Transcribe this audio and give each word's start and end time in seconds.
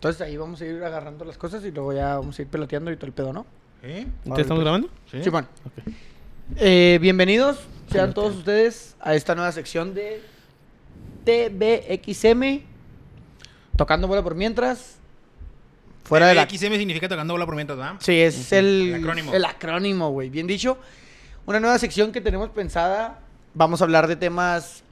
Entonces 0.00 0.22
ahí 0.22 0.34
vamos 0.38 0.58
a 0.62 0.64
ir 0.64 0.82
agarrando 0.82 1.26
las 1.26 1.36
cosas 1.36 1.62
y 1.62 1.70
luego 1.70 1.92
ya 1.92 2.16
vamos 2.16 2.38
a 2.38 2.40
ir 2.40 2.48
peloteando 2.48 2.90
y 2.90 2.96
todo 2.96 3.04
el 3.04 3.12
pedo, 3.12 3.34
¿no? 3.34 3.44
¿Eh? 3.82 4.06
¿Entonces 4.24 4.44
estamos 4.44 4.62
grabando? 4.62 4.88
¿Sí? 5.10 5.22
Sí, 5.22 5.28
bueno. 5.28 5.46
Ok. 5.66 5.92
Eh, 6.56 6.98
bienvenidos 7.02 7.58
sean 7.92 8.14
todos 8.14 8.34
ustedes 8.34 8.96
a 9.00 9.14
esta 9.14 9.34
nueva 9.34 9.52
sección 9.52 9.92
de 9.92 10.22
TBXM. 11.26 12.64
Tocando 13.76 14.08
bola 14.08 14.22
por 14.22 14.34
mientras. 14.34 14.96
Fuera 16.04 16.28
de 16.28 16.34
la... 16.34 16.48
XM 16.48 16.76
significa 16.76 17.06
tocando 17.06 17.34
bola 17.34 17.44
por 17.44 17.54
mientras, 17.54 17.78
¿verdad? 17.78 17.96
Sí, 17.98 18.18
es 18.18 18.52
el, 18.52 18.94
El 18.94 18.94
acrónimo. 19.02 19.34
El 19.34 19.44
acrónimo, 19.44 20.10
güey. 20.12 20.30
Bien 20.30 20.46
dicho. 20.46 20.78
Una 21.44 21.60
nueva 21.60 21.78
sección 21.78 22.10
que 22.10 22.22
tenemos 22.22 22.48
pensada. 22.48 23.18
Vamos 23.52 23.82
a 23.82 23.84
hablar 23.84 24.06
de 24.06 24.16
temas 24.16 24.82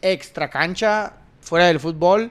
extra 0.00 0.48
cancha, 0.48 1.14
fuera 1.42 1.66
del 1.66 1.80
fútbol, 1.80 2.30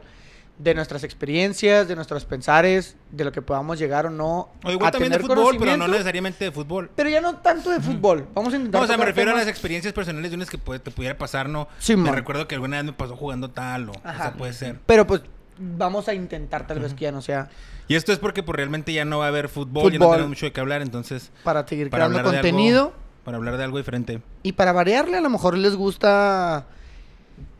de 0.60 0.74
nuestras 0.74 1.04
experiencias, 1.04 1.88
de 1.88 1.96
nuestros 1.96 2.26
pensares, 2.26 2.96
de 3.12 3.24
lo 3.24 3.32
que 3.32 3.44
podamos 3.44 3.78
llegar 3.78 4.08
o 4.08 4.10
no 4.10 4.50
O 4.64 4.72
igual 4.72 4.88
a 4.88 4.92
también 4.92 5.12
de 5.12 5.20
tener 5.20 5.36
fútbol, 5.36 5.56
pero 5.60 5.78
no 5.78 5.88
necesariamente 5.88 6.46
de 6.46 6.52
fútbol. 6.52 6.90
Pero 6.96 7.10
ya 7.10 7.22
no 7.22 7.36
tanto 7.38 7.70
de 7.70 7.80
fútbol. 7.80 8.28
Vamos 8.34 8.54
a 8.54 8.58
intentar. 8.58 8.82
No, 8.82 8.86
o 8.86 8.88
sea, 8.88 8.98
me 8.98 9.06
refiero 9.06 9.32
a 9.32 9.36
las 9.36 9.48
experiencias 9.48 9.94
personales 9.94 10.32
de 10.32 10.36
unas 10.36 10.50
que 10.50 10.58
puede- 10.58 10.80
te 10.80 10.90
pudiera 10.90 11.16
pasar, 11.18 11.48
¿no? 11.48 11.68
Sí, 11.78 11.96
me 11.96 12.12
recuerdo 12.12 12.48
que 12.48 12.56
alguna 12.56 12.78
vez 12.78 12.86
me 12.86 12.94
pasó 12.94 13.16
jugando 13.16 13.52
tal 13.52 13.90
o, 13.90 13.92
o 13.92 13.96
Ajá. 14.04 14.24
sea, 14.24 14.34
puede 14.34 14.54
ser. 14.54 14.80
Pero 14.88 15.06
pues 15.06 15.22
vamos 15.60 16.08
a 16.08 16.14
intentar 16.16 16.66
tal 16.66 16.80
vez 16.80 16.94
que 16.96 17.02
ya 17.06 17.12
no 17.12 17.22
sea 17.22 17.50
Y 17.88 17.96
esto 17.96 18.12
es 18.12 18.18
porque 18.20 18.42
pues 18.44 18.56
realmente 18.56 18.94
ya 18.94 19.06
no 19.06 19.20
va 19.20 19.26
a 19.26 19.28
haber 19.30 19.50
fútbol, 19.50 19.92
ya 19.92 20.00
no 20.00 20.06
Fútbol. 20.06 20.16
tenemos 20.18 20.30
mucho 20.30 20.46
de 20.48 20.52
qué 20.54 20.60
hablar, 20.60 20.82
entonces 20.82 21.32
para 21.44 21.68
seguir 21.68 21.90
para 21.92 22.08
creando 22.08 22.30
de 22.32 22.36
contenido. 22.38 22.82
algo, 22.86 22.94
para 23.24 23.38
hablar 23.38 23.58
de 23.58 23.64
algo 23.64 23.78
diferente. 23.78 24.22
Y 24.42 24.54
para 24.54 24.72
variarle, 24.72 25.18
a 25.18 25.22
lo 25.22 25.30
mejor 25.30 25.56
les 25.58 25.76
gusta 25.76 26.66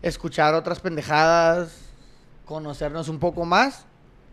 escuchar 0.02 0.54
otras 0.54 0.80
pendejadas, 0.80 1.87
conocernos 2.48 3.10
un 3.10 3.20
poco 3.20 3.46
más. 3.46 3.86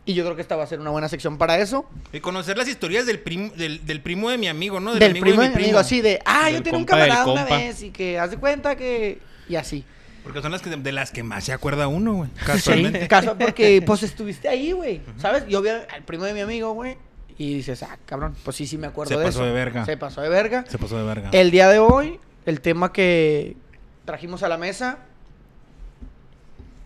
Y 0.07 0.15
yo 0.15 0.25
creo 0.25 0.37
que 0.37 0.43
esta 0.43 0.57
va 0.57 0.65
a 0.65 0.67
ser 0.67 0.81
una 0.81 0.91
buena 0.91 1.09
sección 1.09 1.39
para 1.39 1.59
eso. 1.59 1.87
Y 2.13 2.21
conocer 2.21 2.59
las 2.59 2.69
historias 2.69 3.07
del 3.07 3.21
primo 3.21 3.51
del, 3.57 3.85
del 3.87 4.03
primo 4.03 4.29
de 4.31 4.37
mi 4.39 4.49
amigo, 4.49 4.79
¿no? 4.79 4.95
Del, 4.95 5.11
amigo 5.11 5.25
primo 5.25 5.43
de 5.43 5.49
mi 5.49 5.55
amigo, 5.55 5.79
así 5.79 6.03
de, 6.03 6.21
ah, 6.27 6.51
yo 6.51 6.63
tenía 6.63 6.79
un 6.79 6.85
camarada 6.85 7.27
una 7.27 7.45
vez 7.45 7.83
y 7.83 7.91
que 7.91 8.19
haz 8.19 8.31
de 8.31 8.37
cuenta 8.37 8.77
que. 8.77 9.19
Y 9.49 9.57
así. 9.57 9.85
Porque 10.23 10.41
son 10.41 10.53
las 10.53 10.63
que 10.63 10.71
de 10.71 10.93
las 10.93 11.11
que 11.11 11.23
más 11.23 11.45
se 11.45 11.53
acuerda 11.53 11.87
uno, 11.89 12.15
güey. 12.15 12.31
Sí, 12.31 12.45
Casualmente. 12.47 13.09
caso- 13.09 13.37
porque 13.39 13.83
pues 13.85 14.03
estuviste 14.03 14.49
ahí, 14.49 14.73
güey. 14.73 15.03
¿Sabes? 15.19 15.47
Yo 15.49 15.61
vi 15.61 15.69
al 15.69 16.03
primo 16.05 16.25
de 16.25 16.33
mi 16.35 16.41
amigo, 16.41 16.73
güey. 16.73 16.97
Y 17.37 17.55
dices, 17.55 17.83
ah, 17.83 17.99
cabrón, 18.07 18.37
pues 18.45 18.57
sí, 18.57 18.67
sí 18.67 18.79
me 18.79 18.87
acuerdo 18.87 19.13
Se 19.15 19.19
de 19.19 19.25
pasó 19.25 19.41
eso. 19.41 19.47
de 19.47 19.53
verga. 19.53 19.85
Se 19.85 19.97
pasó 19.97 20.21
de 20.21 20.29
verga. 20.29 20.65
Se 20.69 20.79
pasó 20.79 20.97
de 20.97 21.05
verga. 21.05 21.31
El 21.33 21.51
día 21.51 21.69
de 21.69 21.79
hoy, 21.79 22.21
el 22.47 22.61
tema 22.61 22.93
que 22.93 23.57
trajimos 24.05 24.43
a 24.43 24.49
la 24.49 24.57
mesa, 24.59 24.99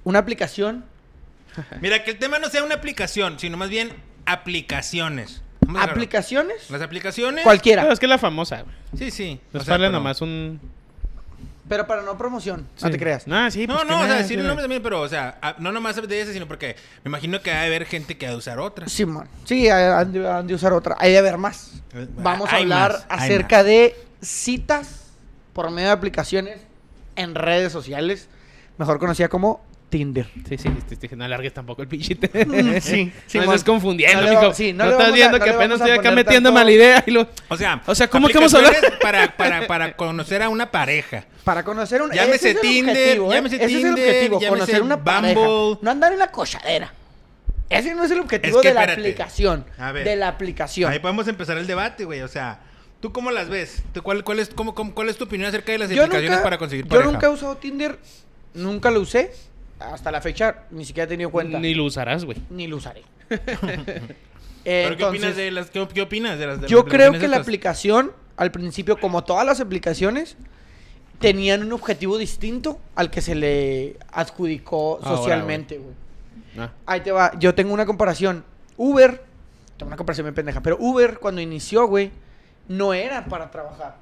una 0.05 0.21
aplicación. 0.21 0.85
Mira, 1.81 2.05
que 2.05 2.11
el 2.13 2.19
tema 2.19 2.39
no 2.39 2.49
sea 2.49 2.63
una 2.65 2.77
aplicación, 2.77 3.39
sino 3.39 3.57
más 3.57 3.69
bien 3.69 3.93
aplicaciones. 4.27 5.43
Vamos 5.61 5.77
a 5.77 5.81
dejarlo. 5.83 5.93
¿Aplicaciones? 5.93 6.71
Las 6.71 6.83
aplicaciones. 6.83 7.45
Cualquiera. 7.45 7.83
Pero 7.83 7.93
es 7.93 8.01
que 8.01 8.07
es 8.07 8.11
la 8.11 8.19
famosa, 8.19 8.63
güey. 8.63 8.75
Sí, 8.97 9.11
sí. 9.11 9.41
No 9.53 9.61
O 9.61 9.65
sea, 9.65 9.77
pero- 9.77 9.91
nomás 9.91 10.21
un... 10.23 10.61
Pero 11.69 11.87
para 11.87 12.01
no 12.01 12.17
promoción, 12.17 12.67
no 12.81 12.87
Sí. 12.87 12.93
te 12.93 12.99
creas. 12.99 13.27
No, 13.27 13.51
sí, 13.51 13.67
No, 13.67 13.75
pues, 13.75 13.87
no, 13.89 13.99
que 13.99 14.05
o 14.05 14.07
sea, 14.07 14.17
decir 14.17 14.39
el 14.39 14.47
nombre 14.47 14.63
también, 14.63 14.83
pero, 14.83 15.03
o 15.03 15.09
sea, 15.09 15.37
a- 15.43 15.57
no 15.59 15.71
nomás 15.71 15.97
de 15.97 16.21
ese, 16.23 16.33
sino 16.33 16.49
porque 16.49 16.77
me 17.05 17.11
imagino 17.11 17.43
que 17.43 17.51
ha 17.53 17.61
de 17.61 17.67
haber 17.67 17.85
gente 17.85 18.17
que 18.17 18.27
ha 18.27 18.31
de 18.31 18.37
usar 18.37 18.59
otras. 18.59 18.91
Simón. 18.91 19.29
Sí, 19.45 19.69
han 19.69 20.11
de, 20.11 20.27
han 20.27 20.47
de 20.47 20.55
usar 20.55 20.73
otra. 20.73 20.97
Hay 20.99 21.13
de 21.13 21.19
haber 21.19 21.37
más. 21.37 21.83
Eh, 21.93 22.09
Vamos 22.17 22.51
a 22.51 22.57
hay 22.57 22.63
hablar 22.63 22.93
más, 22.93 23.07
hay 23.11 23.19
acerca 23.19 23.57
más. 23.59 23.67
de 23.67 23.97
citas 24.23 25.13
por 25.53 25.71
medio 25.71 25.89
de 25.89 25.93
aplicaciones 25.93 26.59
en 27.17 27.35
redes 27.35 27.71
sociales, 27.71 28.31
mejor 28.79 28.99
conocida 28.99 29.29
como 29.29 29.63
Tinder. 29.89 30.27
Sí, 30.49 30.59
sí, 30.59 30.69
sí, 30.89 30.97
sí, 31.01 31.09
no 31.17 31.25
alargues 31.25 31.53
tampoco 31.55 31.83
el 31.83 31.89
pinchite. 31.89 32.29
Mm, 32.47 32.81
sí, 32.81 33.05
no 33.15 33.23
Simón. 33.27 33.45
estás 33.47 33.65
confundiendo, 33.65 34.23
No 34.23 34.29
mijo. 34.31 34.55
sí, 34.55 34.73
no 34.73 34.85
no, 34.85 34.91
estás 34.93 35.09
a- 35.09 35.13
viendo 35.13 35.39
no 35.39 35.45
que 35.45 35.51
apenas 35.51 35.81
estoy 35.81 35.91
acá 35.99 36.11
metiendo 36.13 36.49
tanto- 36.51 36.53
mala 36.61 36.71
idea 36.73 37.05
y 37.07 37.11
lo... 37.11 37.27
O 37.49 37.57
sea, 37.57 37.83
O 37.87 37.95
sea, 37.95 38.09
¿cómo 38.09 38.29
que 38.29 38.35
vamos 38.35 38.53
a 38.55 38.59
hablar? 38.59 38.75
Para, 39.01 39.37
para, 39.37 39.67
para 39.67 39.97
conocer 39.97 40.43
a 40.43 40.49
una 40.49 40.71
pareja. 40.71 41.25
Para 41.45 41.63
conocer 41.65 42.03
un 42.03 42.11
Llámese 42.13 42.55
Tinder, 42.55 42.95
objetivo, 42.97 43.33
¿eh? 43.33 43.35
llámese 43.37 43.57
Ese 43.57 43.65
es 43.65 43.73
el 43.73 43.79
Tinder, 43.95 44.05
objetivo, 44.09 44.41
llámese 44.41 44.61
conocer 44.61 44.83
una 44.83 45.03
pareja. 45.03 45.35
Bumble. 45.41 45.79
No 45.83 45.91
andar 45.91 46.13
en 46.13 46.19
la 46.19 46.31
cochadera. 46.31 46.93
Ese 47.71 47.95
no 47.95 48.05
es 48.05 48.11
el 48.11 48.21
objetivo 48.21 48.57
Es 48.59 48.63
que 48.63 48.69
de 48.69 48.75
la 48.75 48.81
espérate. 48.83 49.01
aplicación. 49.03 49.65
A 49.79 49.93
ver. 49.93 50.05
De 50.05 50.17
la 50.17 50.29
aplicación. 50.29 50.91
Ahí 50.93 50.99
podemos 51.01 51.29
empezar 51.29 51.57
el 51.59 51.67
debate, 51.67 52.05
güey. 52.05 52.21
O 52.23 52.29
sea, 52.29 52.61
¿tú 53.01 53.13
cómo 53.13 53.31
las 53.31 53.49
ves? 53.49 53.83
¿Tú 53.93 54.03
cuál, 54.03 54.25
cuál, 54.25 54.39
es, 54.41 54.49
cómo, 54.51 54.75
cómo- 54.75 54.95
cuál 54.95 55.09
es 55.11 55.17
tu 55.19 55.25
opinión 55.25 55.49
acerca 55.49 55.73
de 55.73 55.79
las 55.79 55.91
Yo 55.91 56.03
aplicaciones 56.03 56.31
nunca, 56.31 56.43
para 56.45 56.59
conseguir 56.59 56.85
yo 56.87 56.91
pareja? 56.91 57.11
nunca 57.11 57.27
he 57.27 57.31
usado 57.31 57.57
Tinder, 57.57 57.99
nunca 58.55 58.91
lo 58.91 59.01
usé. 59.01 59.33
Hasta 59.81 60.11
la 60.11 60.21
fecha 60.21 60.65
ni 60.71 60.85
siquiera 60.85 61.05
he 61.05 61.09
tenido 61.09 61.31
cuenta. 61.31 61.59
Ni 61.59 61.75
lo 61.75 61.85
usarás, 61.85 62.25
güey. 62.25 62.39
Ni 62.51 62.67
lo 62.67 62.77
usaré. 62.77 63.03
¿Pero 64.65 64.97
qué 64.97 65.05
opinas 65.05 65.37
de 65.37 65.51
las, 65.51 65.71
qué, 65.71 65.87
qué 65.93 66.03
opinas 66.03 66.39
de 66.39 66.47
las 66.47 66.57
de 66.57 66.63
las 66.63 66.71
Yo 66.71 66.85
creo 66.85 67.13
que 67.13 67.29
la 67.29 67.39
aplicación, 67.39 68.13
al 68.37 68.51
principio, 68.51 68.99
como 68.99 69.25
todas 69.25 69.47
las 69.47 69.61
aplicaciones, 69.61 70.37
tenían 71.21 71.63
un 71.63 71.73
objetivo 71.73 72.19
distinto 72.19 72.79
al 72.95 73.11
que 73.11 73.21
se 73.21 73.35
le 73.35 73.97
adjudicó 74.13 74.99
Ahora, 75.03 75.17
socialmente, 75.17 75.79
güey. 75.79 75.95
Ah. 76.59 76.73
Ahí 76.87 77.01
te 77.01 77.13
va. 77.13 77.33
Yo 77.39 77.55
tengo 77.55 77.73
una 77.73 77.87
comparación. 77.87 78.45
Uber, 78.77 79.23
tengo 79.77 79.89
una 79.89 79.97
comparación 79.97 80.27
muy 80.27 80.35
pendeja, 80.35 80.61
pero 80.61 80.77
Uber 80.79 81.19
cuando 81.19 81.41
inició, 81.41 81.87
güey, 81.87 82.11
no 82.69 82.93
era 82.95 83.25
para 83.25 83.51
trabajar. 83.51 83.97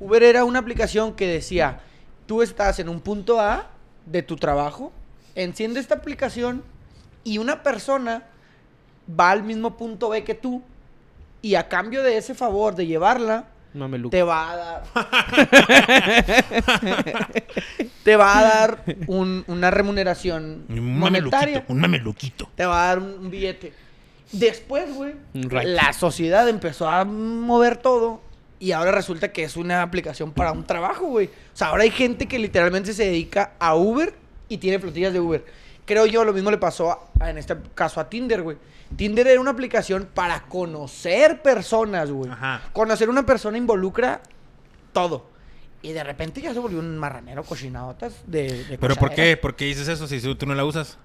Uber 0.00 0.22
era 0.22 0.44
una 0.44 0.58
aplicación 0.58 1.14
que 1.14 1.26
decía, 1.26 1.80
tú 2.26 2.42
estás 2.42 2.78
en 2.78 2.88
un 2.88 3.00
punto 3.00 3.40
A 3.40 3.68
de 4.10 4.22
tu 4.22 4.36
trabajo, 4.36 4.92
enciende 5.34 5.80
esta 5.80 5.96
aplicación 5.96 6.62
y 7.24 7.38
una 7.38 7.62
persona 7.62 8.24
va 9.18 9.30
al 9.30 9.42
mismo 9.42 9.76
punto 9.76 10.08
B 10.10 10.24
que 10.24 10.34
tú 10.34 10.62
y 11.42 11.54
a 11.54 11.68
cambio 11.68 12.02
de 12.02 12.16
ese 12.16 12.34
favor 12.34 12.74
de 12.74 12.86
llevarla, 12.86 13.44
Mameluco. 13.74 14.10
te 14.10 14.22
va 14.22 14.50
a 14.50 14.56
dar. 14.56 14.82
te 18.02 18.16
va 18.16 18.38
a 18.38 18.42
dar 18.42 18.84
un- 19.06 19.44
una 19.46 19.70
remuneración 19.70 20.64
Un 20.68 20.98
monetaria. 20.98 21.38
mameluquito, 21.60 21.72
un 21.72 21.80
mameluquito. 21.80 22.48
Te 22.54 22.66
va 22.66 22.84
a 22.84 22.86
dar 22.88 22.98
un, 22.98 23.10
un 23.20 23.30
billete. 23.30 23.72
Después, 24.32 24.94
güey, 24.94 25.14
right. 25.34 25.68
la 25.68 25.92
sociedad 25.92 26.48
empezó 26.48 26.88
a 26.88 27.04
mover 27.04 27.76
todo 27.78 28.20
y 28.60 28.72
ahora 28.72 28.90
resulta 28.90 29.32
que 29.32 29.44
es 29.44 29.56
una 29.56 29.82
aplicación 29.82 30.32
para 30.32 30.52
un 30.52 30.64
trabajo, 30.64 31.06
güey. 31.06 31.26
O 31.26 31.56
sea, 31.56 31.68
ahora 31.68 31.84
hay 31.84 31.90
gente 31.90 32.26
que 32.26 32.38
literalmente 32.38 32.92
se 32.92 33.04
dedica 33.04 33.52
a 33.58 33.74
Uber 33.76 34.14
y 34.48 34.58
tiene 34.58 34.78
flotillas 34.78 35.12
de 35.12 35.20
Uber. 35.20 35.44
Creo 35.84 36.06
yo 36.06 36.24
lo 36.24 36.32
mismo 36.32 36.50
le 36.50 36.58
pasó 36.58 37.10
a- 37.20 37.30
en 37.30 37.38
este 37.38 37.56
caso 37.74 38.00
a 38.00 38.08
Tinder, 38.10 38.42
güey. 38.42 38.56
Tinder 38.96 39.26
era 39.26 39.40
una 39.40 39.50
aplicación 39.50 40.08
para 40.12 40.40
conocer 40.42 41.42
personas, 41.42 42.10
güey. 42.10 42.30
Ajá. 42.30 42.62
Conocer 42.72 43.08
una 43.08 43.24
persona 43.24 43.58
involucra 43.58 44.20
todo. 44.92 45.26
Y 45.82 45.92
de 45.92 46.02
repente 46.02 46.40
ya 46.40 46.52
se 46.52 46.58
volvió 46.58 46.78
un 46.80 46.98
marranero 46.98 47.44
cochinadotas 47.44 48.14
de, 48.26 48.64
de 48.64 48.78
¿Pero 48.78 48.96
por 48.96 49.14
qué? 49.14 49.36
¿Por 49.36 49.54
qué 49.54 49.66
dices 49.66 49.86
eso 49.88 50.06
si 50.08 50.20
tú 50.34 50.46
no 50.46 50.54
la 50.54 50.64
usas? 50.64 50.98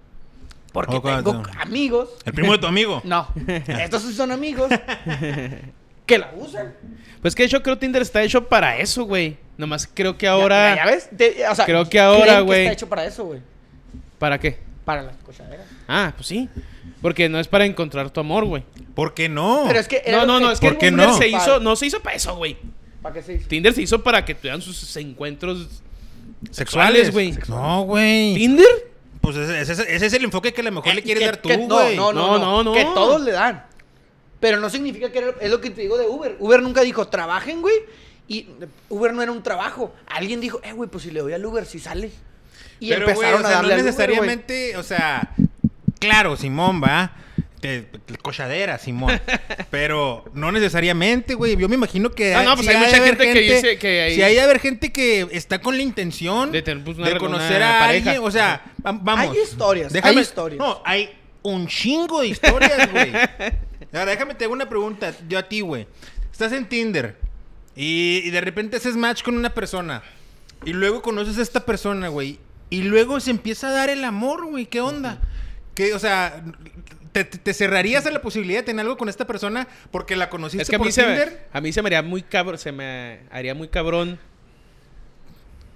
Porque 0.71 0.99
tengo 0.99 1.43
amigos 1.59 2.09
¿El 2.25 2.33
primo 2.33 2.51
de 2.53 2.57
tu 2.57 2.65
amigo? 2.65 2.99
no, 3.03 3.27
estos 3.67 4.01
sí 4.01 4.13
son 4.15 4.31
amigos 4.31 4.71
que 6.05 6.17
la 6.17 6.31
usan. 6.37 6.73
Pues 7.21 7.35
que 7.35 7.47
yo 7.47 7.63
creo 7.63 7.77
Tinder 7.77 8.01
está 8.01 8.21
hecho 8.23 8.47
para 8.47 8.77
eso, 8.77 9.05
güey. 9.05 9.37
Nomás 9.57 9.87
creo 9.91 10.17
que 10.17 10.25
Ya- 10.25 10.31
ahora... 10.33 10.75
Ya, 10.75 10.85
ves? 10.85 11.09
Te- 11.15 11.47
o 11.47 11.55
sea, 11.55 11.65
Creo 11.65 11.87
que 11.89 11.99
ahora, 11.99 12.39
güey. 12.41 12.61
está 12.61 12.73
hecho 12.73 12.89
para 12.89 13.05
eso, 13.05 13.23
güey. 13.25 13.39
¿Para 14.19 14.39
qué? 14.39 14.57
Para 14.83 15.03
las 15.03 15.15
cochaderas. 15.17 15.65
Ah, 15.87 16.11
pues 16.15 16.27
sí. 16.27 16.49
Porque 17.01 17.29
no 17.29 17.39
es 17.39 17.47
para 17.47 17.65
encontrar 17.65 18.09
tu 18.09 18.19
amor, 18.19 18.45
güey. 18.45 18.63
¿Por 18.95 19.13
qué 19.13 19.29
no? 19.29 19.63
Pero 19.67 19.79
es 19.79 19.87
que. 19.87 20.01
era 20.05 20.19
No, 20.19 20.25
no, 20.25 20.39
no, 20.39 20.51
es 20.51 20.59
que 20.59 20.67
¿por 20.67 20.77
qué 20.77 20.87
Tinder 20.87 21.07
no? 21.07 21.13
se 21.17 21.29
Para- 21.29 21.43
hizo, 21.43 21.59
no 21.59 21.75
se 21.75 21.85
hizo 21.87 21.99
para 22.01 22.15
eso, 22.15 22.35
güey. 22.35 22.57
¿Para 23.01 23.15
qué 23.15 23.21
se 23.21 23.33
hizo? 23.35 23.47
Tinder 23.47 23.73
se 23.73 23.81
hizo 23.81 24.01
para 24.03 24.23
que 24.25 24.33
tuvieran 24.35 24.61
sus 24.61 24.95
encuentros 24.97 25.67
¿Sexuales? 26.51 27.11
güey. 27.11 27.37
No, 27.47 27.83
güey. 27.83 28.35
¿Tinder? 28.35 28.65
Pues 29.21 29.35
ese, 29.37 29.61
ese- 29.61 29.95
ese 29.95 30.05
es 30.05 30.13
el 30.13 30.23
enfoque 30.25 30.53
que 30.53 30.61
a 30.61 30.63
lo 30.65 30.71
mejor 30.71 30.91
Eh, 30.91 30.95
le 30.95 31.03
quieres 31.03 31.21
que- 31.21 31.25
dar 31.27 31.37
tú, 31.37 31.49
que- 31.49 31.57
güey. 31.57 31.95
No, 31.95 32.11
no, 32.11 32.13
no, 32.13 32.37
No, 32.39 32.39
no, 32.39 32.63
no. 32.63 32.73
Que 32.73 32.83
todos 32.85 33.21
le 33.21 33.31
dan. 33.31 33.65
Pero 34.43 34.59
no 34.59 34.69
significa 34.69 35.09
que 35.09 35.19
era- 35.19 35.33
es 35.39 35.49
lo 35.49 35.61
que 35.61 35.69
te 35.69 35.81
digo 35.83 35.97
de 35.97 36.05
Uber. 36.05 36.35
Uber 36.37 36.61
nunca 36.61 36.81
dijo, 36.81 37.07
trabajen, 37.07 37.61
güey. 37.61 37.75
Y 38.27 38.47
Uber 38.89 39.13
no 39.13 39.21
era 39.21 39.31
un 39.31 39.41
trabajo. 39.41 39.93
Alguien 40.05 40.41
dijo, 40.41 40.59
eh, 40.65 40.73
güey, 40.73 40.89
pues 40.89 41.03
si 41.05 41.11
le 41.11 41.21
doy 41.21 41.31
al 41.31 41.45
Uber, 41.45 41.65
si 41.65 41.79
sale. 41.79 42.11
Y 42.81 42.89
Pero, 42.89 43.05
güey, 43.05 43.15
empezaron 43.29 43.39
o 43.39 43.47
sea, 43.47 43.49
a 43.49 43.53
darle 43.61 43.69
no 43.69 43.73
al 43.75 43.79
Uber, 43.79 43.85
necesariamente, 43.85 44.75
o 44.75 44.83
sea, 44.83 45.33
claro, 45.97 46.35
Simón, 46.35 46.81
va. 46.83 47.13
Cochadera, 48.21 48.77
Simón. 48.77 49.17
Pero 49.71 50.25
no 50.33 50.51
necesariamente, 50.51 51.33
güey. 51.33 51.55
Yo 51.55 51.69
me 51.69 51.75
imagino 51.75 52.11
que. 52.11 52.35
Ah, 52.35 52.43
no, 52.43 52.55
pues 52.55 52.67
hay 52.67 52.75
mucha 52.75 53.01
gente 53.01 53.31
que 53.31 53.39
dice 53.39 53.77
que 53.77 54.01
hay- 54.01 54.15
Si 54.15 54.21
hay 54.21 54.35
de 54.35 54.41
haber 54.41 54.59
gente 54.59 54.91
que 54.91 55.27
está 55.31 55.59
con 55.61 55.77
la 55.77 55.83
intención 55.83 56.51
De 56.51 56.61
tener, 56.61 56.83
pues, 56.83 56.97
una 56.97 57.07
de 57.07 57.13
re- 57.13 57.19
conocer 57.21 57.57
una 57.57 57.77
a 57.77 57.79
pareja. 57.79 58.09
alguien. 58.11 58.27
O 58.27 58.31
sea, 58.31 58.65
va- 58.85 58.91
vamos. 58.91 59.31
Hay 59.33 59.41
historias, 59.41 59.93
Déjame, 59.93 60.15
hay 60.17 60.21
historias. 60.21 60.59
No, 60.59 60.81
hay 60.83 61.09
un 61.43 61.67
chingo 61.67 62.19
de 62.21 62.27
historias, 62.27 62.91
güey. 62.91 63.11
Ahora, 63.93 64.11
déjame 64.11 64.35
te 64.35 64.45
hago 64.45 64.53
una 64.53 64.67
pregunta. 64.69 65.13
Yo 65.27 65.37
a 65.39 65.43
ti, 65.43 65.61
güey. 65.61 65.87
Estás 66.31 66.51
en 66.51 66.67
Tinder 66.67 67.15
y, 67.75 68.21
y 68.25 68.29
de 68.31 68.41
repente 68.41 68.77
haces 68.77 68.95
match 68.95 69.21
con 69.23 69.35
una 69.37 69.53
persona. 69.53 70.01
Y 70.65 70.73
luego 70.73 71.01
conoces 71.01 71.37
a 71.37 71.41
esta 71.41 71.65
persona, 71.65 72.07
güey. 72.07 72.39
Y 72.69 72.83
luego 72.83 73.19
se 73.19 73.29
empieza 73.31 73.69
a 73.69 73.71
dar 73.71 73.89
el 73.89 74.03
amor, 74.03 74.45
güey. 74.47 74.65
¿Qué 74.65 74.81
onda? 74.81 75.19
Que, 75.75 75.93
o 75.93 75.99
sea, 75.99 76.43
te, 77.11 77.53
cerrarías 77.53 78.05
a 78.07 78.11
la 78.11 78.21
posibilidad 78.21 78.59
de 78.61 78.63
tener 78.63 78.81
algo 78.83 78.97
con 78.97 79.09
esta 79.09 79.27
persona 79.27 79.67
porque 79.91 80.15
la 80.15 80.29
conociste 80.29 80.63
Es 80.63 80.69
que 80.69 80.75
a 80.75 80.79
por 80.79 80.87
mí, 80.87 80.91
se 80.91 81.01
me, 81.05 81.07
Tinder. 81.09 81.47
a 81.53 81.61
mí 81.61 81.71
se 81.71 81.81
me 81.83 81.87
haría 81.89 82.01
muy 82.01 82.23
cabrón, 82.23 82.57
se 82.57 82.71
me 82.71 83.19
haría 83.31 83.53
muy 83.53 83.67
cabrón. 83.67 84.17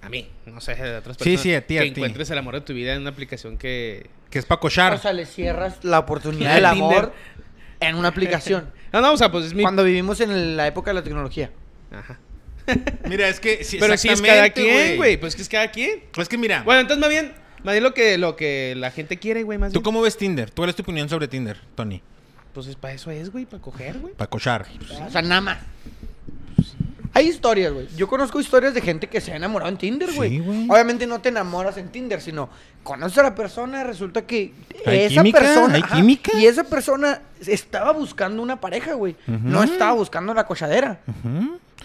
A 0.02 0.08
mí, 0.08 0.28
no 0.46 0.60
sé, 0.60 0.74
de 0.76 0.96
otras 0.96 1.16
Sí, 1.16 1.24
personas. 1.24 1.42
sí, 1.42 1.54
a 1.54 1.66
ti, 1.66 1.78
a 1.78 1.82
Que 1.82 1.90
ti. 1.90 2.00
encuentres 2.00 2.30
el 2.30 2.38
amor 2.38 2.54
de 2.54 2.60
tu 2.62 2.72
vida 2.72 2.94
en 2.94 3.00
una 3.02 3.10
aplicación 3.10 3.58
que... 3.58 4.08
Que 4.30 4.38
es 4.38 4.46
para 4.46 4.60
cochar. 4.60 4.92
O 4.94 4.98
sea, 4.98 5.12
le 5.12 5.26
cierras 5.26 5.82
la 5.84 5.98
oportunidad 5.98 6.56
El 6.56 6.62
del 6.64 6.72
Tinder. 6.74 7.12
En 7.80 7.96
una 7.96 8.08
aplicación. 8.08 8.70
No, 8.90 9.02
no, 9.02 9.12
o 9.12 9.16
sea, 9.18 9.30
pues 9.30 9.44
es 9.44 9.52
mi... 9.52 9.60
Cuando 9.62 9.84
vivimos 9.84 10.18
en 10.22 10.56
la 10.56 10.66
época 10.66 10.90
de 10.90 10.94
la 10.94 11.02
tecnología. 11.02 11.50
Ajá. 11.92 12.18
Mira, 13.08 13.28
es 13.28 13.38
que. 13.38 13.62
sí, 13.64 13.76
Pero 13.78 13.98
sí 13.98 14.08
es 14.08 14.20
cada 14.22 14.46
exactamente, 14.46 14.84
quien, 14.86 14.96
güey. 14.96 15.16
Pues 15.18 15.36
que 15.36 15.42
es 15.42 15.48
cada 15.48 15.70
quien. 15.70 16.04
Es 16.16 16.28
que 16.28 16.38
mira, 16.38 16.62
Bueno, 16.62 16.80
entonces 16.80 17.00
más 17.00 17.10
bien, 17.10 17.34
más 17.64 17.74
bien 17.74 17.82
lo 17.82 17.92
que, 17.94 18.16
lo 18.18 18.36
que 18.36 18.74
la 18.76 18.90
gente 18.90 19.18
quiere, 19.18 19.42
güey, 19.42 19.58
más 19.58 19.72
¿tú 19.72 19.80
bien. 19.80 19.84
cómo 19.84 20.00
ves 20.00 20.16
Tinder? 20.16 20.48
¿Tú 20.50 20.56
cuál 20.62 20.70
es 20.70 20.76
tu 20.76 20.82
opinión 20.82 21.08
sobre 21.08 21.28
Tinder, 21.28 21.58
Tony? 21.74 22.02
Pues 22.54 22.66
es 22.66 22.76
para 22.76 22.94
eso 22.94 23.10
es, 23.10 23.30
güey, 23.30 23.44
para 23.44 23.62
coger, 23.62 23.98
güey. 23.98 24.14
Para 24.14 24.30
cochar. 24.30 24.66
O 25.06 25.10
sea, 25.10 25.22
nada 25.22 25.40
más. 25.40 25.58
Hay 27.18 27.28
historias, 27.28 27.72
güey. 27.72 27.88
Yo 27.96 28.06
conozco 28.06 28.38
historias 28.40 28.74
de 28.74 28.80
gente 28.80 29.08
que 29.08 29.20
se 29.20 29.32
ha 29.32 29.36
enamorado 29.36 29.70
en 29.70 29.76
Tinder, 29.76 30.12
güey. 30.12 30.38
Sí. 30.38 30.66
Obviamente 30.70 31.06
no 31.06 31.20
te 31.20 31.28
enamoras 31.30 31.76
en 31.76 31.88
Tinder, 31.88 32.20
sino 32.20 32.48
conoces 32.82 33.18
a 33.18 33.22
la 33.24 33.34
persona, 33.34 33.82
resulta 33.84 34.22
que 34.26 34.52
Hay 34.86 34.98
esa 35.00 35.22
química, 35.22 35.40
persona. 35.40 35.74
hay 35.74 35.82
química. 35.82 36.32
Y 36.38 36.46
esa 36.46 36.64
persona 36.64 37.20
estaba 37.46 37.92
buscando 37.92 38.42
una 38.42 38.60
pareja, 38.60 38.94
güey. 38.94 39.16
No 39.26 39.62
estaba 39.62 39.92
buscando 39.92 40.32
la 40.34 40.46
cochadera. 40.46 41.00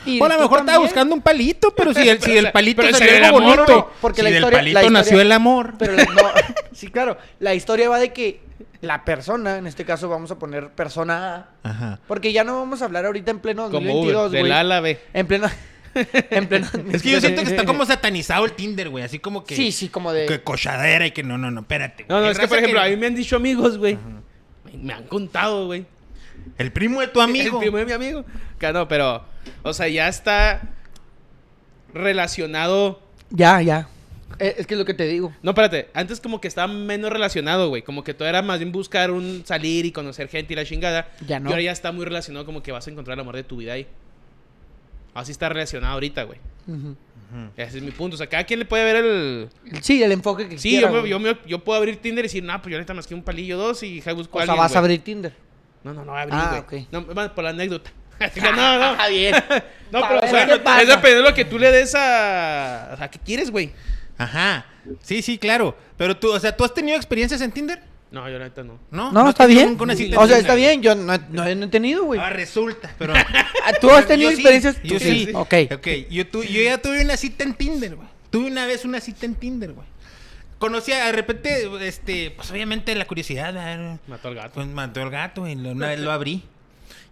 Y 0.05 0.19
o 0.21 0.25
a 0.25 0.27
lo 0.29 0.33
mejor 0.35 0.43
estaba 0.59 0.65
también. 0.65 0.81
buscando 0.81 1.15
un 1.15 1.21
palito, 1.21 1.73
pero 1.75 1.93
si 1.93 2.07
el, 2.09 2.21
si 2.21 2.37
el 2.37 2.51
palito 2.51 2.81
Pero 2.81 2.97
salió 2.97 3.15
el 3.15 3.23
algo 3.23 3.37
amor, 3.37 3.55
bonito. 3.59 3.91
Porque 4.01 4.17
si 4.17 4.23
la 4.23 4.29
del 4.31 4.37
historia- 4.39 4.59
palito 4.59 4.73
la 4.73 4.81
historia- 4.81 4.99
nació 4.99 5.21
el 5.21 5.31
amor. 5.31 5.73
Pero 5.79 5.93
la- 5.93 6.03
no, 6.05 6.21
sí, 6.73 6.87
claro. 6.89 7.17
La 7.39 7.53
historia 7.55 7.87
va 7.89 7.99
de 7.99 8.11
que 8.11 8.41
la 8.83 9.05
persona, 9.05 9.57
en 9.57 9.65
este 9.65 9.85
caso 9.85 10.09
vamos 10.09 10.29
a 10.31 10.37
poner 10.37 10.69
persona 10.69 11.47
A, 11.63 11.69
Ajá. 11.69 11.99
porque 12.07 12.33
ya 12.33 12.43
no 12.43 12.59
vamos 12.59 12.81
a 12.81 12.85
hablar 12.85 13.05
ahorita 13.05 13.31
en 13.31 13.39
pleno 13.39 13.63
Como 13.71 13.79
2022, 13.87 14.29
Uber, 14.29 14.29
güey. 14.29 14.43
del 14.43 14.51
A 14.51 14.59
a 14.59 14.63
la 14.63 14.79
B. 14.81 14.99
En 15.13 15.25
pleno. 15.25 15.47
en 15.95 16.47
pleno. 16.47 16.67
Es 16.91 17.01
que 17.01 17.11
yo 17.11 17.21
siento 17.21 17.43
que 17.43 17.49
está 17.49 17.65
como 17.65 17.85
satanizado 17.87 18.43
el 18.45 18.51
Tinder, 18.53 18.89
güey. 18.89 19.03
Así 19.05 19.19
como 19.19 19.43
que. 19.45 19.55
Sí, 19.55 19.71
sí, 19.71 19.87
como 19.89 20.11
de. 20.11 20.25
Que 20.25 20.41
cochadera 20.43 21.05
y 21.07 21.11
que 21.11 21.23
no, 21.23 21.37
no, 21.37 21.49
no, 21.49 21.61
espérate. 21.61 22.05
No, 22.09 22.15
güey. 22.15 22.25
no, 22.25 22.31
es 22.31 22.39
que, 22.39 22.47
por 22.47 22.57
ejemplo, 22.57 22.81
a 22.81 22.87
mí 22.87 22.97
me 22.97 23.07
han 23.07 23.15
dicho 23.15 23.35
amigos, 23.37 23.77
güey. 23.77 23.97
Me- 24.65 24.77
Me 24.77 24.93
han 24.93 25.03
contado, 25.05 25.65
güey. 25.67 25.85
El 26.57 26.71
primo 26.73 26.99
de 26.99 27.07
tu 27.07 27.21
amigo. 27.21 27.57
El 27.59 27.61
primo 27.61 27.77
de 27.77 27.85
mi 27.85 27.91
amigo. 27.93 28.25
Que 28.59 28.73
no, 28.73 28.87
pero, 28.87 29.23
o 29.61 29.73
sea, 29.73 29.87
ya 29.87 30.07
está 30.09 30.61
relacionado. 31.93 33.01
Ya, 33.29 33.61
ya. 33.61 33.87
Eh, 34.39 34.55
es 34.57 34.67
que 34.67 34.73
es 34.73 34.79
lo 34.79 34.85
que 34.85 34.93
te 34.93 35.05
digo. 35.07 35.33
No, 35.41 35.51
espérate. 35.51 35.89
Antes 35.93 36.19
como 36.19 36.41
que 36.41 36.47
estaba 36.47 36.71
menos 36.71 37.11
relacionado, 37.11 37.69
güey. 37.69 37.81
Como 37.81 38.03
que 38.03 38.13
todo 38.13 38.27
era 38.27 38.41
más 38.41 38.59
bien 38.59 38.71
buscar 38.71 39.11
un 39.11 39.43
salir 39.45 39.85
y 39.85 39.91
conocer 39.91 40.27
gente 40.27 40.53
y 40.53 40.55
la 40.55 40.65
chingada. 40.65 41.09
Ya 41.27 41.39
no. 41.39 41.49
Y 41.49 41.53
ahora 41.53 41.61
ya 41.63 41.71
está 41.71 41.91
muy 41.91 42.05
relacionado 42.05 42.45
como 42.45 42.63
que 42.63 42.71
vas 42.71 42.87
a 42.87 42.91
encontrar 42.91 43.15
el 43.15 43.21
amor 43.21 43.35
de 43.35 43.43
tu 43.43 43.57
vida 43.57 43.73
ahí. 43.73 43.87
Así 45.13 45.31
está 45.31 45.49
relacionado 45.49 45.93
ahorita, 45.93 46.23
güey. 46.23 46.39
Ese 47.57 47.77
es 47.77 47.83
mi 47.83 47.91
punto. 47.91 48.15
O 48.15 48.17
sea, 48.17 48.27
cada 48.27 48.43
quien 48.43 48.59
le 48.59 48.65
puede 48.65 48.83
ver 48.83 48.95
el... 48.97 49.49
Sí, 49.81 50.01
el 50.03 50.11
enfoque 50.11 50.47
que 50.49 50.57
Sí, 50.57 50.69
quiera, 50.71 50.91
yo, 50.91 51.05
yo, 51.05 51.19
yo 51.45 51.59
puedo 51.63 51.77
abrir 51.79 51.97
Tinder 51.97 52.23
y 52.25 52.27
decir, 52.27 52.43
no, 52.43 52.59
pues 52.61 52.71
yo 52.71 52.77
ahorita 52.77 52.93
más 52.93 53.07
que 53.07 53.15
un 53.15 53.23
palillo 53.23 53.57
dos 53.57 53.81
y 53.83 54.01
ja, 54.01 54.13
busco 54.13 54.37
O 54.37 54.41
a 54.41 54.45
sea, 54.45 54.53
alguien, 54.53 54.63
vas 54.63 54.75
a 54.75 54.79
güey". 54.79 54.91
abrir 54.91 55.03
Tinder. 55.03 55.33
No, 55.83 55.93
no, 55.93 56.05
no 56.05 56.11
voy 56.11 56.19
a 56.19 56.23
abrir, 56.23 56.39
Ah, 56.39 56.63
güey. 56.67 56.81
ok. 56.83 56.87
No, 56.91 57.01
más 57.13 57.29
por 57.29 57.43
la 57.43 57.49
anécdota. 57.51 57.91
No, 58.41 58.51
no. 58.79 58.95
Ah, 58.99 59.07
bien. 59.09 59.35
No, 59.91 60.01
pero 60.07 60.21
o 60.21 60.27
sea, 60.27 60.81
es 60.81 60.87
depende 60.87 61.17
de 61.17 61.21
lo 61.21 61.33
que 61.35 61.45
tú 61.45 61.59
le 61.59 61.71
des 61.71 61.93
a... 61.95 62.91
O 62.93 62.97
sea, 62.97 63.07
¿qué 63.11 63.19
quieres, 63.19 63.51
güey? 63.51 63.71
Ajá. 64.23 64.65
Sí, 65.01 65.21
sí, 65.21 65.37
claro. 65.37 65.77
Pero 65.97 66.17
tú, 66.17 66.31
o 66.31 66.39
sea, 66.39 66.55
¿tú 66.55 66.63
has 66.63 66.73
tenido 66.73 66.97
experiencias 66.97 67.39
en 67.41 67.51
Tinder? 67.51 67.81
No, 68.11 68.29
yo 68.29 68.37
ahorita 68.37 68.61
no. 68.63 68.77
No. 68.91 69.11
No, 69.11 69.29
está 69.29 69.45
bien. 69.47 69.69
nunca 69.69 69.83
una 69.83 69.95
cita 69.95 70.19
O 70.19 70.27
sea, 70.27 70.37
está 70.37 70.53
bien. 70.53 70.81
Yo 70.83 70.93
no, 70.93 71.17
no- 71.17 71.55
no 71.55 71.65
he 71.65 71.67
tenido, 71.67 72.03
güey. 72.05 72.19
Ah, 72.19 72.29
resulta, 72.29 72.93
pero. 72.99 73.13
Ah, 73.15 73.71
¿Tú 73.81 73.89
has 73.89 74.05
tenido 74.07 74.29
Yo 74.29 74.35
sí, 74.35 74.41
experiencias? 74.41 74.83
Yo 74.83 74.97
Tú 74.97 75.03
sí. 75.03 75.29
Ok. 75.33 75.53
Ok, 75.73 75.87
yo, 76.11 76.27
tu- 76.27 76.43
yo 76.43 76.61
ya 76.61 76.77
tuve 76.79 77.01
una 77.03 77.17
cita 77.17 77.43
en 77.43 77.53
Tinder, 77.55 77.95
güey. 77.95 78.07
Tuve 78.29 78.47
una 78.47 78.65
vez 78.65 78.85
una 78.85 78.99
cita 78.99 79.25
en 79.25 79.35
Tinder, 79.35 79.73
güey. 79.73 79.87
Conocí 80.59 80.91
a- 80.91 81.05
de 81.07 81.11
repente, 81.11 81.67
este, 81.81 82.31
pues 82.31 82.51
obviamente 82.51 82.93
la 82.95 83.05
curiosidad, 83.05 83.53
¿verdad? 83.53 83.99
Mató 84.07 84.27
al 84.27 84.35
gato. 84.35 84.51
Pues 84.53 84.67
mató 84.67 85.01
el 85.01 85.09
gato 85.09 85.47
y 85.47 85.55
lo- 85.55 85.71
una 85.71 85.87
vez 85.87 85.99
lo 85.99 86.11
abrí. 86.11 86.43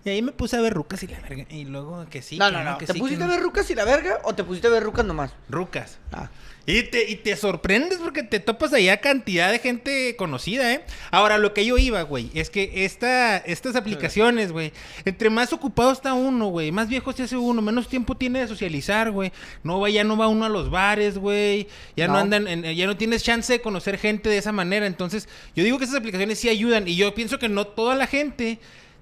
Y 0.04 0.10
ahí 0.10 0.22
me 0.22 0.32
puse 0.32 0.58
a 0.58 0.62
ver 0.62 0.74
rucas 0.74 1.04
y 1.04 1.08
la 1.08 1.20
verga. 1.20 1.46
Y 1.50 1.66
luego 1.66 2.06
que 2.10 2.22
sí. 2.22 2.38
No, 2.38 2.48
que 2.48 2.52
no, 2.54 2.64
no. 2.64 2.78
que 2.78 2.86
¿Te 2.88 2.94
sí, 2.94 3.00
pusiste 3.00 3.20
que 3.20 3.24
a 3.26 3.36
ver 3.36 3.42
rucas 3.42 3.70
y 3.70 3.76
la 3.76 3.86
verga 3.86 4.20
o 4.24 4.34
te 4.34 4.44
pusiste 4.44 4.68
a 4.68 4.72
ver 4.72 4.84
rucas 4.84 5.06
nomás? 5.06 5.32
Rucas. 5.50 6.00
Ah. 6.12 6.30
Y 6.66 6.84
te, 6.84 7.10
y 7.10 7.16
te 7.16 7.36
sorprendes 7.36 7.98
porque 7.98 8.22
te 8.22 8.40
topas 8.40 8.72
allá 8.74 9.02
cantidad 9.02 9.52
de 9.52 9.58
gente 9.58 10.16
conocida, 10.16 10.72
¿eh? 10.74 10.86
Ahora, 11.10 11.40
lo 11.40 11.56
que 11.56 11.66
yo 11.66 11.78
iba, 11.80 12.04
güey, 12.04 12.30
es 12.36 12.52
que 12.52 12.86
esta, 12.86 13.38
estas 13.38 13.76
aplicaciones, 13.76 14.52
güey, 14.52 14.72
entre 15.04 15.32
más 15.32 15.54
ocupado 15.54 15.92
está 15.92 16.14
uno, 16.14 16.48
güey, 16.50 16.72
más 16.72 16.88
viejo 16.88 17.14
se 17.14 17.24
hace 17.24 17.36
uno, 17.36 17.64
menos 17.64 17.88
tiempo 17.88 18.16
tiene 18.16 18.42
de 18.42 18.48
socializar, 18.48 19.10
güey. 19.10 19.32
No 19.64 19.80
va, 19.80 19.90
ya 19.90 20.04
no 20.04 20.18
va 20.18 20.28
uno 20.28 20.46
a 20.46 20.50
los 20.50 20.70
bares, 20.70 21.18
güey. 21.18 21.68
Ya 21.96 22.08
no, 22.08 22.14
No. 22.14 22.20
andan, 22.20 22.48
en- 22.48 22.76
ya 22.76 22.86
no 22.86 22.96
tienes 22.96 23.24
chance 23.24 23.52
de 23.54 23.62
conocer 23.62 23.98
gente 23.98 24.30
de 24.30 24.38
esa 24.38 24.52
manera. 24.52 24.86
Entonces, 24.86 25.28
yo 25.56 25.64
digo 25.64 25.80
que 25.80 25.86
esas 25.86 25.98
aplicaciones 25.98 26.38
sí 26.40 26.48
ayudan. 26.48 26.88
Y 26.88 26.96
yo 26.96 27.14
pienso 27.16 27.40
que 27.40 27.50
no 27.50 27.66
toda 27.66 27.96
la 27.96 28.06
gente 28.06 28.60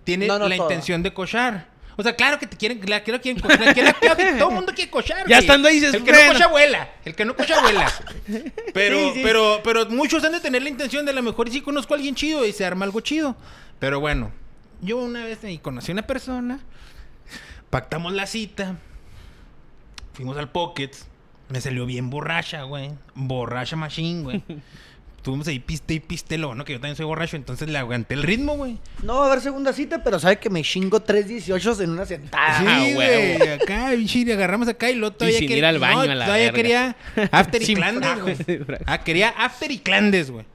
tiene 0.10 0.28
No, 0.28 0.40
no 0.40 0.48
la 0.50 0.56
toda. 0.58 0.68
intención 0.68 1.04
de 1.04 1.14
cochar. 1.14 1.68
O 1.96 2.02
sea, 2.04 2.16
claro 2.16 2.40
que 2.40 2.48
te 2.48 2.56
quieren, 2.56 2.80
claro, 2.80 3.04
claro, 3.04 3.22
quieren 3.22 3.42
cochar, 3.42 3.74
claro, 3.74 3.98
claro 4.00 4.16
que 4.18 4.32
todo 4.40 4.50
el 4.50 4.56
mundo 4.56 4.72
quiere 4.74 4.90
cochar, 4.90 5.28
Ya 5.28 5.40
estando 5.40 5.68
ahí 5.68 5.76
dices, 5.76 5.94
El 5.94 6.04
que 6.06 6.12
"Bueno". 6.12 6.28
no 6.28 6.32
cocha 6.34 6.46
abuela, 6.46 6.90
el 7.04 7.14
que 7.16 7.26
no 7.26 7.36
cocha 7.36 7.58
abuela. 7.60 7.92
Pero, 8.74 8.98
Sí, 8.98 9.12
sí. 9.16 9.22
pero, 9.24 9.60
pero 9.64 9.86
muchos 9.90 10.24
han 10.24 10.32
de 10.32 10.40
tener 10.40 10.62
la 10.64 10.70
intención 10.70 11.04
de 11.06 11.12
a 11.12 11.14
lo 11.16 11.22
mejor 11.24 11.50
y 11.50 11.52
sí 11.52 11.62
conozco 11.62 11.94
a 11.94 11.98
alguien 11.98 12.16
chido 12.16 12.46
y 12.46 12.54
se 12.54 12.66
arma 12.66 12.86
algo 12.86 13.02
chido. 13.02 13.36
Pero 13.80 14.00
bueno, 14.00 14.32
yo 14.82 14.98
una 14.98 15.26
vez 15.26 15.44
ahí 15.44 15.58
conocí 15.58 15.92
a 15.92 15.94
una 15.94 16.08
persona, 16.08 16.60
pactamos 17.70 18.14
la 18.14 18.26
cita, 18.28 18.78
fuimos 20.14 20.38
al 20.38 20.50
Pocket, 20.52 20.92
me 21.50 21.60
salió 21.60 21.86
bien 21.86 22.10
borracha, 22.10 22.64
güey. 22.64 22.92
Borracha 23.14 23.76
machine, 23.76 24.24
güey. 24.24 24.44
Tuvimos 25.22 25.48
ahí 25.48 25.60
piste 25.60 25.94
y 25.94 26.00
piste, 26.00 26.38
lo 26.38 26.48
bueno 26.48 26.64
que 26.66 26.74
yo 26.74 26.80
también 26.80 26.96
soy 26.96 27.06
borracho, 27.06 27.36
entonces 27.36 27.68
le 27.70 27.78
aguanté 27.78 28.14
el 28.14 28.24
ritmo, 28.24 28.56
güey. 28.56 28.78
No 29.04 29.16
va 29.20 29.24
a 29.26 29.28
haber 29.28 29.42
segunda 29.42 29.74
cita, 29.74 30.04
pero 30.04 30.20
sabe 30.20 30.38
que 30.40 30.50
me 30.50 30.62
chingo 30.64 31.02
tres 31.02 31.28
18 31.28 31.82
en 31.82 31.90
una 31.92 32.06
sentada. 32.06 32.60
Sí, 32.60 32.66
Ah, 32.68 32.86
güey. 32.94 33.50
Acá, 33.50 33.92
bichi, 33.92 34.24
le 34.26 34.34
agarramos 34.34 34.68
acá 34.68 34.90
y 34.90 34.96
luego 34.96 35.16
todavía 35.16 35.40
sin 35.40 35.48
quería- 35.48 35.58
ir 35.60 35.66
al 35.66 35.80
baño 35.80 36.06
no, 36.06 36.12
a 36.12 36.16
la 36.16 36.26
todavía 36.26 36.52
verga. 36.52 36.56
quería 36.56 36.96
after 37.32 37.62
y 37.62 37.66
Sin 37.66 37.76
clandes, 37.76 38.22
güey. 38.22 38.36
Ah, 38.86 39.04
quería 39.04 39.30
after 39.30 39.70
y 39.72 39.80
clandes, 39.80 40.32
güey. 40.32 40.46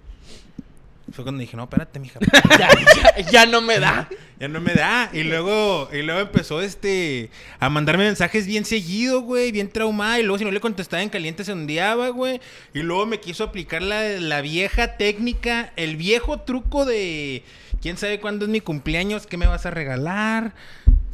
Fue 1.14 1.24
cuando 1.24 1.40
dije, 1.40 1.56
no, 1.56 1.62
espérate, 1.64 2.00
mija. 2.00 2.18
Ya, 2.58 2.68
ya- 2.68 3.30
ya 3.30 3.46
no 3.46 3.60
me 3.60 3.78
da. 3.78 4.08
Ya 4.40 4.48
no 4.48 4.60
me 4.60 4.74
da. 4.74 5.10
Y 5.12 5.22
luego, 5.22 5.88
y 5.92 6.02
luego 6.02 6.20
empezó 6.20 6.60
este 6.60 7.30
a 7.60 7.70
mandarme 7.70 8.04
mensajes 8.04 8.46
bien 8.48 8.64
seguido, 8.64 9.20
güey, 9.20 9.52
bien 9.52 9.68
traumada. 9.70 10.18
Y 10.18 10.24
luego 10.24 10.38
si 10.38 10.44
no 10.44 10.50
le 10.50 10.58
contestaba 10.60 11.02
en 11.04 11.08
caliente 11.08 11.44
se 11.44 11.52
ondeaba, 11.52 12.08
güey. 12.08 12.40
Y 12.74 12.80
luego 12.80 13.06
me 13.06 13.20
quiso 13.20 13.44
aplicar 13.44 13.80
la, 13.82 14.02
la 14.18 14.40
vieja 14.40 14.96
técnica, 14.96 15.72
el 15.76 15.96
viejo 15.96 16.40
truco 16.40 16.84
de 16.84 17.44
quién 17.80 17.96
sabe 17.96 18.18
cuándo 18.18 18.44
es 18.44 18.50
mi 18.50 18.60
cumpleaños, 18.60 19.26
qué 19.28 19.36
me 19.36 19.46
vas 19.46 19.66
a 19.66 19.70
regalar. 19.70 20.52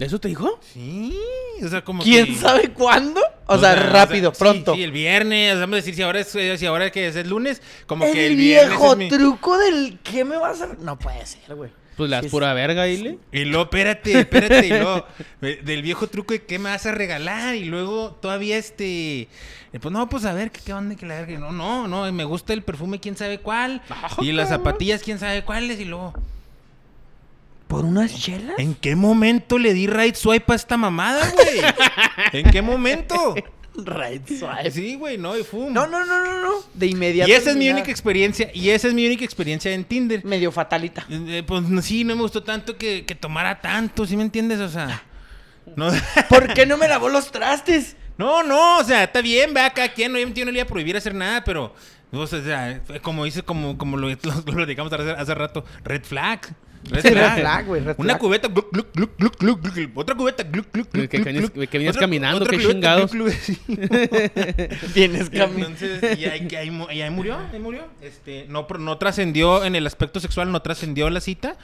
¿Eso 0.01 0.19
te 0.19 0.29
dijo? 0.29 0.59
Sí, 0.73 1.15
o 1.65 1.69
sea, 1.69 1.85
como 1.85 2.03
¿Quién 2.03 2.27
que- 2.27 2.35
sabe 2.37 2.71
cuándo? 2.73 3.21
O, 3.47 3.59
sea, 3.59 3.75
rápido, 3.75 4.33
pronto. 4.33 4.75
Sí, 4.75 4.83
el 4.83 4.93
viernes, 4.93 5.55
vamos 5.59 5.75
a 5.75 5.77
decir 5.77 5.95
si 5.95 6.03
ahora 6.03 6.21
es, 6.21 6.35
eh, 6.37 6.57
si 6.57 6.67
ahora 6.67 6.91
que 6.91 7.09
es 7.09 7.17
el 7.17 7.29
lunes, 7.29 7.61
como 7.87 8.05
el, 8.07 8.13
que 8.13 8.27
el 8.29 8.37
viernes 8.37 8.71
viejo 8.71 8.93
es 8.93 8.99
mi- 8.99 9.09
truco 9.09 9.59
del 9.59 9.99
¿qué 10.03 10.25
me 10.25 10.37
vas 10.39 10.61
a...? 10.63 10.69
No 10.81 10.99
puede 10.99 11.25
ser, 11.27 11.55
güey. 11.55 11.71
Pues 11.97 12.09
la 12.09 12.21
Sí, 12.21 12.27
es- 12.27 12.33
pura 12.33 12.55
verga, 12.55 12.85
dile. 12.85 13.19
Y 13.31 13.45
luego, 13.45 13.65
espérate, 13.65 14.21
espérate, 14.21 14.67
y 14.67 14.71
luego, 14.71 15.05
eh, 15.43 15.61
del 15.63 15.83
viejo 15.83 16.07
truco 16.07 16.33
de 16.33 16.43
qué 16.45 16.59
me 16.59 16.71
vas 16.71 16.87
a 16.87 16.93
regalar, 16.93 17.57
y 17.57 17.65
luego 17.65 18.13
todavía 18.23 18.57
este, 18.57 19.23
eh, 19.23 19.29
pues 19.81 19.93
no, 19.93 20.09
pues 20.09 20.25
a 20.25 20.33
ver, 20.33 20.51
qué, 20.51 20.61
qué 20.65 20.73
onda, 20.73 20.95
que 20.97 21.05
la 21.05 21.17
verga, 21.21 21.39
no, 21.39 21.53
no, 21.53 21.89
no, 21.89 22.11
me 22.13 22.25
gusta 22.25 22.55
el 22.55 22.63
perfume, 22.63 23.01
quién 23.01 23.19
sabe 23.19 23.39
cuál, 23.41 23.83
y 24.23 24.33
las 24.33 24.49
zapatillas, 24.49 25.03
quién 25.03 25.19
sabe 25.19 25.45
cuáles, 25.45 25.79
y 25.79 25.85
luego, 25.85 26.15
¿Por 27.71 27.85
unas 27.85 28.13
chelas? 28.21 28.59
¿en 28.59 28.75
qué 28.75 28.97
momento 28.97 29.57
le 29.57 29.73
di 29.73 29.87
right 29.87 30.17
swipe 30.17 30.53
a 30.53 30.57
esta 30.57 30.77
mamada, 30.77 31.31
güey? 31.31 31.61
¿En 32.33 32.51
qué 32.51 32.63
momento? 32.63 33.37
Right 33.77 34.27
swipe. 34.27 34.73
Sí, 34.73 34.97
güey, 34.97 35.17
no, 35.17 35.39
y 35.39 35.45
fum. 35.45 35.73
No, 35.73 35.87
no, 35.87 36.05
no, 36.05 36.21
no, 36.21 36.43
no. 36.43 36.55
De 36.75 36.89
inmediato. 36.89 37.31
Y 37.31 37.33
esa 37.35 37.51
es 37.51 37.57
mi 37.57 37.71
única 37.71 37.89
experiencia, 37.93 38.51
y 38.53 38.71
esa 38.71 38.89
es 38.89 38.95
mi 38.95 39.07
única 39.07 39.25
experiencia 39.25 39.73
en 39.73 39.85
Tinder. 39.85 40.25
Medio 40.25 40.51
fatalita. 40.51 41.07
Eh, 41.09 41.45
Pues 41.47 41.63
no, 41.63 41.81
sí, 41.81 42.03
no 42.03 42.17
me 42.17 42.23
gustó 42.23 42.43
tanto 42.43 42.77
que, 42.77 43.07
que 43.07 43.15
tomara 43.15 43.61
tanto, 43.61 44.05
¿sí 44.05 44.17
me 44.17 44.25
entiendes? 44.25 44.59
O 44.59 44.69
sea, 44.69 45.05
no, 45.77 45.91
¿Por 46.29 46.53
qué 46.53 46.67
no 46.67 46.77
me 46.77 46.89
lavó 46.89 47.09
los 47.09 47.31
trastes? 47.31 47.97
no, 48.19 48.43
no, 48.43 48.79
o 48.79 48.85
sea, 48.85 49.05
está 49.05 49.23
bien, 49.23 49.55
va 49.57 49.71
cada 49.71 49.93
quien, 49.93 50.13
obviamente 50.13 50.41
yo 50.41 50.45
no 50.45 50.51
le 50.51 50.59
iba 50.59 50.65
a 50.65 50.69
prohibir 50.69 50.97
hacer 50.97 51.15
nada, 51.15 51.45
pero, 51.45 51.73
o 52.13 52.27
sea, 52.27 52.83
como 53.01 53.25
dice, 53.25 53.43
como, 53.43 53.79
como 53.79 53.97
lo, 53.97 54.09
lo, 54.23 54.53
lo 54.53 54.67
dedicamos 54.67 54.93
hace, 54.93 55.13
hace 55.13 55.35
rato, 55.37 55.65
red 55.85 56.03
flag. 56.03 56.41
Red 56.83 57.03
Sí, 57.03 57.09
red 57.09 57.15
flag. 57.15 57.41
flag, 57.41 57.67
güey, 57.67 57.81
red 57.83 57.95
Una 57.99 58.07
flag. 58.15 58.19
cubeta, 58.21 58.49
gluc, 58.49 58.73
gluc, 58.73 58.89
gluc, 58.95 59.17
gluc, 59.19 59.39
gluc, 59.39 59.61
gluc, 59.75 59.99
otra 59.99 60.15
cubeta, 60.15 60.43
gluc, 60.45 60.67
gluc, 60.73 60.89
gluc, 60.91 61.09
Que 61.11 61.19
gluc. 61.19 61.69
que 61.69 61.89
Otra- 61.89 62.01
caminando, 62.01 62.39
otra 62.45 62.51
qué 62.51 62.57
cubeta, 62.57 62.73
chingados. 62.73 63.13
gluc, 63.13 63.29
gluc, 63.29 63.59
Y 64.97 65.09
camino. 65.37 65.67
Entonces, 65.67 66.19
y 66.19 66.25
ahí, 66.25 66.49
y 66.51 66.55
ahí 66.55 66.71
mu- 66.71 66.91
y 66.91 67.01
ahí 67.03 67.11
murió, 67.11 67.37
ahí 67.53 67.59
murió. 67.59 67.85
Este, 68.01 68.47
no, 68.49 68.67
no 68.79 68.99
trascendió 68.99 69.65
en 69.65 69.77
el 69.77 69.87
aspecto 69.87 70.21
sexual, 70.21 70.51
no 70.53 70.63
trascendió 70.63 71.11
la 71.11 71.21
cita. 71.21 71.57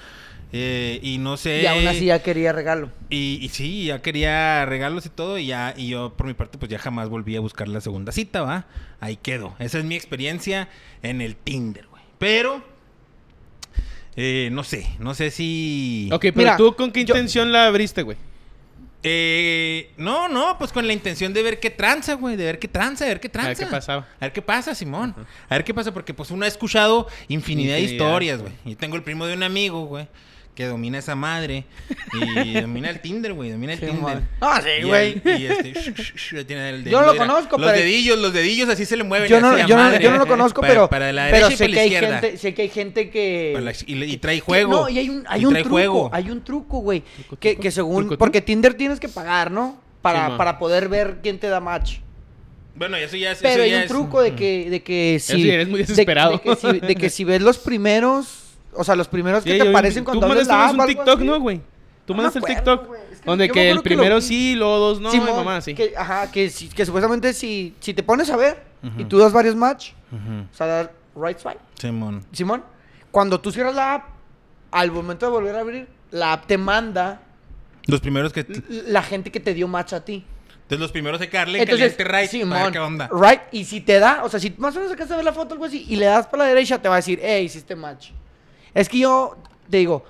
eh, 0.52 1.00
y 1.02 1.18
no 1.18 1.36
sé. 1.36 1.62
Y 1.62 1.66
aún 1.66 1.86
así 1.88 2.04
ya 2.06 2.22
quería 2.22 2.52
regalo. 2.52 2.90
Y, 3.10 3.38
y 3.42 3.48
sí, 3.48 3.86
ya 3.86 4.00
quería 4.02 4.64
regalos 4.66 5.04
y 5.06 5.08
todo. 5.08 5.38
Y 5.38 5.46
ya, 5.46 5.74
y 5.76 5.88
yo 5.88 6.14
por 6.16 6.26
mi 6.26 6.34
parte, 6.34 6.56
pues 6.58 6.70
ya 6.70 6.78
jamás 6.78 7.08
volví 7.08 7.34
a 7.36 7.40
buscar 7.40 7.68
la 7.68 7.80
segunda 7.80 8.12
cita, 8.12 8.42
¿va? 8.42 8.66
Ahí 9.00 9.16
quedo. 9.16 9.54
Esa 9.58 9.78
es 9.78 9.84
mi 9.84 9.96
experiencia 9.96 10.68
en 11.02 11.20
el 11.20 11.36
Tinder, 11.36 11.86
güey. 11.88 12.02
Pero. 12.18 12.75
Eh, 14.16 14.48
no 14.52 14.64
sé, 14.64 14.86
no 14.98 15.14
sé 15.14 15.30
si. 15.30 16.08
Ok, 16.12 16.22
pero 16.22 16.36
Mira, 16.36 16.56
tú 16.56 16.74
con 16.74 16.90
qué 16.92 17.04
yo- 17.04 17.14
intención 17.14 17.52
la 17.52 17.66
abriste, 17.66 18.02
güey. 18.02 18.16
Eh, 19.08 19.90
no, 19.98 20.28
no, 20.28 20.58
pues 20.58 20.72
con 20.72 20.84
la 20.86 20.92
intención 20.92 21.32
de 21.32 21.42
ver 21.42 21.60
qué 21.60 21.70
tranza, 21.70 22.14
güey, 22.14 22.34
de 22.34 22.44
ver 22.44 22.58
qué 22.58 22.66
tranza, 22.66 23.04
de 23.04 23.10
ver 23.10 23.20
qué 23.20 23.28
A 23.28 23.32
tranza. 23.32 23.48
ver 23.50 23.58
qué 23.58 23.66
pasaba. 23.66 24.08
A 24.18 24.24
ver 24.24 24.32
qué 24.32 24.42
pasa, 24.42 24.74
Simón. 24.74 25.14
A 25.48 25.54
ver 25.54 25.64
qué 25.64 25.72
pasa, 25.72 25.92
porque 25.94 26.12
pues 26.12 26.30
uno 26.32 26.44
ha 26.44 26.48
escuchado 26.48 27.06
infinidad, 27.28 27.74
de 27.74 27.82
Infinidad. 27.82 28.04
historias, 28.06 28.40
güey. 28.40 28.52
Yo 28.64 28.76
tengo 28.76 28.96
el 28.96 29.02
primo 29.04 29.26
de 29.26 29.34
un 29.34 29.44
amigo, 29.44 29.84
güey, 29.86 30.08
que 30.56 30.64
domina 30.66 30.98
esa 30.98 31.14
madre 31.14 31.64
y 32.14 32.54
domina 32.60 32.88
el 32.90 33.00
Tinder, 33.00 33.34
güey, 33.34 33.50
domina 33.50 33.74
el 33.74 33.78
Sí, 33.78 33.86
Tinder. 33.86 34.22
Ah, 34.40 34.60
sí, 34.62 34.70
Y 34.80 34.84
güey. 34.88 35.22
Y, 35.24 35.44
este, 35.46 35.74
sh- 35.74 35.94
sh- 35.94 36.14
sh- 36.14 36.46
tiene 36.46 36.70
el 36.70 36.84
Yo 36.84 37.00
no 37.02 37.08
lo 37.08 37.16
conozco, 37.16 37.58
los 37.58 37.70
pero- 37.70 37.78
dedillos, 37.78 38.18
los 38.18 38.32
dedillos 38.32 38.68
así 38.70 38.86
se 38.86 38.96
le 38.96 39.04
mueven. 39.04 39.28
Yo 39.28 39.38
no, 39.40 39.48
así 39.50 39.60
yo, 39.68 39.76
no, 39.76 39.82
madre. 39.84 40.02
yo 40.02 40.10
no 40.10 40.16
lo 40.18 40.26
conozco, 40.26 40.62
Para- 40.62 40.72
pero, 40.72 40.88
para 40.88 41.12
la 41.12 41.26
pero 41.30 41.48
derecha 41.48 41.54
y 41.54 41.56
sé, 41.58 41.64
para 41.64 41.68
que 41.68 41.74
la 41.76 41.80
hay 41.82 41.86
izquierda. 41.92 42.18
gente, 42.20 42.38
sé 42.38 42.54
que 42.54 42.62
hay 42.62 42.68
gente 42.70 43.10
que... 43.10 43.58
La- 43.62 43.72
y, 43.86 43.94
le- 43.94 44.06
y 44.06 44.16
trae 44.16 44.40
juego. 44.40 44.72
No, 44.72 44.88
y 44.88 44.98
hay 44.98 45.10
un, 45.10 45.24
hay 45.28 45.42
Y 45.42 45.44
un 45.44 45.52
trae 45.52 45.62
truco, 45.62 45.76
juego. 45.76 46.10
hay 46.12 46.30
un 46.30 46.42
truco, 46.42 46.78
güey. 46.78 47.02
¿Truco, 47.02 47.36
Que, 47.38 47.56
que 47.56 47.70
según... 47.70 48.06
¿Truco, 48.06 48.18
Porque? 48.18 48.40
Tinder 48.40 48.72
tienes 48.74 48.98
que 48.98 49.08
pagar, 49.08 49.50
¿no? 49.50 49.78
Para, 50.00 50.28
Sí, 50.28 50.32
para 50.38 50.58
poder 50.58 50.88
ver 50.88 51.18
quién 51.22 51.38
te 51.38 51.48
da 51.48 51.60
match. 51.60 51.98
Bueno, 52.74 52.96
eso 52.96 53.16
ya 53.16 53.32
es. 53.32 53.38
Pero 53.40 53.54
eso 53.54 53.62
hay 53.62 53.70
ya 53.72 53.76
un 53.76 53.82
es- 53.82 53.88
truco 53.88 54.22
de 54.22 54.34
que, 54.34 54.70
de 54.70 54.82
que 54.82 55.18
si... 55.20 55.34
sí, 55.34 55.50
eres 55.50 55.68
muy 55.68 55.80
de- 55.80 55.86
desesperado. 55.86 56.32
De, 56.32 56.40
que, 56.40 56.56
si, 56.56 56.80
de 56.80 56.94
que 56.94 57.10
si 57.10 57.24
ves 57.24 57.42
los 57.42 57.58
primeros... 57.58 58.45
O 58.76 58.84
sea, 58.84 58.96
los 58.96 59.08
primeros 59.08 59.42
que 59.42 59.52
Sí, 59.52 59.58
te 59.58 59.68
aparecen 59.68 60.04
tú 60.04 60.10
cuando 60.10 60.26
abres 60.26 60.46
la 60.46 60.66
app 60.66 60.72
vez 60.72 60.78
o 60.78 60.82
un 60.82 60.88
TikTok. 60.88 61.20
¿no, 61.20 61.40
güey? 61.40 61.60
Tú 62.06 62.14
mandaste 62.14 62.38
el 62.38 62.44
TikTok. 62.44 62.88
donde 63.24 63.48
que 63.50 63.70
el 63.70 63.82
primero 63.82 64.20
sí, 64.20 64.54
luego 64.54 64.78
dos 64.78 65.00
no, 65.00 65.12
y 65.12 65.20
mamá 65.20 65.60
que, 65.60 65.92
ajá, 65.96 66.30
que, 66.30 66.48
supuestamente 66.50 67.32
si, 67.32 67.74
si 67.80 67.92
te 67.92 68.02
pones 68.02 68.30
a 68.30 68.36
ver 68.36 68.62
y 68.96 69.04
tú 69.04 69.18
das 69.18 69.32
varios 69.32 69.56
match, 69.56 69.90
o 70.12 70.56
sea, 70.56 70.66
dar 70.66 70.92
right 71.16 71.38
swipe, 71.38 71.58
Simón. 71.78 72.24
Simón, 72.32 72.62
cuando 73.10 73.40
tú 73.40 73.50
cierras 73.50 73.74
la 73.74 73.94
app, 73.94 74.04
al 74.70 74.92
momento 74.92 75.26
de 75.26 75.32
volver 75.32 75.56
a 75.56 75.60
abrir, 75.60 75.88
la 76.10 76.34
app 76.34 76.46
te 76.46 76.58
manda 76.58 77.22
Los 77.86 78.00
primeros 78.00 78.32
que. 78.32 78.46
la 78.68 79.02
gente 79.02 79.32
que 79.32 79.40
te 79.40 79.54
dio 79.54 79.66
match 79.66 79.94
a 79.94 80.04
ti. 80.04 80.24
Entonces 80.62 80.80
los 80.80 80.92
primeros 80.92 81.20
hay 81.20 81.28
que 81.28 81.36
darle 81.36 81.62
Entonces, 81.62 81.94
caliente 81.94 82.18
right. 82.20 82.30
Simón, 82.30 82.50
para 82.50 82.64
ver 82.64 82.72
qué 82.72 82.78
onda. 82.80 83.10
right, 83.12 83.40
y 83.52 83.64
si 83.64 83.80
te 83.80 84.00
da, 84.00 84.24
o 84.24 84.28
sea, 84.28 84.40
si 84.40 84.52
más 84.58 84.74
o 84.74 84.80
menos 84.80 84.92
acá 84.92 85.06
se 85.06 85.16
ve 85.16 85.22
la 85.22 85.32
foto 85.32 85.54
algo 85.54 85.64
así, 85.64 85.86
y 85.88 85.96
le 85.96 86.06
das 86.06 86.26
para 86.26 86.42
la 86.42 86.48
derecha, 86.48 86.80
te 86.82 86.88
va 86.88 86.96
a 86.96 86.98
decir, 86.98 87.20
hey, 87.22 87.44
hiciste 87.44 87.76
match. 87.76 88.10
Es 88.76 88.88
que 88.88 88.98
yo, 89.00 89.36
te 89.70 89.78
digo, 89.78 90.04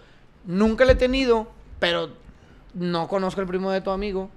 nunca 0.44 0.84
le 0.84 0.92
he 0.92 0.96
tenido, 0.96 1.50
pero 1.78 2.10
no 2.74 3.08
conozco 3.08 3.40
el 3.40 3.46
primo 3.46 3.70
de 3.70 3.80
tu 3.80 3.90
amigo. 3.90 4.30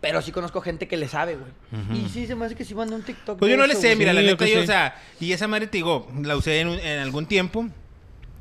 Pero 0.00 0.22
sí 0.22 0.30
conozco 0.30 0.60
gente 0.60 0.86
que 0.86 0.96
le 0.96 1.08
sabe, 1.08 1.36
güey. 1.36 1.98
Y 2.04 2.08
sí, 2.08 2.28
se 2.28 2.36
me 2.36 2.46
hace 2.46 2.54
que 2.54 2.64
sí 2.64 2.72
mandó 2.74 2.94
un 2.94 3.02
TikTok. 3.02 3.36
Pues 3.40 3.50
yo 3.50 3.56
no 3.56 3.66
le 3.66 3.74
sé, 3.74 3.88
güey. 3.88 3.96
mira, 3.96 4.12
la 4.12 4.20
Sí, 4.20 4.26
neta 4.28 4.46
yo, 4.46 4.54
sí. 4.58 4.62
o 4.62 4.66
sea, 4.66 4.94
y 5.18 5.32
esa 5.32 5.48
madre 5.48 5.66
te 5.66 5.78
digo, 5.78 6.06
la 6.22 6.36
usé 6.36 6.60
en, 6.60 6.68
un- 6.68 6.78
en 6.78 7.00
algún 7.00 7.26
tiempo 7.26 7.66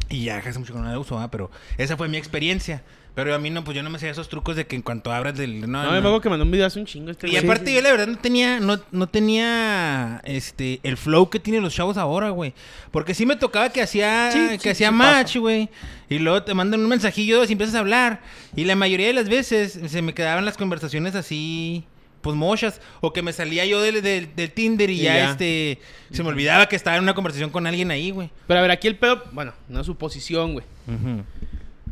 y 0.07 0.25
ya 0.25 0.37
hace 0.37 0.59
mucho 0.59 0.73
que 0.73 0.79
no 0.79 0.85
la 0.89 0.99
uso, 0.99 1.27
pero 1.31 1.49
esa 1.79 1.97
fue 1.97 2.07
mi 2.09 2.17
experiencia. 2.17 2.83
Pero 3.17 3.33
a 3.33 3.39
mí 3.39 3.49
no, 3.49 3.63
pues 3.63 3.75
yo 3.75 3.81
no 3.81 3.89
me 3.89 3.97
sé 3.97 4.07
esos 4.11 4.29
trucos 4.29 4.55
de 4.55 4.67
que 4.67 4.75
en 4.75 4.83
cuanto 4.83 5.11
abras 5.11 5.35
del... 5.35 5.61
No, 5.61 5.65
No, 5.67 5.83
no. 5.85 5.91
me 5.91 5.97
acuerdo 5.97 6.21
que 6.21 6.29
mandó 6.29 6.45
un 6.45 6.51
video 6.51 6.67
hace 6.67 6.79
un 6.79 6.85
chingo 6.85 7.09
este 7.09 7.25
Y 7.27 7.31
güey. 7.31 7.43
aparte 7.43 7.73
yo 7.73 7.81
la 7.81 7.89
verdad 7.89 8.05
no 8.05 8.17
tenía, 8.19 8.59
no, 8.59 8.79
no 8.91 9.07
tenía 9.09 10.21
este 10.23 10.79
el 10.83 10.97
flow 10.97 11.27
que 11.31 11.39
tienen 11.39 11.63
los 11.63 11.73
chavos 11.73 11.97
ahora, 11.97 12.29
güey. 12.29 12.53
Porque 12.91 13.15
sí 13.15 13.25
me 13.25 13.35
tocaba 13.35 13.69
que 13.71 13.81
hacía, 13.81 14.29
Sí, 14.31 14.39
que 14.51 14.59
sí, 14.59 14.69
hacía 14.69 14.89
sí 14.89 14.93
match, 14.93 15.27
pasa. 15.29 15.39
güey. 15.39 15.69
Y 16.09 16.19
luego 16.19 16.43
te 16.43 16.53
mandan 16.53 16.79
un 16.79 16.89
mensajillo 16.89 17.43
y 17.43 17.51
empiezas 17.51 17.73
a 17.75 17.79
hablar. 17.79 18.21
Y 18.55 18.65
la 18.65 18.75
mayoría 18.75 19.07
de 19.07 19.13
las 19.13 19.29
veces 19.29 19.79
se 19.87 20.01
me 20.03 20.13
quedaban 20.13 20.45
las 20.45 20.55
conversaciones 20.55 21.15
así, 21.15 21.85
pues 22.21 22.35
mochas. 22.35 22.81
O 23.01 23.13
que 23.13 23.23
me 23.23 23.33
salía 23.33 23.65
yo 23.65 23.81
del, 23.81 24.03
del, 24.03 24.35
del 24.35 24.51
Tinder 24.51 24.91
y 24.91 24.99
Y 24.99 25.03
ya, 25.05 25.15
ya. 25.15 25.31
este 25.31 25.79
se 26.11 26.21
me 26.21 26.29
olvidaba 26.29 26.69
que 26.69 26.75
estaba 26.75 26.97
en 26.97 27.01
una 27.01 27.15
conversación 27.15 27.49
con 27.49 27.65
alguien 27.65 27.89
ahí, 27.89 28.11
güey. 28.11 28.29
Pero 28.45 28.59
a 28.59 28.61
ver, 28.61 28.69
aquí 28.69 28.87
el 28.87 28.95
pedo, 28.95 29.23
bueno, 29.31 29.53
una 29.69 29.83
suposición, 29.83 30.53
güey. 30.53 30.65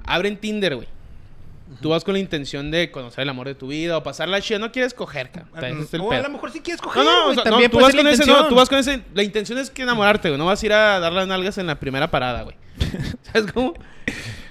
Abren 0.05 0.37
Tinder, 0.37 0.75
güey. 0.75 0.87
Tú 1.81 1.89
vas 1.89 2.03
con 2.03 2.13
la 2.13 2.19
intención 2.19 2.71
de 2.71 2.91
conocer 2.91 3.23
el 3.23 3.29
amor 3.29 3.47
de 3.47 3.55
tu 3.55 3.67
vida 3.67 3.97
o 3.97 4.03
pasarla 4.03 4.41
chida. 4.41 4.59
No 4.59 4.71
quieres 4.71 4.93
coger, 4.93 5.29
cabrón. 5.31 5.81
Es 5.81 5.93
O 5.99 6.11
a 6.11 6.19
lo 6.19 6.29
mejor 6.29 6.51
sí 6.51 6.59
quieres 6.61 6.81
coger, 6.81 7.03
No, 7.03 7.11
no, 7.11 7.19
o 7.19 7.23
güey, 7.25 7.35
sea, 7.35 7.43
no, 7.45 7.49
también 7.51 7.71
tú 7.71 7.77
puede 7.77 7.83
vas 7.85 7.91
ser 7.93 7.99
con 7.99 8.05
la 8.05 8.11
ese, 8.11 8.19
no, 8.19 8.25
intención. 8.31 8.49
tú 8.49 8.55
vas 8.55 8.69
con 8.69 8.77
ese, 8.79 9.01
la 9.13 9.23
intención 9.23 9.57
es 9.59 9.69
que 9.69 9.81
enamorarte, 9.83 10.29
güey, 10.29 10.37
no 10.37 10.45
vas 10.45 10.61
a 10.61 10.65
ir 10.65 10.73
a 10.73 10.99
dar 10.99 11.13
las 11.13 11.27
nalgas 11.27 11.57
en 11.57 11.67
la 11.67 11.79
primera 11.79 12.09
parada, 12.11 12.43
güey. 12.43 12.55
¿Sabes 13.33 13.51
cómo? 13.51 13.73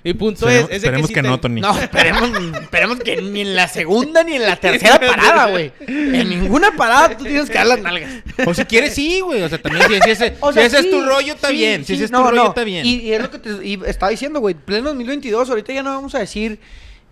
Y 0.07 0.13
punto 0.13 0.47
Esperemos- 0.47 0.65
es, 0.65 0.65
es 0.65 0.69
de 0.69 0.77
esperemos 0.77 1.09
si 1.09 1.15
que 1.15 1.23
te- 1.23 1.29
no, 1.29 1.41
Tony. 1.41 1.61
No, 1.63 1.79
esperemos, 1.81 2.31
esperemos 2.61 3.01
que 3.01 3.23
ni 3.23 3.41
en 3.41 3.57
la 3.57 3.69
segunda 3.69 4.23
ni 4.23 4.35
en 4.35 4.43
la 4.43 4.57
tercera 4.57 5.01
parada, 5.01 5.47
güey. 5.47 5.73
En 5.89 6.29
ninguna 6.29 6.73
parada 6.77 7.17
tú 7.17 7.25
tienes 7.25 7.49
que 7.49 7.55
dar 7.55 7.67
las 7.69 7.81
nalgas. 7.81 8.11
O 8.45 8.53
si 8.53 8.65
quieres, 8.67 8.95
sí, 8.95 9.21
güey. 9.21 9.41
O 9.43 9.49
sea, 9.49 9.57
también 9.63 9.87
si, 9.89 10.01
si 10.03 10.11
ese, 10.11 10.37
O 10.41 10.49
si 10.53 10.55
sea, 10.59 10.67
ese 10.67 10.81
sí, 10.83 10.85
es 10.89 10.91
tu 10.91 11.01
rollo, 11.07 11.33
está 11.33 11.49
sí, 11.49 11.55
bien. 11.55 11.81
Si 11.87 11.87
sí, 11.87 11.93
ese 11.95 12.05
es 12.05 12.11
no, 12.11 12.19
tu 12.23 12.25
rollo, 12.31 12.43
no. 12.43 12.49
está 12.51 12.65
bien. 12.65 12.85
Y, 12.85 12.97
y 12.97 13.13
es 13.15 13.23
lo 13.23 13.31
que 13.31 13.39
te 13.39 13.67
y 13.67 13.81
estaba 13.87 14.11
diciendo, 14.11 14.41
güey. 14.41 14.55
Pleno 14.55 14.89
2022, 14.91 15.49
ahorita 15.49 15.73
ya 15.73 15.83
no 15.83 15.95
vamos 15.95 16.15
a 16.15 16.19
decir 16.19 16.59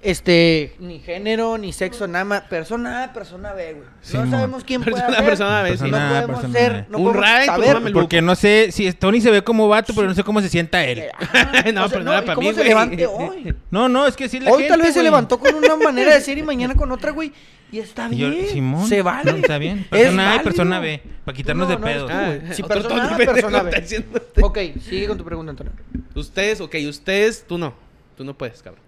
este 0.03 0.75
ni 0.81 0.99
género, 0.99 1.57
ni 1.59 1.73
sexo, 1.73 2.07
nada 2.09 2.25
más. 2.25 2.43
Persona 2.43 3.05
A, 3.05 3.13
persona 3.13 3.53
B, 3.53 3.73
güey. 3.75 3.85
Sí, 4.01 4.17
no 4.19 4.29
sabemos 4.31 4.65
quién 4.65 4.83
puede 4.83 4.97
Persona 4.97 5.15
A, 5.15 5.21
ser. 5.21 5.29
persona 5.29 5.63
B, 5.63 5.77
sí. 5.77 5.85
no 5.85 5.91
Persona 5.91 6.09
podemos 6.09 6.41
persona 6.41 6.59
ser, 6.59 6.73
B. 6.73 6.87
no 6.91 6.99
Un 6.99 7.05
podemos 7.13 7.47
saber. 7.47 7.83
el 7.87 7.93
Porque 7.93 8.21
no 8.23 8.35
sé 8.35 8.73
si 8.73 8.93
Tony 8.93 9.21
se 9.21 9.31
ve 9.31 9.43
como 9.43 9.69
vato, 9.69 9.93
pero 9.95 10.09
no 10.09 10.15
sé 10.15 10.25
cómo 10.25 10.41
se 10.41 10.49
sienta 10.49 10.85
él. 10.85 11.05
Ajá, 11.19 11.71
No, 11.73 11.85
o 11.85 11.89
sea, 11.89 11.93
pero 11.99 12.05
no 12.05 12.13
era 12.13 12.23
¿y 12.23 12.25
para 12.25 12.35
¿Cómo 12.35 12.49
mí, 12.49 12.55
se 12.55 12.61
güey. 12.61 12.69
levante 12.69 13.07
hoy? 13.07 13.55
No, 13.71 13.89
no, 13.89 14.07
es 14.07 14.17
que 14.17 14.29
sí 14.29 14.41
la 14.41 14.51
Hoy 14.51 14.63
tal 14.67 14.71
gente, 14.73 14.83
vez 14.87 14.95
se 14.95 15.01
güey. 15.01 15.05
levantó 15.05 15.39
con 15.39 15.55
una 15.55 15.77
manera 15.77 16.15
de 16.15 16.21
ser 16.21 16.37
y 16.37 16.43
mañana 16.43 16.75
con 16.75 16.91
otra, 16.91 17.13
güey. 17.13 17.33
Y 17.71 17.79
está 17.79 18.09
Y 18.11 18.17
yo, 18.19 18.29
bien. 18.29 18.49
Simón, 18.49 18.87
se 18.89 19.01
vale. 19.03 19.33
no, 19.33 19.39
está 19.39 19.57
bien. 19.57 19.79
Es 19.79 19.87
Persona 19.89 20.33
A 20.33 20.37
y 20.37 20.39
persona 20.41 20.81
B, 20.81 21.03
para 21.25 21.37
quitarnos 21.37 21.69
No, 21.69 21.75
de 21.77 21.81
güey. 21.81 21.95
Ah, 22.11 22.39
Si 22.53 22.63
persona 22.63 23.15
A, 23.15 23.17
persona 23.17 23.59
está 23.71 24.01
B. 24.35 24.43
Ok, 24.43 24.59
sigue 24.83 25.07
con 25.07 25.17
tu 25.17 25.25
pregunta, 25.25 25.51
Antonio. 25.51 25.73
Ustedes, 26.15 26.61
ok, 26.61 26.75
ustedes, 26.89 27.45
tú 27.47 27.57
no. 27.57 27.73
Tú 28.17 28.25
no 28.25 28.35
puedes, 28.37 28.63
cabrón. 28.63 28.83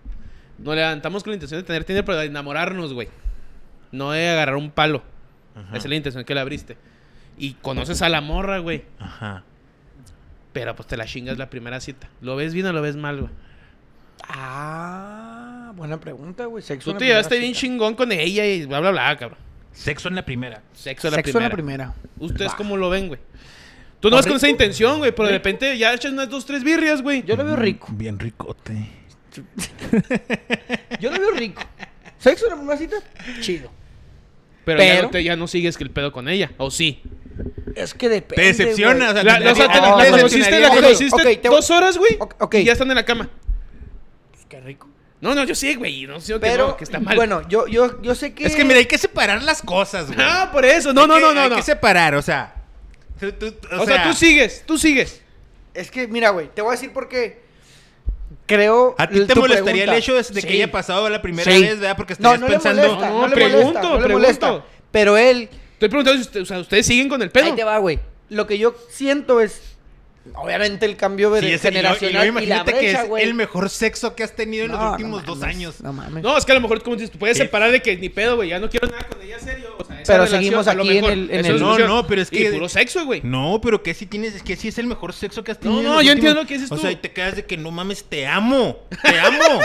Nos 0.59 0.75
levantamos 0.75 1.23
con 1.23 1.33
la 1.33 1.35
intención 1.35 1.61
de 1.61 1.67
tener 1.67 1.85
Tinder, 1.85 2.05
pero 2.05 2.19
de 2.19 2.27
enamorarnos, 2.27 2.93
güey. 2.93 3.09
No 3.93 4.13
de 4.13 4.29
agarrar 4.29 4.57
un 4.57 4.71
palo. 4.71 5.03
Ajá. 5.55 5.69
Esa 5.69 5.79
es 5.79 5.87
la 5.87 5.97
intención 5.97 6.25
que 6.25 6.35
le 6.35 6.41
abriste. 6.41 6.77
Y 7.37 7.55
conoces 7.55 8.03
a 8.03 8.09
la 8.09 8.21
morra, 8.21 8.59
güey. 8.59 8.85
Ajá. 8.99 9.43
Pero 10.53 10.77
pues 10.77 10.87
te 10.87 10.97
la 10.97 11.05
chingas 11.07 11.39
la 11.39 11.51
primera 11.51 11.81
cita. 11.81 12.09
¿Lo 12.21 12.37
ves 12.37 12.55
bien 12.55 12.67
o 12.67 12.73
lo 12.73 12.81
ves 12.81 12.97
mal, 12.97 13.21
güey? 13.21 13.33
Ah, 14.29 15.73
buena 15.75 15.99
pregunta, 16.01 16.47
güey. 16.47 16.63
Sexo 16.63 16.85
Tú 16.85 16.91
en 16.91 16.95
la 16.95 16.99
te 16.99 17.05
llevaste 17.07 17.29
primera 17.31 17.45
bien 17.45 17.55
chingón 17.55 17.95
con 17.95 18.13
ella 18.13 18.47
y 18.47 18.65
bla, 18.67 18.81
bla, 18.81 18.91
bla, 18.91 19.17
cabrón. 19.17 19.39
Sexo 19.73 20.09
en 20.09 20.15
la 20.15 20.25
primera. 20.25 20.63
Sexo, 20.73 21.11
la, 21.11 21.17
Sexo 21.17 21.39
en 21.39 21.51
primera. 21.51 21.89
la 21.89 21.95
primera. 21.95 21.95
¿Ustedes 22.19 22.55
cómo 22.55 22.77
lo 22.77 22.89
ven, 22.91 23.09
güey? 23.09 23.21
Tú 23.99 24.11
no 24.11 24.17
vas 24.17 24.27
con 24.27 24.37
esa 24.37 24.49
intención, 24.49 24.99
güey, 24.99 25.13
pero 25.13 25.27
de 25.27 25.35
repente 25.35 25.77
ya 25.79 25.93
echas 25.93 26.13
unas 26.13 26.29
dos, 26.29 26.45
tres 26.47 26.63
birrias, 26.63 27.03
güey. 27.03 27.25
Yo 27.25 27.37
lo 27.37 27.45
veo 27.45 27.57
rico. 27.57 27.89
Bien 27.93 28.19
ricote. 28.19 29.04
Yo 31.01 31.11
lo 31.11 31.19
veo 31.21 31.31
rico. 31.33 31.63
Sexo 32.19 32.47
en 32.47 32.51
la 32.51 32.57
primera 32.57 32.79
cita, 32.79 32.97
chido. 33.41 33.71
Pero, 34.65 34.83
Ya, 34.83 35.03
no 35.03 35.11
te- 35.11 35.23
ya 35.23 35.37
no 35.37 35.47
sigues 35.47 35.77
que 35.77 35.85
el 35.85 35.91
pedo 35.91 36.11
con 36.13 36.29
ella. 36.29 36.51
¿O 36.57 36.71
sí? 36.71 37.03
Es 37.75 37.93
que 37.93 38.09
depende. 38.09 38.37
Te 38.37 38.49
decepciona, 38.49 38.95
güey. 38.95 39.09
o 39.11 39.13
sea, 39.15 39.25
La, 39.25 39.39
la- 39.41 39.53
o 39.53 39.55
sea, 39.55 39.71
te 39.73 39.79
la, 39.81 39.95
Oh, 39.95 39.99
la 39.99 40.05
te 40.05 40.11
conociste, 40.11 40.51
la 40.51 40.57
decepcionaría. 40.57 40.83
conociste 40.83 41.15
Ok, 41.23 41.29
ok, 41.37 41.43
te 41.43 41.49
voy- 41.49 41.57
dos 41.57 41.71
horas, 41.71 41.99
güey. 41.99 42.17
Ok, 42.19 42.35
ok. 42.41 42.55
Y 42.55 42.65
ya 42.65 42.73
están 42.73 42.89
en 42.91 42.95
la 42.97 43.05
cama. 43.05 43.29
Qué 44.49 44.61
rico. 44.61 44.89
No, 45.21 45.35
no, 45.35 45.45
yo 45.45 45.55
sí, 45.55 45.75
güey. 45.75 46.07
No 46.07 46.21
sé 46.21 46.35
que, 46.35 46.39
Pero, 46.41 46.69
no, 46.69 46.77
que 46.77 46.85
está 46.85 47.01
mal. 47.01 47.17
bueno, 47.17 47.47
yo, 47.49 47.67
yo, 47.67 48.01
yo 48.03 48.15
sé 48.15 48.33
que... 48.35 48.45
Es 48.47 48.55
que 48.57 48.65
mira, 48.65 48.79
hay 48.79 48.87
que 48.87 48.99
separar 48.99 49.43
las 49.43 49.61
cosas, 49.63 50.07
güey. 50.07 50.19
Ah, 50.21 50.51
por 50.53 50.65
eso. 50.65 50.93
No, 50.95 51.03
Hay 51.03 51.09
no, 51.09 51.15
que- 51.17 51.21
no, 51.21 51.35
no. 51.35 51.41
Hay 51.43 51.51
no. 51.51 51.57
que 51.57 51.63
separar, 51.63 52.15
o 52.15 52.23
sea. 52.23 52.55
tú- 53.21 53.33
tú- 53.33 53.55
O, 53.79 53.85
sea, 53.87 54.05
tú 54.05 54.13
sigues, 54.15 54.65
tú 54.67 54.79
sigues. 54.79 55.23
Es 55.75 55.91
que, 55.91 56.07
mira, 56.09 56.31
güey, 56.31 56.49
te 56.55 56.63
voy 56.63 56.71
a 56.71 56.73
decir 56.73 56.93
por 56.93 57.09
qué. 57.09 57.44
Creo... 58.47 58.95
¿A 58.99 59.09
ti 59.09 59.25
te 59.27 59.35
molestaría 59.35 59.63
pregunta. 59.85 59.93
el 59.93 59.99
hecho 59.99 60.13
de, 60.15 60.19
de 60.23 60.41
Sí. 60.41 60.47
que 60.47 60.53
haya 60.55 60.71
pasado 60.71 61.09
la 61.09 61.23
primera 61.23 61.51
Sí. 61.51 61.61
vez, 61.63 61.81
¿verdad? 61.81 61.97
Porque 61.97 62.15
No, 62.19 62.35
estarías 62.35 62.41
no 62.41 62.47
le 62.49 62.53
pensando. 62.55 62.83
molesta, 62.83 63.09
No, 63.11 63.21
no, 63.21 63.29
le 63.29 63.35
pregunto, 63.35 63.59
molesta, 63.65 63.83
no 63.83 63.95
le 63.97 64.03
pregunto. 64.05 64.19
molesta. 64.49 64.65
Pero 64.91 65.17
él... 65.17 65.49
Estoy 65.75 65.89
preguntando 65.89 66.23
si 66.23 66.29
usted- 66.29 66.41
o 66.43 66.47
sea, 66.47 66.59
ustedes 66.61 66.87
siguen 66.87 67.09
con 67.09 67.21
el 67.23 67.31
pedo. 67.31 67.45
Ahí 67.47 67.53
te 67.53 67.65
va, 67.65 67.79
güey. 67.79 67.99
Lo 68.31 68.47
que 68.47 68.59
yo 68.59 68.75
siento 68.91 69.41
es... 69.41 69.61
Obviamente 70.37 70.87
el 70.87 70.97
cambio 70.97 71.31
de 71.31 71.41
Sí, 71.41 71.47
ese- 71.53 71.69
y 71.69 71.73
luego- 71.73 71.79
y 71.79 71.83
luego 71.83 71.99
generacional 71.99 72.23
y, 72.23 72.25
la 72.25 72.27
imagínate 72.29 72.73
que 72.73 72.79
brecha, 72.79 73.03
es 73.03 73.09
güey. 73.09 73.25
el 73.25 73.35
mejor 73.35 73.69
sexo 73.69 74.15
que 74.15 74.23
has 74.25 74.35
tenido 74.35 74.65
en 74.65 74.71
los 74.73 74.81
No, 74.81 74.91
últimos 74.93 75.27
no 75.27 75.35
dos 75.35 75.45
años. 75.45 75.81
No 75.83 75.93
mames. 75.93 76.23
No, 76.23 76.39
es 76.39 76.47
que 76.47 76.53
a 76.53 76.55
lo 76.55 76.63
mejor, 76.63 76.83
como 76.83 76.97
dices, 76.97 77.11
tú 77.11 77.19
puedes 77.19 77.37
separar 77.37 77.71
de 77.71 77.83
que 77.83 77.95
ni 77.99 78.09
pedo, 78.09 78.37
güey. 78.37 78.49
Ya 78.49 78.59
no 78.59 78.71
quiero 78.71 78.89
nada 78.89 79.03
con 79.07 79.21
ella 79.21 79.39
serio. 79.39 79.77
O 80.05 80.07
pero 80.07 80.27
seguimos 80.27 80.67
aquí 80.69 80.99
en 80.99 81.05
el- 81.05 81.31
en 81.31 81.45
el- 81.47 81.55
es 81.57 81.61
No, 81.61 81.79
no, 81.79 82.07
pero 82.07 82.23
es 82.23 82.33
Y 82.33 82.37
que- 82.37 82.53
puro 82.53 82.69
sexo, 82.69 83.05
güey. 83.05 83.21
No, 83.25 83.61
pero 83.63 83.83
que 83.83 83.95
si 83.95 84.07
tienes, 84.07 84.35
es 84.35 84.43
que 84.43 84.57
sí 84.57 84.69
es 84.69 84.79
el 84.79 84.87
mejor 84.87 85.13
sexo 85.13 85.43
que 85.45 85.53
has 85.53 85.59
tenido. 85.61 85.83
No, 85.83 85.89
no, 85.89 85.95
yo 85.95 85.99
últimos- 85.99 86.15
entiendo 86.17 86.41
lo 86.43 86.47
que 86.47 86.55
dices 86.55 86.71
O 86.73 86.77
tú. 86.77 86.81
sea, 86.83 86.91
y 86.93 86.97
te 86.97 87.13
quedas 87.13 87.37
de 87.37 87.45
que 87.45 87.57
no 87.57 87.71
mames, 87.71 88.05
te 88.05 88.27
amo. 88.27 88.79
Te 89.03 89.19
amo. 89.19 89.61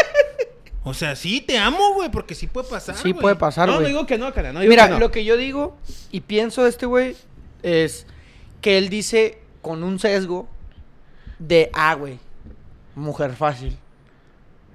o 0.83 0.93
sea, 0.93 1.15
sí, 1.15 1.41
te 1.41 1.57
amo, 1.57 1.93
güey, 1.93 2.09
porque 2.09 2.33
sí 2.35 2.47
puede 2.47 2.67
pasar. 2.69 2.95
Sí 2.95 3.11
güey. 3.11 3.21
puede 3.21 3.35
pasar, 3.35 3.67
No, 3.69 3.79
no 3.79 3.85
digo 3.87 4.05
que 4.05 4.17
no, 4.17 4.33
cara. 4.33 4.51
No 4.53 4.59
digo 4.61 4.69
Mira, 4.69 4.85
que 4.87 4.93
no. 4.93 4.99
lo 4.99 5.11
que 5.11 5.23
yo 5.25 5.37
digo 5.37 5.77
y 6.11 6.21
pienso 6.21 6.63
de 6.63 6.69
este 6.69 6.85
güey 6.85 7.15
es 7.63 8.05
que 8.61 8.77
él 8.77 8.89
dice 8.89 9.39
con 9.61 9.83
un 9.83 9.99
sesgo 9.99 10.47
de, 11.37 11.69
ah, 11.73 11.93
güey, 11.95 12.17
mujer 12.95 13.33
fácil. 13.35 13.77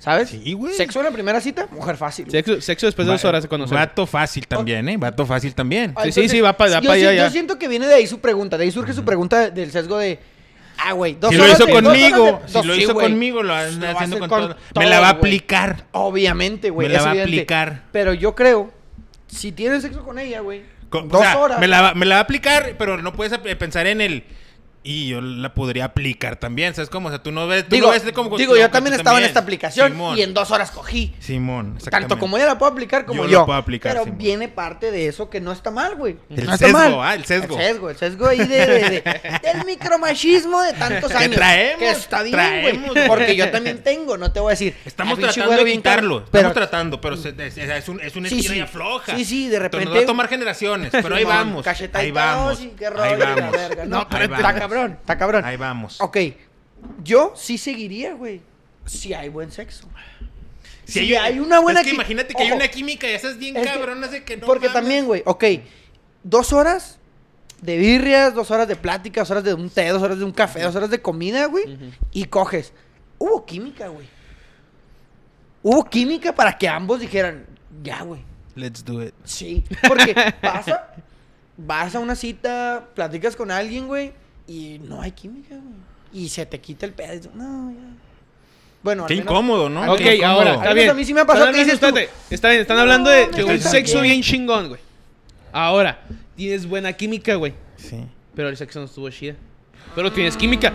¿Sabes? 0.04 0.28
Sí, 0.28 0.52
güey. 0.52 0.74
Sexo 0.74 0.98
en 1.00 1.06
la 1.06 1.10
primera 1.12 1.40
cita, 1.40 1.66
mujer 1.70 1.96
fácil. 1.96 2.30
Sexo, 2.30 2.60
sexo 2.60 2.84
después 2.86 3.06
de 3.06 3.12
dos 3.12 3.24
horas 3.24 3.42
de 3.42 3.48
conocer. 3.48 3.76
Vato 3.78 4.06
fácil 4.06 4.46
también, 4.46 4.86
¿eh? 4.88 4.96
Vato 4.98 5.24
fácil 5.24 5.54
también. 5.54 5.94
Ah, 5.96 6.02
Sí, 6.04 6.12
sí, 6.12 6.28
sí, 6.28 6.40
va 6.42 6.54
pa- 6.56 6.66
va 6.68 6.80
yo 6.80 6.92
si- 6.92 6.98
allá, 6.98 7.12
Yo 7.12 7.16
ya. 7.24 7.30
siento 7.30 7.58
que 7.58 7.68
viene 7.68 7.86
de 7.86 7.94
ahí 7.94 8.06
su 8.06 8.20
pregunta. 8.20 8.58
De 8.58 8.64
ahí 8.64 8.70
surge 8.70 8.92
su 8.92 9.02
pregunta 9.02 9.48
del 9.48 9.70
sesgo 9.72 9.96
de, 9.96 10.18
ah, 10.76 10.92
güey, 10.92 11.14
dos 11.18 11.30
Si 11.30 11.36
lo 11.38 11.44
horas 11.44 11.56
hizo 11.58 11.64
de- 11.66 11.72
dos 11.72 11.80
horas 11.82 11.98
conmigo, 12.00 12.24
de- 12.42 12.48
si 12.48 12.52
dos- 12.52 12.66
lo 12.66 12.74
sí, 12.74 12.82
hizo 12.82 12.92
güey. 12.92 13.06
conmigo, 13.08 13.42
lo 13.42 13.48
Lo 13.48 13.54
anda 13.54 13.86
va 13.86 13.92
a 13.92 13.94
haciendo 13.94 14.16
hacer 14.16 14.28
con 14.28 14.40
con 14.40 14.48
todo. 14.50 14.56
Me 14.78 14.86
la 14.90 15.00
va 15.00 15.08
a 15.08 15.12
güey. 15.12 15.18
aplicar. 15.20 15.84
Obviamente, 15.92 16.68
güey. 16.68 16.86
Me 16.88 16.92
la 16.92 16.98
es 16.98 17.04
va 17.06 17.08
a 17.08 17.12
evidente. 17.14 17.36
aplicar. 17.38 17.82
Pero 17.90 18.12
yo 18.12 18.34
creo, 18.34 18.72
si 19.26 19.52
tienes 19.52 19.80
sexo 19.80 20.04
con 20.04 20.18
ella, 20.18 20.40
güey, 20.40 20.62
dos 20.90 21.06
o 21.10 21.18
sea, 21.18 21.38
horas. 21.38 21.58
Me 21.60 21.66
la, 21.66 21.80
va- 21.80 21.94
me 21.94 22.04
la 22.04 22.16
va 22.16 22.20
a 22.20 22.24
aplicar, 22.24 22.74
pero 22.78 23.00
no 23.00 23.14
puedes 23.14 23.32
ap- 23.32 23.46
pensar 23.56 23.86
en 23.86 24.02
el. 24.02 24.24
Y 24.86 25.08
yo 25.08 25.22
la 25.22 25.54
podría 25.54 25.86
aplicar 25.86 26.36
también, 26.36 26.74
¿sabes 26.74 26.90
cómo? 26.90 27.08
O 27.08 27.10
sea, 27.10 27.22
tú 27.22 27.32
no 27.32 27.46
ves. 27.46 27.64
Tú 27.66 27.74
Digo, 27.74 27.88
ves 27.90 28.02
como 28.12 28.36
digo 28.36 28.54
yo 28.54 28.64
que 28.64 28.68
también 28.68 28.92
estaba 28.94 29.16
en 29.18 29.24
esta 29.24 29.40
aplicación 29.40 29.92
Simón. 29.92 30.18
y 30.18 30.20
en 30.22 30.34
dos 30.34 30.50
horas 30.50 30.70
cogí. 30.70 31.14
Simón, 31.20 31.78
Tanto 31.90 32.18
como 32.18 32.36
ella 32.36 32.44
la 32.44 32.58
puedo 32.58 32.70
aplicar 32.70 33.06
como 33.06 33.24
Yo 33.24 33.30
yo. 33.30 33.38
la 33.40 33.46
puedo 33.46 33.58
aplicar, 33.58 33.92
Pero 33.92 34.04
Simón. 34.04 34.18
viene 34.18 34.48
parte 34.48 34.90
de 34.90 35.08
eso 35.08 35.30
que 35.30 35.40
no 35.40 35.52
está 35.52 35.70
mal, 35.70 35.94
güey. 35.96 36.18
El 36.28 36.44
no 36.44 36.52
está 36.52 36.66
sesgo, 36.66 36.78
mal. 36.78 36.98
ah, 37.00 37.14
el 37.14 37.24
sesgo. 37.24 37.58
El 37.58 37.64
sesgo, 37.64 37.88
el 37.90 37.96
sesgo 37.96 38.26
ahí 38.28 38.38
de, 38.38 38.46
de- 38.46 38.66
de- 38.90 39.40
del 39.54 39.64
micromachismo 39.64 40.60
de 40.62 40.74
tantos 40.74 41.10
Que 41.10 41.16
años. 41.16 41.36
traemos, 41.36 41.78
Que 41.78 41.90
está 41.90 42.22
bien, 42.22 42.32
traemos, 42.34 42.90
güey. 42.94 43.08
Porque 43.08 43.36
yo 43.36 43.50
también 43.50 43.82
tengo, 43.82 44.18
no 44.18 44.32
te 44.32 44.40
voy 44.40 44.50
a 44.50 44.52
decir. 44.52 44.76
Estamos 44.84 45.14
"Ah, 45.14 45.16
pinche 45.22 45.32
tratando 45.34 45.56
de 45.58 45.64
bien 45.64 45.78
quitarlo. 45.78 46.02
cabrón". 46.16 46.24
Estamos 46.26 46.52
Pero 46.52 46.52
tratando, 46.52 47.00
pero 47.00 47.16
se- 47.16 47.34
es, 47.38 47.56
es 47.56 47.88
un, 47.88 48.00
es 48.02 48.14
una 48.16 48.28
Sí, 48.28 48.40
esquina 48.40 48.66
sí. 48.66 48.72
floja. 48.72 49.16
Sí, 49.16 49.24
sí, 49.24 49.48
de 49.48 49.56
Entonces, 49.56 49.62
repente- 49.62 49.84
Nos 49.86 49.96
va 49.96 50.02
a 50.02 50.06
tomar 50.06 50.28
generaciones, 50.28 50.90
pero 50.92 51.14
ahí 51.16 51.24
vamos. 51.24 51.66
Ahí 51.94 52.10
vamos. 52.10 52.60
Ahí 52.60 53.16
vamos. 53.18 53.58
No, 53.86 54.06
pero. 54.10 54.73
Cabrón, 54.74 54.98
está 55.00 55.18
cabrón. 55.18 55.44
Ahí 55.44 55.56
vamos. 55.56 56.00
Ok, 56.00 56.18
yo 57.02 57.32
sí 57.36 57.58
seguiría, 57.58 58.14
güey. 58.14 58.40
Si 58.86 59.14
hay 59.14 59.28
buen 59.30 59.50
sexo. 59.50 59.88
Si 60.84 61.14
hay 61.16 61.38
una 61.40 61.60
buena 61.60 61.80
Es 61.80 61.86
que 61.86 61.94
imagínate 61.94 62.34
que 62.34 62.42
hay 62.42 62.52
una 62.52 62.68
química 62.68 63.08
y 63.08 63.12
esas 63.12 63.38
bien 63.38 63.56
Es 63.56 63.62
que- 63.62 63.68
cabronas 63.72 64.10
de 64.10 64.22
que 64.24 64.36
no. 64.36 64.46
Porque 64.46 64.66
mames. 64.68 64.80
también, 64.82 65.06
güey, 65.06 65.22
ok, 65.24 65.44
dos 66.22 66.52
horas 66.52 66.98
de 67.62 67.78
birrias, 67.78 68.34
dos 68.34 68.50
horas 68.50 68.68
de 68.68 68.76
plática, 68.76 69.22
dos 69.22 69.30
horas 69.30 69.44
de 69.44 69.54
un 69.54 69.70
té, 69.70 69.88
dos 69.88 70.02
horas 70.02 70.18
de 70.18 70.24
un 70.24 70.32
café, 70.32 70.60
dos 70.62 70.76
horas 70.76 70.90
de 70.90 71.00
comida, 71.00 71.46
güey, 71.46 71.64
y 72.12 72.24
coges. 72.26 72.74
Hubo 73.18 73.46
química, 73.46 73.88
güey. 73.88 74.06
Hubo 75.62 75.84
química 75.88 76.34
para 76.34 76.58
que 76.58 76.68
ambos 76.68 77.00
dijeran, 77.00 77.46
ya, 77.82 78.02
güey. 78.02 78.22
Let's 78.54 78.84
do 78.84 79.02
it. 79.02 79.14
Sí, 79.24 79.64
porque 79.88 80.14
pasa, 80.42 80.94
vas 81.56 81.94
a 81.94 82.00
una 82.00 82.14
cita, 82.14 82.88
platicas 82.94 83.34
con 83.34 83.50
alguien, 83.50 83.86
güey, 83.86 84.12
y 84.46 84.78
no 84.80 85.00
hay 85.00 85.12
química, 85.12 85.54
güey. 85.56 85.74
Y 86.24 86.28
se 86.28 86.46
te 86.46 86.60
quita 86.60 86.86
el 86.86 86.92
pedo. 86.92 87.14
y 87.14 87.20
tú, 87.20 87.30
No, 87.34 87.70
ya. 87.72 87.78
Bueno, 88.82 89.02
al 89.04 89.08
Qué 89.08 89.14
menos- 89.14 89.30
incómodo, 89.32 89.68
¿no? 89.70 89.92
Ok, 89.92 89.98
Qué 89.98 90.16
incómodo. 90.16 90.36
ahora, 90.38 90.50
Al 90.50 90.56
está 90.58 90.68
menos 90.70 90.74
bien. 90.76 90.90
a 90.90 90.94
mí 90.94 91.04
sí 91.06 91.14
me 91.14 91.20
ha 91.22 91.24
pasado 91.26 91.46
Están 91.46 91.54
que 91.58 91.64
dices 91.64 91.80
tú, 91.80 91.86
hablando- 91.86 92.00
espérate, 92.00 92.34
Está 92.34 92.48
bien, 92.50 92.60
están 92.60 92.76
"No, 92.76 92.80
hablando 92.82 93.10
de, 93.10 93.44
un 93.44 93.50
está 93.52 93.70
sexo 93.70 93.94
bien". 94.02 94.12
bien 94.12 94.22
chingón, 94.22 94.68
güey. 94.68 94.80
Ahora, 95.52 95.98
tienes 96.36 96.66
buena 96.68 96.92
química, 96.92 97.34
güey. 97.36 97.54
Sí. 97.76 98.04
Pero 98.34 98.48
el 98.48 98.56
sexo 98.56 98.80
no 98.80 98.84
estuvo 98.86 99.08
chida. 99.10 99.36
Pero 99.94 100.12
tienes 100.12 100.36
química. 100.36 100.72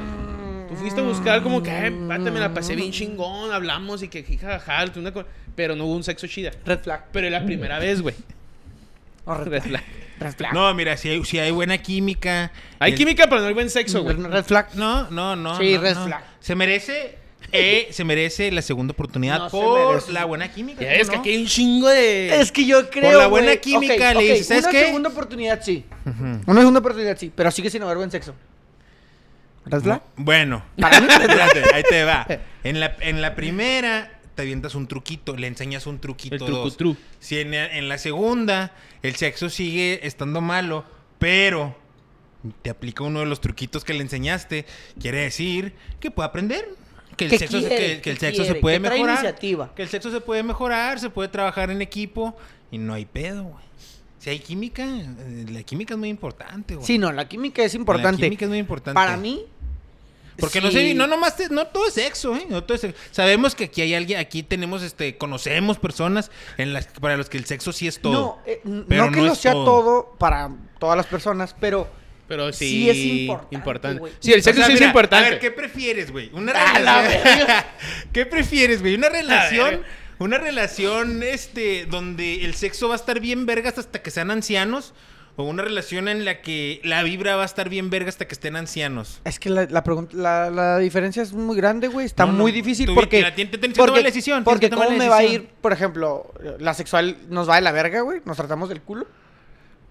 Tú 0.70 0.76
fuiste 0.76 1.02
a 1.02 1.04
buscar 1.04 1.44
como 1.44 1.62
que, 1.62 1.70
pate, 2.08 2.32
me 2.32 2.40
la 2.40 2.54
pasé 2.54 2.76
bien 2.76 2.92
chingón, 2.92 3.52
hablamos 3.52 4.02
y 4.04 4.08
que 4.08 4.24
jijaja, 4.24 4.86
una 4.96 5.12
co- 5.12 5.26
pero 5.56 5.76
no 5.76 5.86
hubo 5.86 5.96
un 5.96 6.04
sexo 6.04 6.26
chida. 6.28 6.52
Red 6.66 6.80
flag. 6.80 7.06
Pero 7.12 7.28
es 7.28 7.32
la 7.34 7.44
primera 7.46 7.80
vez, 7.80 8.02
güey. 8.02 8.16
O 9.30 9.36
red 9.36 9.48
Red 9.52 9.64
flag. 9.64 9.84
Red 10.20 10.34
flag. 10.34 10.54
No, 10.54 10.74
mira, 10.74 10.98
si 10.98 11.10
hay, 11.10 11.24
si 11.24 11.40
hay 11.40 11.52
buena 11.52 11.78
química. 11.78 12.52
Hay 12.80 12.92
el- 12.92 12.98
química, 12.98 13.28
pero 13.30 13.42
no 13.42 13.48
hay 13.48 13.54
buen 13.54 13.70
sexo, 13.70 14.04
güey. 14.04 14.16
Red 14.18 14.44
flag. 14.44 14.68
No, 14.76 15.10
no, 15.10 15.36
no. 15.36 15.58
Sí, 15.58 15.76
no, 15.76 15.82
red 15.82 15.96
no. 15.96 16.06
flag. 16.06 16.24
Se 16.40 16.56
merece. 16.56 17.16
eh, 17.52 17.88
se 17.92 18.04
merece 18.04 18.52
la 18.52 18.62
segunda 18.62 18.92
oportunidad 18.92 19.40
No 19.40 19.50
por 19.50 20.10
la 20.12 20.26
buena 20.26 20.52
química. 20.52 20.82
Es 20.94 21.08
¿cómo 21.10 21.24
que 21.24 21.30
aquí 21.30 21.38
hay 21.38 21.42
un 21.44 21.48
chingo 21.48 21.88
de. 21.90 22.40
Es 22.42 22.52
que 22.52 22.66
yo 22.66 22.90
creo. 22.90 23.18
la 23.18 23.28
buena 23.28 23.56
química 23.56 24.10
ok, 24.12 24.16
le 24.16 24.18
ok, 24.18 24.22
dices, 24.38 24.48
¿sabes 24.48 24.64
una 24.66 24.72
qué? 24.72 24.86
segunda 24.86 25.10
oportunidad 25.10 25.62
sí. 25.64 25.86
Una 26.46 26.60
segunda 26.60 26.80
oportunidad 26.80 27.18
sí. 27.18 27.32
Pero 27.34 27.50
sigue 27.52 27.70
sin 27.70 27.82
haber 27.84 27.98
buen 27.98 28.12
sexo. 28.12 28.36
¿Red 29.66 29.82
flag? 29.82 30.02
Bueno, 30.16 30.64
Para 30.80 31.00
mí, 31.00 31.08
ahí 31.74 31.84
te 31.90 32.04
va. 32.04 32.28
En 32.64 32.80
la, 32.80 32.96
en 33.02 33.22
la 33.22 33.36
primera 33.36 34.19
te 34.40 34.44
avientas 34.44 34.74
un 34.74 34.88
truquito, 34.88 35.36
le 35.36 35.48
enseñas 35.48 35.86
un 35.86 36.00
truquito. 36.00 36.36
El 36.36 36.40
dos. 36.40 36.78
trucutru. 36.78 36.96
Si 37.20 37.38
en, 37.40 37.54
en 37.54 37.90
la 37.90 37.98
segunda 37.98 38.72
el 39.04 39.18
sexo 39.18 39.50
sigue 39.50 40.00
estando 40.08 40.40
malo, 40.40 40.86
pero 41.18 41.76
te 42.62 42.70
aplica 42.70 43.04
uno 43.04 43.20
de 43.20 43.26
los 43.26 43.42
truquitos 43.42 43.84
que 43.84 43.94
le 43.94 44.00
enseñaste, 44.02 44.66
quiere 44.98 45.18
decir 45.24 45.74
que 46.00 46.10
puede 46.10 46.30
aprender. 46.30 46.66
Que 47.18 47.26
el 47.26 47.32
¿Qué 47.32 47.38
sexo, 47.40 47.60
se- 47.60 47.68
quiere? 47.68 47.96
que, 47.98 48.02
que 48.02 48.12
el 48.12 48.18
¿Qué 48.18 48.26
sexo 48.28 48.44
se 48.44 48.48
quiere? 48.48 48.62
puede 48.62 48.78
¿Qué 48.78 48.86
trae 48.86 48.94
mejorar. 49.00 49.16
iniciativa? 49.18 49.76
Que 49.76 49.82
el 49.84 49.90
sexo 49.90 50.10
se 50.10 50.22
puede 50.22 50.42
mejorar, 50.42 51.02
se 51.02 51.10
puede 51.10 51.28
trabajar 51.28 51.70
en 51.70 51.82
equipo 51.82 52.38
y 52.72 52.78
no 52.78 52.94
hay 52.94 53.04
pedo, 53.04 53.44
güey. 53.44 53.66
Si 54.20 54.30
hay 54.30 54.40
química, 54.40 54.86
eh, 54.88 55.46
la 55.52 55.64
química 55.64 55.96
es 55.96 55.98
muy 56.00 56.08
importante, 56.08 56.76
güey. 56.76 56.88
Sí, 56.88 56.98
no, 56.98 57.12
la 57.12 57.28
química 57.28 57.62
es 57.62 57.76
importante. 57.76 58.22
La 58.22 58.28
química 58.28 58.46
es 58.46 58.50
muy 58.50 58.58
importante. 58.60 58.96
Para 58.96 59.18
mí. 59.18 59.44
Porque 60.40 60.62
no 60.62 60.72
sé, 60.72 60.94
no 60.94 61.08
nomás, 61.08 61.36
te- 61.38 61.50
no 61.50 61.68
todo 61.68 61.88
es 61.88 61.94
sexo, 61.94 62.36
¿eh? 62.36 62.46
No 62.50 62.64
todo 62.64 62.76
es 62.76 62.82
sexo. 62.82 63.00
Sabemos 63.12 63.56
que 63.56 63.66
aquí 63.66 63.82
hay 63.82 63.94
alguien, 63.94 64.20
aquí 64.20 64.44
tenemos, 64.44 64.82
este, 64.84 65.18
conocemos 65.18 65.78
personas 65.80 66.32
en 66.58 66.74
las 66.74 66.88
para 66.88 67.18
los 67.18 67.30
que 67.30 67.38
el 67.38 67.46
sexo 67.46 67.72
sí 67.72 67.88
es 67.88 68.00
todo. 68.02 68.12
No, 68.14 68.40
eh, 68.46 68.62
Pero 68.88 69.06
no 69.06 69.12
que 69.12 69.20
no 69.22 69.26
lo 69.28 69.36
sea 69.36 69.52
todo. 69.54 69.66
todo. 69.66 70.16
para 70.20 70.50
todas 70.80 70.98
las 70.98 71.06
personas, 71.08 71.56
pero. 71.60 71.90
Pero 72.28 72.54
sí, 72.54 72.68
Sí 72.70 72.90
es 73.32 73.38
importante, 73.52 74.00
güey. 74.00 74.14
Sí, 74.20 74.32
el 74.34 74.42
O 74.42 74.44
sexo 74.44 74.60
sea, 74.62 74.68
sí 74.68 74.74
es 74.76 74.82
importante. 74.82 75.28
A 75.28 75.30
ver, 75.32 75.40
¿qué 75.40 75.50
prefieres, 75.50 76.12
güey? 76.12 76.30
Una 76.34 76.52
A 76.52 76.80
la 76.80 77.02
relación. 77.02 77.24
verga. 77.24 77.66
¿Qué 78.14 78.26
prefieres, 78.28 78.82
güey? 78.82 78.94
Una 78.96 79.10
relación, 79.10 79.82
una 80.20 80.38
relación, 80.38 81.24
este, 81.24 81.88
donde 81.88 82.46
el 82.46 82.54
sexo 82.54 82.88
va 82.88 82.94
a 82.94 82.98
estar 82.98 83.20
bien 83.20 83.48
vergas 83.48 83.80
hasta 83.80 84.04
que 84.04 84.12
sean 84.12 84.30
ancianos, 84.30 84.94
o 85.40 85.44
una 85.44 85.64
relación 85.64 86.10
en 86.10 86.26
la 86.26 86.42
que 86.42 86.82
la 86.84 87.02
vibra 87.02 87.38
va 87.38 87.44
a 87.44 87.46
estar 87.46 87.70
bien 87.70 87.90
verga 87.90 88.10
hasta 88.10 88.28
que 88.28 88.34
estén 88.34 88.58
ancianos. 88.58 89.22
Es 89.24 89.40
que 89.40 89.50
la, 89.50 89.66
la, 89.70 89.84
pregunta- 89.86 90.16
la, 90.18 90.50
la 90.50 90.78
diferencia 90.80 91.24
es 91.24 91.32
muy 91.32 91.56
grande, 91.56 91.88
güey. 91.88 92.06
Está 92.06 92.26
No, 92.26 92.34
no, 92.34 92.40
muy 92.40 92.52
difícil 92.52 92.88
tú- 92.88 92.94
porque. 92.96 93.22
la- 93.22 93.34
tienes- 93.34 93.58
que 93.58 93.70
tomar 93.70 93.92
la 93.92 94.02
decisión, 94.02 94.44
tienes 94.44 94.46
Porque 94.46 94.66
que 94.66 94.70
tomar 94.72 94.88
cómo 94.88 94.98
la 94.98 95.04
me 95.06 95.10
va 95.10 95.18
a 95.20 95.24
ir, 95.24 95.48
por 95.62 95.72
ejemplo, 95.72 96.34
la 96.60 96.74
sexual 96.74 97.16
nos 97.30 97.50
va 97.50 97.56
de 97.56 97.62
la 97.62 97.72
verga, 97.72 98.02
güey. 98.02 98.20
Nos 98.26 98.36
tratamos 98.36 98.68
del 98.68 98.82
culo. 98.82 99.06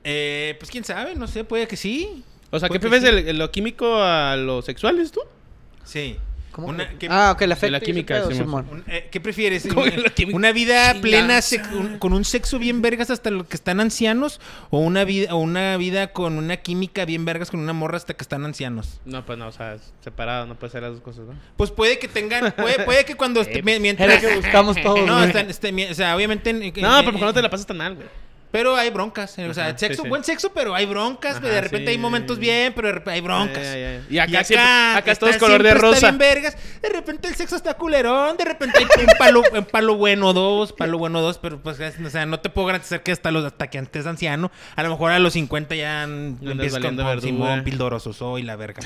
Eh, 0.05 0.57
pues 0.59 0.71
quién 0.71 0.85
sabe, 0.85 1.15
no 1.17 1.27
sé, 1.27 1.45
puede 1.45 1.67
que 1.67 1.77
sí. 1.77 2.23
o 2.51 2.59
sea, 2.59 2.69
¿qué 2.69 2.79
prefieres, 2.79 3.25
sí. 3.27 3.33
lo 3.33 3.51
químico 3.51 3.97
a 4.03 4.37
lo 4.37 4.61
sexual, 4.63 4.99
¿es 5.01 5.11
tú? 5.13 5.21
Sí. 5.85 6.17
¿Cómo 6.59 6.71
Una- 6.71 6.89
¿qué- 6.99 7.07
Ah, 7.09 7.31
ok, 7.31 7.43
la 7.43 7.57
la 7.71 7.79
química, 7.79 8.15
pedo, 8.15 8.33
Simón. 8.33 8.65
Simón. 8.65 8.85
un- 8.89 8.93
eh, 8.93 9.07
¿Qué 9.13 9.21
prefieres? 9.21 9.65
¿Cómo 9.69 9.83
¿Una- 10.33 10.51
vida 10.51 10.93
plena 11.01 11.39
un- 11.73 11.99
con 12.01 12.13
un 12.13 12.25
sexo 12.25 12.59
bien 12.59 12.83
vergas 12.83 13.11
hasta 13.11 13.31
los 13.31 13.47
que 13.47 13.55
están 13.55 13.79
ancianos? 13.79 14.41
¿O 14.71 14.81
una 14.81 15.05
vida, 15.05 15.33
o 15.37 15.39
una 15.39 15.77
vida 15.77 16.09
con 16.09 16.37
una 16.37 16.57
química 16.57 17.05
bien 17.05 17.25
vergas 17.25 17.53
con 17.53 17.61
una 17.61 17.73
morra 17.75 17.97
hasta 17.97 18.15
que 18.15 18.23
están 18.23 18.45
ancianos? 18.45 19.01
No, 19.05 19.25
pues 19.25 19.39
no, 19.39 19.47
o 19.47 19.53
sea, 19.53 19.77
separado, 20.03 20.47
no 20.47 20.57
puede 20.57 20.73
ser 20.73 20.83
las 20.83 20.95
dos 20.95 21.01
cosas, 21.01 21.27
¿no? 21.29 21.35
Pues 21.57 21.71
puede 21.71 22.01
que 22.01 22.09
tengan, 22.09 22.53
puede, 22.57 22.85
puede 22.85 23.05
que 23.05 23.15
cuando 23.15 23.41
este- 23.43 23.61
Eh, 23.61 23.63
mi- 23.63 23.75
Es 23.75 23.81
mientras... 23.81 24.21
lo 24.21 24.29
que 24.29 24.35
buscamos 24.35 24.77
todos, 24.83 25.07
No, 25.07 25.23
están, 25.23 25.49
este, 25.51 25.91
o 25.93 25.95
sea, 25.95 26.17
obviamente... 26.17 26.51
en- 26.51 26.63
en- 26.65 26.73
No, 26.83 26.99
pero 26.99 27.13
porque 27.13 27.25
no 27.25 27.35
te 27.35 27.41
la 27.43 27.51
pasas 27.51 27.69
tan 27.69 27.77
mal, 27.77 27.95
güey. 27.95 28.09
Pero 28.51 28.77
hay 28.77 28.89
broncas. 28.89 29.39
O 29.39 29.53
sea, 29.53 29.67
Ajá, 29.69 29.79
sexo, 29.79 30.05
sí. 30.05 30.09
buen 30.09 30.25
sexo, 30.25 30.51
pero 30.55 30.75
hay 30.75 30.87
broncas. 30.87 31.37
Ajá, 31.37 31.47
de 31.47 31.61
repente 31.61 31.87
sí. 31.87 31.91
hay 31.93 31.99
momentos 31.99 32.39
bien, 32.39 32.73
pero 32.75 33.03
hay 33.07 33.21
broncas. 33.21 33.77
Y 34.09 34.19
acá 34.19 34.43
siempre- 34.43 34.67
acá 34.97 35.15
todo 35.17 35.29
está- 35.29 35.39
color 35.41 35.63
de 35.63 35.69
siempre 35.71 35.83
rosa. 35.89 35.97
Está 35.97 36.07
bien 36.11 36.19
vergas. 36.19 36.57
De 36.81 36.89
repente 36.89 37.29
el 37.29 37.35
sexo 37.35 37.57
está 37.57 37.75
culerón. 37.75 38.37
De 38.39 38.45
repente 38.47 38.79
hay 38.79 38.85
un 39.05 39.19
palo, 39.19 39.43
un 39.53 39.65
palo 39.67 39.97
bueno 39.97 40.33
dos, 40.33 40.73
palo 40.73 40.97
bueno 40.97 41.21
dos. 41.21 41.37
Pero 41.39 41.61
pues, 41.61 41.79
es- 41.81 42.01
o 42.01 42.09
sea, 42.09 42.25
no 42.25 42.41
te 42.41 42.49
puedo 42.49 42.67
garantizar 42.69 43.03
que 43.03 43.13
hasta, 43.13 43.31
los, 43.31 43.45
hasta 43.45 43.69
que 43.69 43.77
antes 43.79 44.07
anciano. 44.07 44.51
A 44.77 44.83
lo 44.83 44.89
mejor 44.91 45.11
a 45.13 45.19
los 45.19 45.35
50 45.35 45.75
ya 45.75 46.05
empiezas 46.05 46.81
con, 46.81 46.97
con. 46.97 47.21
Simón, 47.21 47.65
pildoroso 47.65 48.15
soy 48.15 48.43
la 48.45 48.57
verga. 48.57 48.81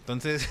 Entonces, 0.00 0.48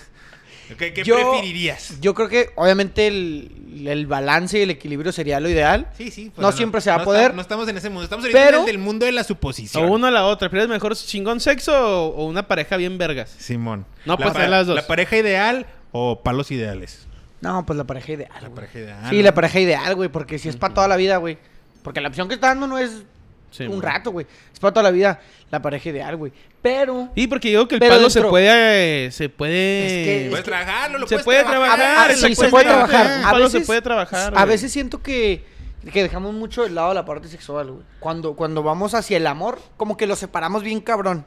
¿qué, 0.77 0.93
qué 0.93 1.03
Yo- 1.03 1.15
preferirías? 1.15 1.99
Yo 2.01 2.13
creo 2.13 2.27
que, 2.29 2.49
obviamente, 2.55 3.07
el, 3.07 3.83
el 3.87 4.07
balance 4.07 4.57
y 4.59 4.61
el 4.63 4.69
equilibrio 4.71 5.11
sería 5.11 5.39
lo 5.39 5.49
ideal. 5.49 5.89
Sí, 5.97 6.11
sí. 6.11 6.31
No 6.37 6.51
siempre 6.51 6.81
se 6.81 6.89
va 6.89 6.97
a 6.97 7.03
poder. 7.03 7.23
está- 7.23 7.35
no 7.35 7.41
estamos 7.41 7.67
en 7.67 7.77
ese 7.77 7.89
mundo. 7.89 8.03
Estamos 8.03 8.25
ahorita 8.25 8.39
Pero- 8.43 8.57
en 8.57 8.61
el 8.63 8.67
del 8.67 8.77
mundo 8.79 9.05
de 9.05 9.11
la 9.11 9.21
O 9.21 9.25
suposición. 9.25 9.89
uno 9.89 10.07
o 10.07 10.11
la 10.11 10.25
otra. 10.25 10.49
¿Prefieres 10.49 10.69
mejor 10.69 10.95
chingón 10.95 11.39
sexo 11.39 11.73
o, 11.73 12.15
o 12.15 12.25
una 12.25 12.47
pareja 12.47 12.77
bien 12.77 12.97
vergas? 12.97 13.35
Simón. 13.37 13.85
No, 14.05 14.15
La 14.17 14.31
pues, 14.31 14.49
las 14.49 14.67
dos. 14.67 14.75
¿La 14.75 14.87
pareja 14.87 15.17
ideal 15.17 15.65
o 15.91 16.21
palos 16.23 16.51
ideales? 16.51 17.07
No, 17.41 17.65
pues 17.65 17.77
la 17.77 17.83
pareja 17.83 18.13
ideal. 18.13 18.31
La 18.33 18.39
güey. 18.47 18.55
pareja 18.55 18.79
ideal. 18.79 19.09
Sí, 19.09 19.17
¿no? 19.17 19.23
la 19.23 19.33
pareja 19.33 19.59
ideal, 19.59 19.95
güey, 19.95 20.09
porque 20.09 20.39
si 20.39 20.49
es 20.49 20.55
para 20.57 20.73
toda 20.73 20.87
la 20.87 20.95
vida, 20.95 21.17
güey. 21.17 21.37
Porque 21.83 22.01
la 22.01 22.07
opción 22.09 22.27
que 22.27 22.33
está 22.35 22.47
dando 22.47 22.65
no 22.67 22.79
es 22.79 23.03
Sí, 23.51 23.63
un 23.63 23.81
rato, 23.81 24.11
güey. 24.11 24.25
Es 24.53 24.59
para 24.59 24.73
toda 24.73 24.83
la 24.83 24.91
vida 24.91 25.19
la 25.49 25.61
pareja 25.61 25.89
ideal, 25.89 26.17
güey. 26.17 26.33
Pero... 26.61 27.09
Sí, 27.15 27.27
porque 27.27 27.51
yo 27.51 27.59
digo 27.59 27.67
que 27.69 27.75
el 27.75 27.79
palo 27.81 28.09
se 28.09 28.21
puede. 28.21 29.11
Se 29.11 29.29
puede. 29.29 29.85
Es 29.85 29.91
que- 30.25 30.29
Puedes 30.29 30.45
trabajarlo, 30.45 30.97
lo 30.99 31.07
se 31.07 31.15
puedes 31.15 31.23
puede 31.25 31.43
trabajar. 31.43 31.75
trabajar. 31.77 32.09
A- 32.09 32.13
a- 32.13 32.15
sí, 32.15 32.35
se 32.35 32.49
puede 32.49 32.65
trabajar. 32.65 33.23
A 33.25 33.31
palo 33.31 33.47
se 33.49 33.57
veces- 33.57 33.67
puede 33.67 33.81
trabajar. 33.81 34.33
A 34.35 34.45
veces 34.45 34.71
siento 34.71 35.01
que, 35.01 35.45
que 35.93 36.03
dejamos 36.03 36.33
mucho 36.33 36.63
de 36.63 36.71
lado 36.71 36.93
la 36.93 37.05
parte 37.05 37.27
sexual, 37.27 37.71
güey. 37.71 37.83
Cuando, 37.99 38.35
cuando 38.35 38.61
vamos 38.63 38.93
hacia 38.93 39.17
el 39.17 39.27
amor, 39.27 39.59
como 39.77 39.95
que 39.95 40.07
lo 40.07 40.15
separamos 40.15 40.63
bien 40.63 40.81
cabrón. 40.81 41.25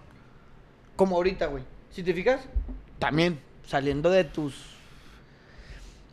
Como 0.97 1.17
ahorita, 1.17 1.47
güey. 1.47 1.63
Si 1.91 2.03
te 2.03 2.13
fijas, 2.13 2.41
también 2.99 3.41
saliendo 3.67 4.11
de 4.11 4.25
tus 4.25 4.55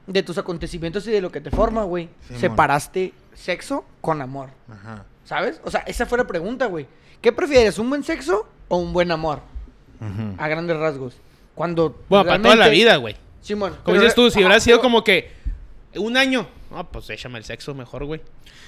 de 0.08 0.22
tus 0.22 0.38
acontecimientos 0.38 1.08
y 1.08 1.12
de 1.12 1.20
lo 1.20 1.32
que 1.32 1.42
te 1.42 1.50
forma, 1.50 1.84
güey. 1.84 2.10
Separaste 2.40 3.12
sexo 3.34 3.86
con 4.02 4.22
amor, 4.22 4.50
Ajá. 4.72 5.04
¿Sabes? 5.26 5.60
O 5.66 5.72
sea, 5.72 5.82
esa 5.82 6.06
fue 6.06 6.18
la 6.18 6.26
pregunta, 6.26 6.66
güey. 6.68 6.88
¿Qué 7.22 7.32
prefieres, 7.34 7.78
un 7.80 7.90
buen 7.90 8.04
sexo 8.04 8.48
o 8.70 8.78
un 8.78 8.94
buen 8.94 9.12
amor? 9.12 9.42
A 10.38 10.48
grandes 10.48 10.78
rasgos. 10.78 11.16
Cuando 11.56 12.00
Bueno, 12.10 12.26
para 12.26 12.42
toda 12.42 12.56
la 12.56 12.68
vida, 12.70 12.96
güey. 12.98 13.16
Simón. 13.42 13.72
Como 13.72 13.84
pero- 13.86 14.02
dices 14.02 14.16
tú, 14.16 14.30
si 14.30 14.40
hubiera 14.40 14.60
sido 14.60 14.80
como 14.82 15.04
que 15.04 15.32
un 15.96 16.18
año, 16.18 16.48
no, 16.76 16.92
pues 16.92 17.10
échame 17.10 17.38
el 17.40 17.46
sexo 17.46 17.74
mejor, 17.74 18.06
güey. 18.06 18.22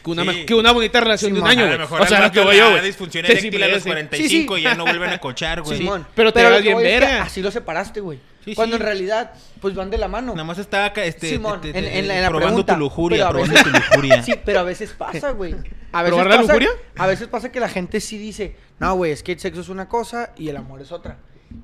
Que 0.03 0.09
una, 0.11 0.21
Sí. 0.23 0.27
me- 0.29 0.45
que 0.45 0.53
una 0.55 0.71
bonita 0.71 0.99
relación 1.01 1.33
de 1.33 1.41
un 1.41 1.47
año, 1.47 1.65
güey. 1.67 2.01
O 2.01 2.05
sea, 2.07 2.21
lo 2.21 2.31
que 2.31 2.39
voy 2.41 2.57
yo, 2.57 2.65
la 2.65 2.71
güey. 2.71 2.85
disfunción 2.85 3.25
Sí, 3.25 3.31
eréctil 3.33 3.63
a 3.63 3.67
los 3.67 3.83
sí. 3.83 3.89
45 3.89 4.55
Sí, 4.55 4.61
sí. 4.61 4.61
y 4.61 4.63
ya 4.69 4.75
no 4.75 4.83
vuelven 4.85 5.09
a 5.09 5.17
cochar, 5.19 5.61
güey. 5.61 5.77
Simón. 5.77 6.07
Pero 6.15 6.31
te 6.31 6.43
vas 6.43 6.61
bien 6.61 6.75
voy 6.75 6.85
es 6.85 6.91
que 6.93 6.99
verga. 7.05 7.23
Así 7.23 7.41
lo 7.41 7.51
separaste, 7.51 7.99
güey. 7.99 8.19
Sí, 8.45 8.55
Cuando 8.55 8.77
sí. 8.77 8.81
en 8.81 8.85
realidad, 8.87 9.33
pues 9.59 9.75
van 9.75 9.89
de 9.89 9.97
la 9.97 10.07
mano. 10.07 10.31
Nada 10.31 10.45
más 10.45 10.57
estaba 10.57 10.85
acá, 10.85 11.03
este, 11.03 11.27
Simón, 11.31 11.59
te- 11.59 11.67
en, 11.67 11.73
te- 11.73 11.99
en 11.99 12.07
la, 12.07 12.15
en 12.15 12.21
la 12.21 12.29
probando 12.29 12.47
pregunta. 12.65 12.73
tu 12.75 12.79
lujuria, 12.79 13.29
probando 13.29 13.53
veces- 13.53 13.63
tu 13.71 13.77
lujuria. 13.77 14.23
Sí, 14.23 14.33
pero 14.45 14.59
a 14.61 14.63
veces 14.63 14.91
pasa, 14.97 15.31
güey. 15.31 15.53
A 15.91 16.01
veces 16.03 16.15
¿Probar 16.15 16.27
la 16.27 16.35
pasa- 16.37 16.53
lujuria? 16.53 16.69
A 16.97 17.07
veces 17.07 17.27
pasa 17.27 17.51
que 17.51 17.59
la 17.59 17.67
gente 17.67 17.99
sí 17.99 18.17
dice, 18.17 18.55
no, 18.79 18.95
güey, 18.95 19.11
es 19.11 19.21
que 19.21 19.33
el 19.33 19.39
sexo 19.41 19.59
es 19.59 19.67
una 19.69 19.89
cosa 19.89 20.31
y 20.37 20.47
el 20.47 20.55
amor 20.55 20.81
es 20.81 20.93
otra. 20.93 21.17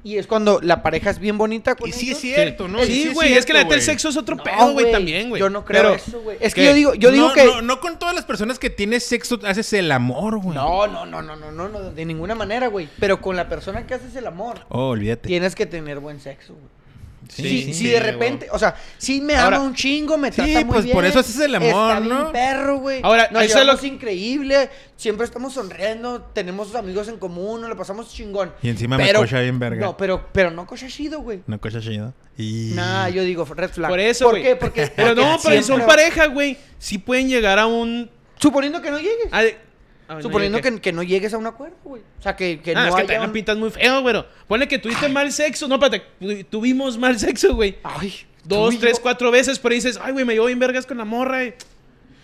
Y 0.04 0.18
es 0.18 0.28
cuando 0.28 0.60
la 0.62 0.82
pareja 0.84 1.10
es 1.10 1.20
bien 1.20 1.38
bonita 1.38 1.76
con 1.76 1.88
Y 1.90 1.92
sí 1.94 2.08
ellos. 2.08 2.18
es 2.18 2.22
cierto, 2.22 2.68
¿no? 2.68 2.84
Sí, 2.84 3.04
es 3.04 3.14
güey, 3.14 3.34
es, 3.34 3.46
que 3.46 3.54
la 3.54 3.60
cierto, 3.60 3.70
neta 3.70 3.76
el 3.76 3.82
sexo 3.82 4.10
es 4.10 4.18
otro 4.18 4.36
No, 4.36 4.44
pedo, 4.44 4.74
güey, 4.74 4.92
también, 4.92 5.30
güey. 5.30 5.40
Yo 5.40 5.50
no 5.50 5.64
creo 5.64 5.82
Pero- 5.82 5.96
eso, 5.96 6.22
güey. 6.22 6.38
Es 6.42 6.54
que 6.54 6.62
¿qué? 6.62 6.68
yo 6.68 6.74
digo, 6.74 6.94
yo 6.96 7.12
digo 7.12 7.28
no, 7.30 7.34
que... 7.34 7.46
No, 7.46 7.62
no 7.62 7.80
con 7.80 8.00
todas 8.00 8.14
las 8.16 8.26
personas 8.26 8.60
que 8.60 8.70
tienes 8.70 9.04
sexo 9.06 9.40
haces 9.46 9.72
el 9.74 9.92
amor, 9.92 10.38
güey. 10.40 10.56
No, 10.56 10.88
no, 10.88 11.06
no, 11.06 11.22
no, 11.22 11.36
no, 11.36 11.52
no, 11.52 11.70
no, 11.70 11.82
de 11.92 12.06
ninguna 12.06 12.36
manera, 12.36 12.68
güey. 12.68 12.90
Pero 13.00 13.22
con 13.22 13.36
la 13.36 13.48
persona 13.50 13.86
que 13.88 13.94
haces 13.94 14.16
el 14.16 14.28
amor, 14.28 14.60
Oh, 14.70 14.90
olvídate. 14.90 15.28
tienes 15.28 15.56
que 15.56 15.66
tener 15.66 16.00
buen 16.00 16.20
sexo, 16.20 16.54
güey. 16.54 16.66
Sí, 17.30 17.64
sí, 17.64 17.74
sí, 17.74 17.88
de 17.88 18.00
repente, 18.00 18.48
o 18.52 18.60
sea, 18.60 18.76
si 18.98 19.22
me 19.22 19.36
Ahora- 19.36 19.58
ama 19.58 19.66
un 19.66 19.74
chingo, 19.76 20.18
me 20.18 20.30
Sí, 20.32 20.36
trata 20.36 20.54
muy 20.66 20.74
pues, 20.74 20.84
bien. 20.86 20.96
por 20.96 21.06
eso 21.06 21.20
haces 21.20 21.40
el 21.40 21.56
amor, 21.56 21.68
está 21.70 22.00
bien 22.00 22.10
¿no? 22.14 22.32
perro, 22.32 22.78
güey. 22.80 23.00
Ahora, 23.04 23.30
nos 23.32 23.44
eso 23.44 23.60
es 23.60 23.66
lo- 23.66 23.88
increíble, 23.88 24.70
siempre 24.98 25.26
estamos 25.26 25.54
sonriendo, 25.54 26.22
tenemos 26.34 26.74
amigos 26.76 27.08
en 27.08 27.18
común, 27.18 27.62
nos 27.62 27.70
lo 27.70 27.78
pasamos 27.78 28.12
chingón. 28.14 28.54
Y 28.62 28.70
encima 28.70 28.98
me 28.98 29.06
Pero- 29.06 29.20
cocha 29.20 29.40
bien 29.40 29.60
verga. 29.60 29.86
No, 29.86 29.98
pero, 29.98 30.28
pero 30.32 30.52
no 30.52 30.66
cocha 30.66 30.88
chido, 30.88 31.22
güey. 31.22 31.42
No 31.48 31.60
cocha 31.60 31.80
chido. 31.82 32.14
Y... 32.38 32.72
Nah, 32.74 33.10
yo 33.10 33.24
digo 33.24 33.46
red 33.46 33.70
flag. 33.70 33.90
Por 33.90 34.00
eso, 34.00 34.26
¿Por 34.26 34.42
qué? 34.42 34.56
Porque, 34.56 34.88
Pero 34.96 35.16
no, 35.16 35.38
pero 35.44 35.56
si 35.58 35.64
son 35.64 35.82
pareja, 35.86 36.26
güey, 36.28 36.58
sí 36.80 36.98
pueden 36.98 37.30
llegar 37.30 37.60
a 37.60 37.68
un... 37.68 38.10
Suponiendo 38.40 38.82
que 38.82 38.92
no 38.92 38.98
llegues. 38.98 39.28
a 39.32 39.44
no 40.10 40.22
suponiendo 40.22 40.62
que, 40.62 40.80
que 40.82 40.92
no 40.92 41.04
llegues 41.04 41.34
a 41.34 41.38
un 41.38 41.48
acuerdo, 41.48 41.76
güey. 41.84 42.02
O 42.20 42.22
sea, 42.22 42.36
que, 42.36 42.60
que 42.62 42.72
Ah, 42.76 42.88
no 42.90 42.98
es 42.98 43.06
que 43.06 43.12
haya 43.14 43.22
un- 43.26 43.32
pintas 43.32 43.58
muy 43.58 43.70
feo, 43.72 44.02
güey. 44.02 44.16
Ponle 44.48 44.68
que 44.68 44.80
tuviste 44.80 45.08
mal 45.10 45.32
sexo. 45.32 45.68
No, 45.68 45.76
espérate, 45.76 46.04
tu- 46.20 46.44
tuvimos 46.46 46.98
mal 46.98 47.18
sexo, 47.20 47.56
güey. 47.56 47.78
Ay, 47.84 48.14
Dos, 48.44 48.78
tres, 48.80 48.98
yo- 48.98 49.02
cuatro 49.02 49.32
veces, 49.32 49.58
pero 49.60 49.74
dices, 49.76 49.98
ay, 50.02 50.12
güey, 50.12 50.26
me 50.26 50.34
llevo 50.34 50.48
bien 50.48 50.60
vergas 50.60 50.86
con 50.86 50.98
la 50.98 51.06
morra. 51.06 51.46
y- 51.46 51.54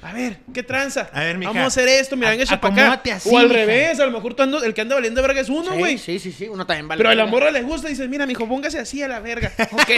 A 0.01 0.13
ver, 0.13 0.37
¿qué 0.53 0.63
tranza? 0.63 1.09
A 1.13 1.19
ver, 1.25 1.37
mija, 1.37 1.49
Vamos 1.51 1.63
a 1.65 1.67
hacer 1.67 1.89
esto, 1.89 2.15
mira, 2.15 2.29
venga, 2.29 2.45
para 2.57 2.95
acá. 2.95 3.15
así, 3.15 3.29
o 3.31 3.37
al 3.37 3.47
mija. 3.49 3.59
revés, 3.59 3.99
a 3.99 4.05
lo 4.05 4.11
mejor 4.11 4.33
tú 4.33 4.43
ando- 4.43 4.63
el 4.63 4.73
que 4.73 4.79
anda 4.79 4.95
valiendo 4.95 5.21
verga 5.21 5.41
es 5.41 5.49
uno, 5.49 5.73
güey. 5.75 5.97
Sí, 5.97 6.19
sí, 6.19 6.31
sí, 6.31 6.47
uno 6.47 6.65
también 6.65 6.87
vale. 6.87 6.99
Pero 6.99 7.09
a 7.09 7.15
la 7.15 7.25
morra 7.25 7.51
le 7.51 7.61
gusta 7.63 7.87
y 7.89 7.91
dices, 7.91 8.07
mira, 8.07 8.25
mijo, 8.25 8.47
póngase 8.47 8.79
así 8.79 9.03
a 9.03 9.09
la 9.09 9.19
verga. 9.19 9.51
Ok, 9.73 9.89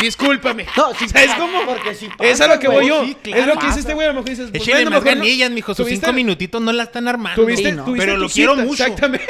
discúlpame. 0.00 0.66
No, 0.76 0.94
sí 0.94 1.06
¿Sabes 1.08 1.28
pasa, 1.28 1.38
cómo? 1.38 1.66
porque 1.66 1.94
sí 1.94 2.06
es 2.06 2.40
a 2.40 2.44
pasa, 2.44 2.54
lo 2.54 2.60
que 2.60 2.68
voy 2.68 2.88
yo. 2.88 3.04
Sí, 3.04 3.14
claro, 3.22 3.40
es 3.42 3.46
lo 3.46 3.52
que 3.52 3.56
pasa. 3.56 3.68
dice 3.68 3.80
este 3.80 3.94
güey, 3.94 4.06
a 4.06 4.10
lo 4.10 4.14
mejor 4.14 4.30
dices, 4.30 4.50
pues, 4.50 4.62
Échale 4.62 4.84
bueno, 4.84 4.90
más 4.96 5.04
no- 5.04 5.10
ganillas, 5.20 5.50
mijo. 5.50 5.74
Sus 5.74 5.86
cinco 5.88 6.12
minutitos 6.14 6.62
no 6.62 6.72
la 6.72 6.84
están 6.84 7.06
armando. 7.08 7.42
Tuviste, 7.42 7.70
Sí, 7.70 7.76
no. 7.76 7.84
tuviste 7.84 8.06
Pero 8.06 8.18
lo 8.18 8.28
quiero 8.30 8.56
mucho. 8.56 8.82
Exactamente. 8.84 9.26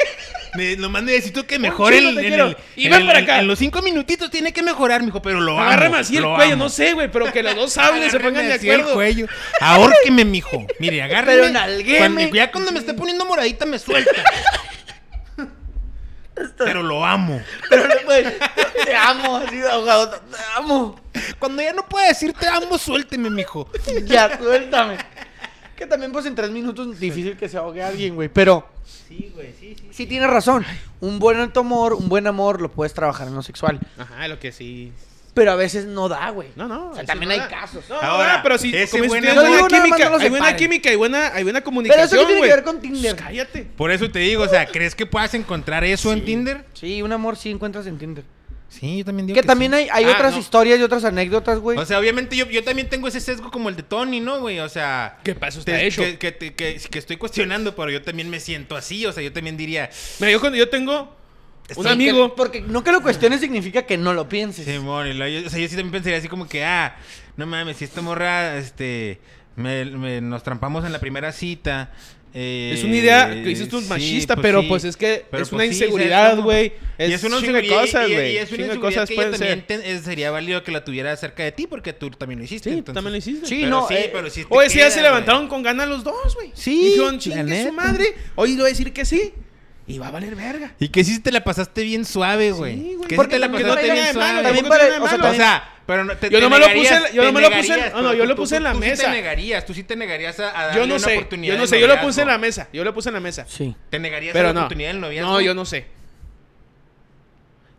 Me- 0.55 0.75
Nomás 0.77 1.03
necesito 1.03 1.45
que 1.47 1.57
mejore 1.59 1.97
el, 1.97 2.17
en 2.19 2.33
el- 2.33 2.57
Y 2.75 2.85
en 2.85 2.91
ven 2.91 3.07
para 3.07 3.19
acá. 3.19 3.39
En 3.39 3.47
los 3.47 3.57
cinco 3.59 3.81
minutitos 3.81 4.29
tiene 4.29 4.53
que 4.53 4.61
mejorar, 4.61 5.01
mijo, 5.03 5.21
pero 5.21 5.39
lo 5.41 5.53
amo. 5.53 5.63
Agárrame 5.63 5.97
así 5.97 6.17
el 6.17 6.23
lo 6.23 6.35
cuello, 6.35 6.53
amo. 6.53 6.63
no 6.65 6.69
sé, 6.69 6.93
güey, 6.93 7.11
pero 7.11 7.31
que 7.31 7.41
los 7.41 7.55
dos 7.55 7.77
hablen, 7.77 8.11
se 8.11 8.19
pongan 8.19 8.47
de 8.47 8.53
así 8.53 8.69
el 8.69 8.75
acuerdo. 8.81 8.93
cuello. 8.95 9.27
Ahórqueme, 9.59 10.25
mijo. 10.25 10.65
Mire, 10.79 11.01
agárreme. 11.01 11.41
Pero 11.41 11.53
nalgueme. 11.53 11.97
Cuando- 11.97 12.35
ya 12.35 12.51
cuando 12.51 12.71
me 12.71 12.79
esté 12.79 12.93
poniendo 12.93 13.25
moradita 13.25 13.65
me 13.65 13.79
suelta. 13.79 14.11
Pero 16.57 16.81
lo 16.81 17.05
amo. 17.05 17.41
Pero 17.69 17.87
no 17.87 17.95
puedes. 18.05 18.33
Te 18.85 18.95
amo, 18.95 19.37
así 19.37 19.55
de 19.57 19.69
ahogado. 19.69 20.09
Te 20.09 20.37
amo. 20.55 20.99
Cuando 21.37 21.61
ya 21.61 21.73
no 21.73 21.87
pueda 21.87 22.07
decir 22.07 22.33
te 22.33 22.47
amo, 22.47 22.77
suélteme, 22.79 23.29
mijo. 23.29 23.69
Ya, 24.05 24.35
suéltame. 24.37 24.97
Que 25.83 25.89
también, 25.89 26.13
pues 26.13 26.25
en 26.25 26.33
tres 26.35 26.49
minutos 26.49 26.97
difícil 26.97 27.35
que 27.35 27.49
se 27.49 27.57
ahogue 27.57 27.83
alguien, 27.83 28.15
güey. 28.15 28.29
Pero 28.29 28.65
Sí, 28.85 29.29
güey, 29.35 29.53
sí, 29.59 29.75
sí. 29.77 29.87
sí 29.91 30.05
tienes 30.05 30.29
razón. 30.29 30.65
Un 31.01 31.19
buen 31.19 31.37
amor, 31.55 31.93
un 31.93 32.07
buen 32.07 32.25
amor 32.25 32.61
lo 32.61 32.71
puedes 32.71 32.93
trabajar 32.93 33.27
en 33.27 33.35
lo 33.35 33.43
sexual. 33.43 33.79
Ajá, 33.97 34.27
lo 34.29 34.39
que 34.39 34.53
sí. 34.53 34.93
Pero 35.33 35.51
a 35.51 35.55
veces 35.55 35.85
no 35.85 36.07
da, 36.07 36.29
güey. 36.29 36.49
No, 36.55 36.67
no. 36.69 36.91
O 36.91 36.95
sea, 36.95 37.03
también 37.03 37.27
no 37.27 37.33
hay 37.33 37.39
da. 37.41 37.47
casos. 37.49 37.83
No, 37.89 37.95
Ahora, 37.99 38.37
no, 38.37 38.43
pero 38.43 38.57
sí, 38.57 38.71
ese 38.73 38.97
como 38.97 39.09
buena- 39.09 39.31
química, 39.67 40.09
no 40.09 40.17
hay 40.19 40.29
buena 40.29 40.55
química, 40.55 40.89
hay 40.89 40.95
buena, 40.95 41.27
hay 41.33 41.43
buena 41.43 41.59
Pero 41.59 41.65
comunicación, 41.65 42.05
eso 42.05 42.15
qué 42.19 42.25
tiene 42.27 42.37
güey. 42.39 42.49
que 42.49 42.55
ver 42.55 42.63
con 42.63 42.79
Tinder. 42.79 43.15
Pues 43.15 43.25
cállate. 43.27 43.63
Por 43.75 43.91
eso 43.91 44.09
te 44.09 44.19
digo, 44.19 44.43
o 44.43 44.47
sea, 44.47 44.65
¿crees 44.67 44.95
que 44.95 45.05
puedas 45.05 45.33
encontrar 45.33 45.83
eso 45.83 46.13
en 46.13 46.23
Tinder? 46.23 46.63
Sí, 46.73 47.01
un 47.01 47.11
amor 47.11 47.35
sí 47.35 47.49
encuentras 47.51 47.87
en 47.87 47.97
Tinder. 47.97 48.23
Sí, 48.79 48.97
yo 48.99 49.05
también 49.05 49.27
digo 49.27 49.39
Que 49.39 49.45
también 49.45 49.71
sí. 49.71 49.77
hay, 49.77 49.87
hay 49.91 50.03
Ah, 50.05 50.11
otras 50.15 50.33
no. 50.33 50.39
historias 50.39 50.79
y 50.79 50.83
otras 50.83 51.05
anécdotas, 51.05 51.59
güey. 51.59 51.77
O 51.77 51.85
sea, 51.85 51.99
obviamente 51.99 52.35
yo, 52.35 52.49
yo 52.49 52.63
también 52.63 52.89
tengo 52.89 53.07
ese 53.07 53.19
sesgo 53.21 53.51
como 53.51 53.69
el 53.69 53.75
de 53.75 53.83
Tony, 53.83 54.19
¿no, 54.19 54.39
güey? 54.39 54.59
O 54.59 54.67
sea... 54.69 55.19
¿Qué? 55.23 55.31
Está 55.31 55.49
te- 55.63 55.85
hecho. 55.87 56.01
Que, 56.01 56.17
que, 56.17 56.33
que- 56.53 56.79
que 56.89 56.99
estoy 56.99 57.17
cuestionando, 57.17 57.75
pero 57.75 57.91
yo 57.91 58.01
también 58.01 58.29
me 58.29 58.39
siento 58.39 58.75
así. 58.75 59.05
O 59.05 59.13
sea, 59.13 59.21
yo 59.23 59.31
también 59.31 59.55
diría... 59.57 59.89
Mira, 60.19 60.31
yo 60.31 60.39
cuando 60.39 60.57
yo 60.57 60.69
tengo 60.69 61.15
un 61.77 61.83
Sí, 61.85 61.89
amigo. 61.89 62.29
que- 62.31 62.35
porque 62.35 62.61
no 62.61 62.83
que 62.83 62.91
lo 62.91 63.01
cuestiones 63.01 63.39
significa 63.39 63.83
que 63.83 63.97
no 63.97 64.13
lo 64.13 64.27
pienses. 64.27 64.65
Luego 64.67 65.05
yo, 65.05 65.47
o 65.47 65.49
sea, 65.49 65.59
yo 65.59 65.67
sí 65.67 65.75
también 65.75 65.91
pensaría 65.91 66.17
así 66.19 66.27
como 66.27 66.47
que, 66.49 66.65
ah, 66.65 66.95
no 67.37 67.45
mames, 67.45 67.77
si 67.77 67.85
esta 67.85 68.01
morra, 68.01 68.57
este, 68.57 69.21
me, 69.55 69.85
me- 69.85 70.19
nos 70.21 70.43
trampamos 70.43 70.83
en 70.83 70.91
la 70.91 70.99
primera 70.99 71.31
cita. 71.31 71.91
Eh, 72.33 72.71
Es 72.73 72.83
una 72.83 72.95
idea 72.95 73.29
que 73.29 73.41
dices 73.43 73.69
tú 73.69 73.79
sí, 73.81 73.87
machista, 73.87 74.35
pues 74.35 74.41
pero 74.43 74.61
sí. 74.61 74.67
pues 74.67 74.83
es 74.85 74.97
que 74.97 75.25
Pero 75.29 75.43
es 75.43 75.49
pues 75.49 75.53
una 75.53 75.63
sí, 75.63 75.69
inseguridad, 75.69 76.37
güey. 76.39 76.73
Es, 76.97 77.11
es 77.13 77.23
una 77.23 77.37
inseguridad- 77.39 77.81
cosas, 77.81 78.09
y- 78.09 78.11
y- 78.13 78.15
es 78.15 78.51
una 78.51 78.65
inseguridad 78.65 78.79
cosas 78.79 79.09
que 79.09 79.13
ella 79.15 79.31
también 79.31 79.65
te- 79.67 79.91
eh, 79.91 79.99
sería 79.99 80.31
válido 80.31 80.63
que 80.63 80.71
la 80.71 80.83
tuviera 80.83 81.15
cerca 81.15 81.43
de 81.43 81.51
ti 81.51 81.67
porque 81.67 81.93
tú 81.93 82.09
también 82.11 82.39
lo 82.39 82.45
hiciste. 82.45 82.69
Sí, 82.71 82.77
entonces- 82.77 82.95
también 82.95 83.11
lo 83.13 83.17
hiciste. 83.17 83.45
Sí, 83.47 83.57
Pero 83.61 83.69
no, 83.69 83.87
sí, 83.87 83.93
eh, 83.95 84.09
pero 84.11 84.29
sí 84.29 84.45
O 84.49 84.61
decía, 84.61 84.85
queda, 84.85 84.91
se 84.95 85.01
levantaron 85.01 85.47
con 85.47 85.61
ganas 85.63 85.87
los 85.87 86.03
dos, 86.03 86.35
güey. 86.35 86.51
Sí, 86.53 86.85
dijeron, 86.91 87.19
chingue 87.19 87.65
su 87.65 87.73
madre. 87.73 88.05
Hoy 88.35 88.55
voy 88.55 88.65
a 88.65 88.69
decir 88.69 88.91
que 88.93 89.05
sí. 89.05 89.33
Y 89.85 89.97
va 89.97 90.07
a 90.07 90.11
valer 90.11 90.33
verga. 90.35 90.73
Y 90.79 90.87
que 90.87 91.03
sí 91.03 91.19
te 91.19 91.29
la 91.29 91.43
pasaste 91.43 91.83
bien 91.83 92.05
suave, 92.05 92.51
güey. 92.53 92.75
Sí, 92.75 92.93
güey. 92.95 93.01
que 93.01 93.09
sí 93.09 93.15
Porque 93.17 93.33
te 93.35 93.39
la 93.39 93.51
pasaste 93.51 93.91
bien 93.91 94.13
suave. 94.13 94.41
También 94.43 94.65
para- 94.67 95.03
o 95.29 95.33
sea, 95.35 95.72
pero 95.85 96.03
no, 96.05 96.15
te, 96.17 96.29
Yo 96.29 96.37
te 96.37 96.41
no 96.41 96.49
me 96.49 96.59
lo 96.59 96.67
puse- 96.67 97.13
yo 97.13 97.23
no 97.23 97.31
me 97.33 97.41
lo 97.41 97.49
puse- 97.51 97.91
no, 97.91 98.01
no, 98.01 98.13
yo 98.13 98.25
lo 98.25 98.35
tú- 98.35 98.41
puse 98.43 98.55
en 98.57 98.63
la 98.63 98.71
tú 98.73 98.81
sí 98.81 98.89
mesa. 98.89 99.03
te 99.03 99.09
negarías, 99.11 99.65
tú 99.65 99.73
sí 99.73 99.83
te 99.83 99.95
negarías 99.95 100.39
a, 100.39 100.49
a 100.59 100.65
darle 100.67 100.81
Yo 100.81 100.87
no 100.87 100.95
una 100.95 101.07
oportunidad 101.07 101.53
Yo 101.55 101.59
no 101.59 101.67
sé. 101.67 101.79
Yo 101.79 101.87
lo 101.87 101.99
puse 102.01 102.21
en 102.21 102.27
la 102.27 102.37
mesa. 102.37 102.69
Yo 102.71 102.83
lo 102.83 102.93
puse 102.93 103.09
en 103.09 103.13
la 103.15 103.19
mesa. 103.19 103.45
Sí. 103.47 103.75
¿Te 103.89 103.99
negarías 103.99 104.31
a 104.31 104.33
Pero 104.33 104.47
la 104.49 104.53
no. 104.53 104.59
oportunidad 104.61 104.89
del 104.91 105.01
noviazgo? 105.01 105.31
No, 105.31 105.41
yo 105.41 105.53
no 105.53 105.65
sé. 105.65 105.85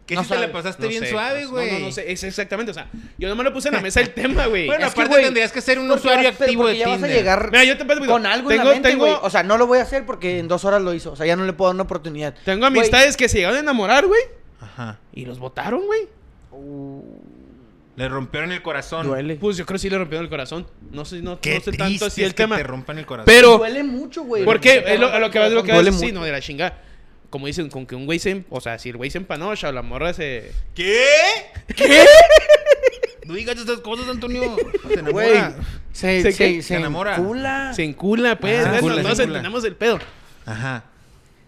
Que 0.07 0.17
No 0.17 0.23
si 0.23 0.29
te 0.29 0.39
la 0.39 0.53
pasaste 0.53 0.83
No 0.83 0.89
bien 0.91 1.03
sé, 1.03 1.09
suave, 1.11 1.47
güey. 1.47 1.73
No, 1.73 1.79
no, 1.79 1.87
no 1.87 1.93
sé. 1.93 2.13
Es 2.13 2.23
exactamente. 2.25 2.71
O 2.71 2.75
sea, 2.75 2.89
yo 3.17 3.27
no 3.27 3.37
me 3.37 3.43
lo 3.43 3.55
puse 3.55 3.69
en 3.69 3.75
la 3.75 3.81
mesa 3.81 4.03
el 4.03 4.11
tema, 4.11 4.45
güey. 4.49 4.67
Bueno, 4.67 4.87
Es 4.87 4.93
que, 4.95 5.01
aparte 5.01 5.23
tendrías 5.23 5.51
que 5.51 5.63
ser 5.63 5.79
un 5.79 5.91
usuario 5.91 6.31
vas- 6.31 6.39
activo 6.43 6.67
de 6.67 6.77
ya 6.77 6.85
Tinder. 6.85 7.01
vas 7.01 7.11
a 7.11 7.15
llegar 7.15 7.51
Mira, 7.51 7.65
yo 7.65 7.79
te 7.79 7.87
puedo- 7.87 8.05
con 8.07 8.27
algo 8.27 8.51
en 8.51 8.59
tengo- 8.59 8.69
la 8.69 8.75
mente, 8.75 8.89
tengo- 8.91 9.07
güey. 9.07 9.17
O 9.23 9.31
sea, 9.31 9.43
no 9.43 9.57
lo 9.57 9.67
voy 9.67 9.79
a 9.79 9.83
hacer 9.83 10.05
porque 10.05 10.39
en 10.41 10.47
dos 10.47 10.67
horas 10.67 10.83
lo 10.83 10.93
hizo. 10.93 11.13
O 11.13 11.17
sea, 11.17 11.25
ya 11.25 11.37
no 11.37 11.47
le 11.47 11.55
puedo 11.55 11.71
dar 11.71 11.77
una 11.77 11.85
oportunidad. 11.85 12.35
Tengo 12.45 12.67
amistades 12.67 13.17
que 13.17 13.31
se 13.31 13.39
llegaron 13.39 13.57
a 13.57 13.61
enamorar, 13.61 14.07
güey. 14.07 14.21
Ajá. 14.61 14.99
Y 15.15 15.25
los 15.25 15.39
votaron, 15.39 15.87
güey. 15.87 16.03
Le 17.97 18.09
rompieron 18.09 18.51
el 18.53 18.61
corazón. 18.63 19.07
Duele. 19.07 19.37
Pues 19.37 19.57
yo 19.57 19.65
creo 19.67 19.77
que 19.77 19.79
sí 19.81 19.89
le 19.91 19.99
rompieron 19.99 20.25
el 20.25 20.31
corazón. 20.31 20.67
No 20.91 21.05
sé, 21.05 21.23
no, 21.23 21.41
Qué 21.41 21.55
no 21.55 21.61
sé 21.61 21.73
tanto 21.73 22.07
así 22.07 22.23
es 22.23 22.27
el 22.29 22.35
que 22.35 22.43
tema. 22.43 22.57
te 22.57 22.63
rompan 22.65 22.99
el 22.99 23.07
corazón. 23.07 23.27
Pero, 23.27 23.59
Duele 23.59 23.85
mucho, 23.85 24.25
güey. 24.25 24.45
¿por 24.45 24.61
qué? 24.61 24.83
Es 24.87 24.99
lo, 24.99 25.07
a 25.13 25.19
lo 25.21 25.31
que 25.31 25.39
vas, 25.39 25.53
lo 25.53 25.63
que 25.63 25.71
vas 25.73 25.83
Duele 25.83 25.93
sí, 25.97 26.07
mucho. 26.07 26.15
no, 26.17 26.25
de 26.25 26.33
la 26.33 26.41
chingada. 26.41 26.83
Como 27.31 27.47
dicen, 27.47 27.69
con 27.69 27.87
que 27.87 27.95
un 27.95 28.07
güey 28.07 28.19
se... 28.19 28.45
O 28.51 28.61
sea, 28.61 28.79
si 28.79 28.89
el 28.91 28.97
güey 28.97 29.11
se 29.11 29.19
empanocha 29.19 29.69
o 29.69 29.73
la 29.73 29.83
morra 29.83 30.13
se... 30.13 30.53
¿Qué? 30.75 31.05
¿Qué? 31.75 32.05
No 33.27 33.35
digas 33.35 33.57
esas 33.59 33.79
cosas, 33.81 34.09
Antonio. 34.09 34.55
Se 34.89 35.01
Güey. 35.01 35.31
enamora. 35.31 35.57
Se, 35.93 36.23
¿Se 36.23 36.33
se, 36.33 36.37
qué? 36.39 36.55
se, 36.57 36.69
Se 36.69 36.75
enamora. 36.77 37.17
encula. 37.17 37.73
Se 37.75 37.83
encula, 37.83 38.39
pues. 38.39 38.65
No, 38.67 38.73
se 38.73 38.79
encula. 38.79 39.13
entendemos 39.25 39.65
el 39.65 39.77
pedo. 39.77 39.99
Ajá. 40.45 40.85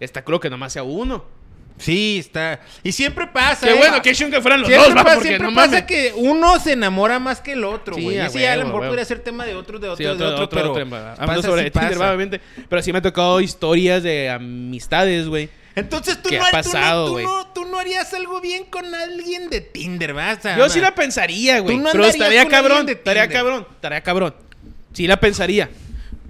Está 0.00 0.22
claro 0.22 0.40
que 0.40 0.48
nomás 0.48 0.72
sea 0.72 0.85
uno. 0.85 1.24
Sí, 1.78 2.18
está. 2.20 2.60
Y 2.82 2.92
siempre 2.92 3.26
pasa. 3.26 3.66
Qué 3.66 3.74
¿eh? 3.74 3.76
bueno, 3.76 4.00
qué 4.00 4.12
chingón 4.14 4.32
que 4.32 4.40
fueran 4.40 4.60
los 4.60 4.68
Siempre, 4.68 4.88
dos, 4.88 4.98
va, 4.98 5.04
pasa, 5.04 5.20
siempre 5.20 5.48
no 5.48 5.54
pasa 5.54 5.68
mames. 5.68 5.82
que 5.84 6.12
uno 6.16 6.58
se 6.58 6.72
enamora 6.72 7.18
más 7.18 7.40
que 7.42 7.52
el 7.52 7.64
otro, 7.64 7.94
Sí, 7.96 8.02
güey. 8.02 8.18
a 8.18 8.26
Ese 8.26 8.40
ya 8.40 8.54
a 8.54 8.56
lo 8.56 8.64
mejor 8.66 8.86
podría 8.86 9.04
ser 9.04 9.18
tema 9.20 9.44
de 9.44 9.54
otro, 9.54 9.78
de 9.78 9.88
otro, 9.88 9.96
Sí, 9.98 10.04
de 10.04 10.10
otro, 10.10 10.26
otro, 10.34 10.48
pero 10.48 10.70
otro 10.70 10.82
tema. 10.84 11.12
Hablando 11.12 11.26
pasa, 11.42 11.48
sobre 11.48 11.64
sí 11.64 11.70
Tinder, 11.70 11.98
obviamente. 11.98 12.40
Pero 12.68 12.82
sí 12.82 12.92
me 12.92 12.98
ha 12.98 13.02
tocado 13.02 13.40
historias 13.42 14.02
de 14.02 14.30
amistades, 14.30 15.28
güey. 15.28 15.50
Entonces 15.74 16.22
tú 16.22 16.30
¿Qué 16.30 16.38
no, 16.38 16.44
ha 16.46 16.62
tú 16.62 16.70
no- 16.72 17.06
tú 17.06 17.18
no, 17.20 17.46
tú 17.48 17.64
no 17.66 17.78
harías 17.78 18.14
algo 18.14 18.40
bien 18.40 18.64
con 18.64 18.94
alguien 18.94 19.50
de 19.50 19.60
Tinder, 19.60 20.14
¿vas? 20.14 20.38
Yo 20.56 20.70
sí 20.70 20.80
la 20.80 20.94
pensaría, 20.94 21.60
güey. 21.60 21.78
Pero 21.92 22.06
estaría 22.06 22.48
cabrón, 22.48 22.88
estaría 22.88 23.28
cabrón, 23.28 23.66
estaría 23.70 24.00
cabrón. 24.00 24.34
Sí 24.94 25.06
la 25.06 25.20
pensaría. 25.20 25.68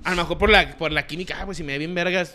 A 0.02 0.10
lo 0.10 0.16
mejor 0.16 0.38
por 0.38 0.50
la, 0.50 0.76
por 0.76 0.90
la 0.90 1.06
química, 1.06 1.36
ah, 1.40 1.44
pues 1.44 1.56
si 1.58 1.62
me 1.62 1.72
ve 1.74 1.78
bien 1.78 1.94
vergas. 1.94 2.34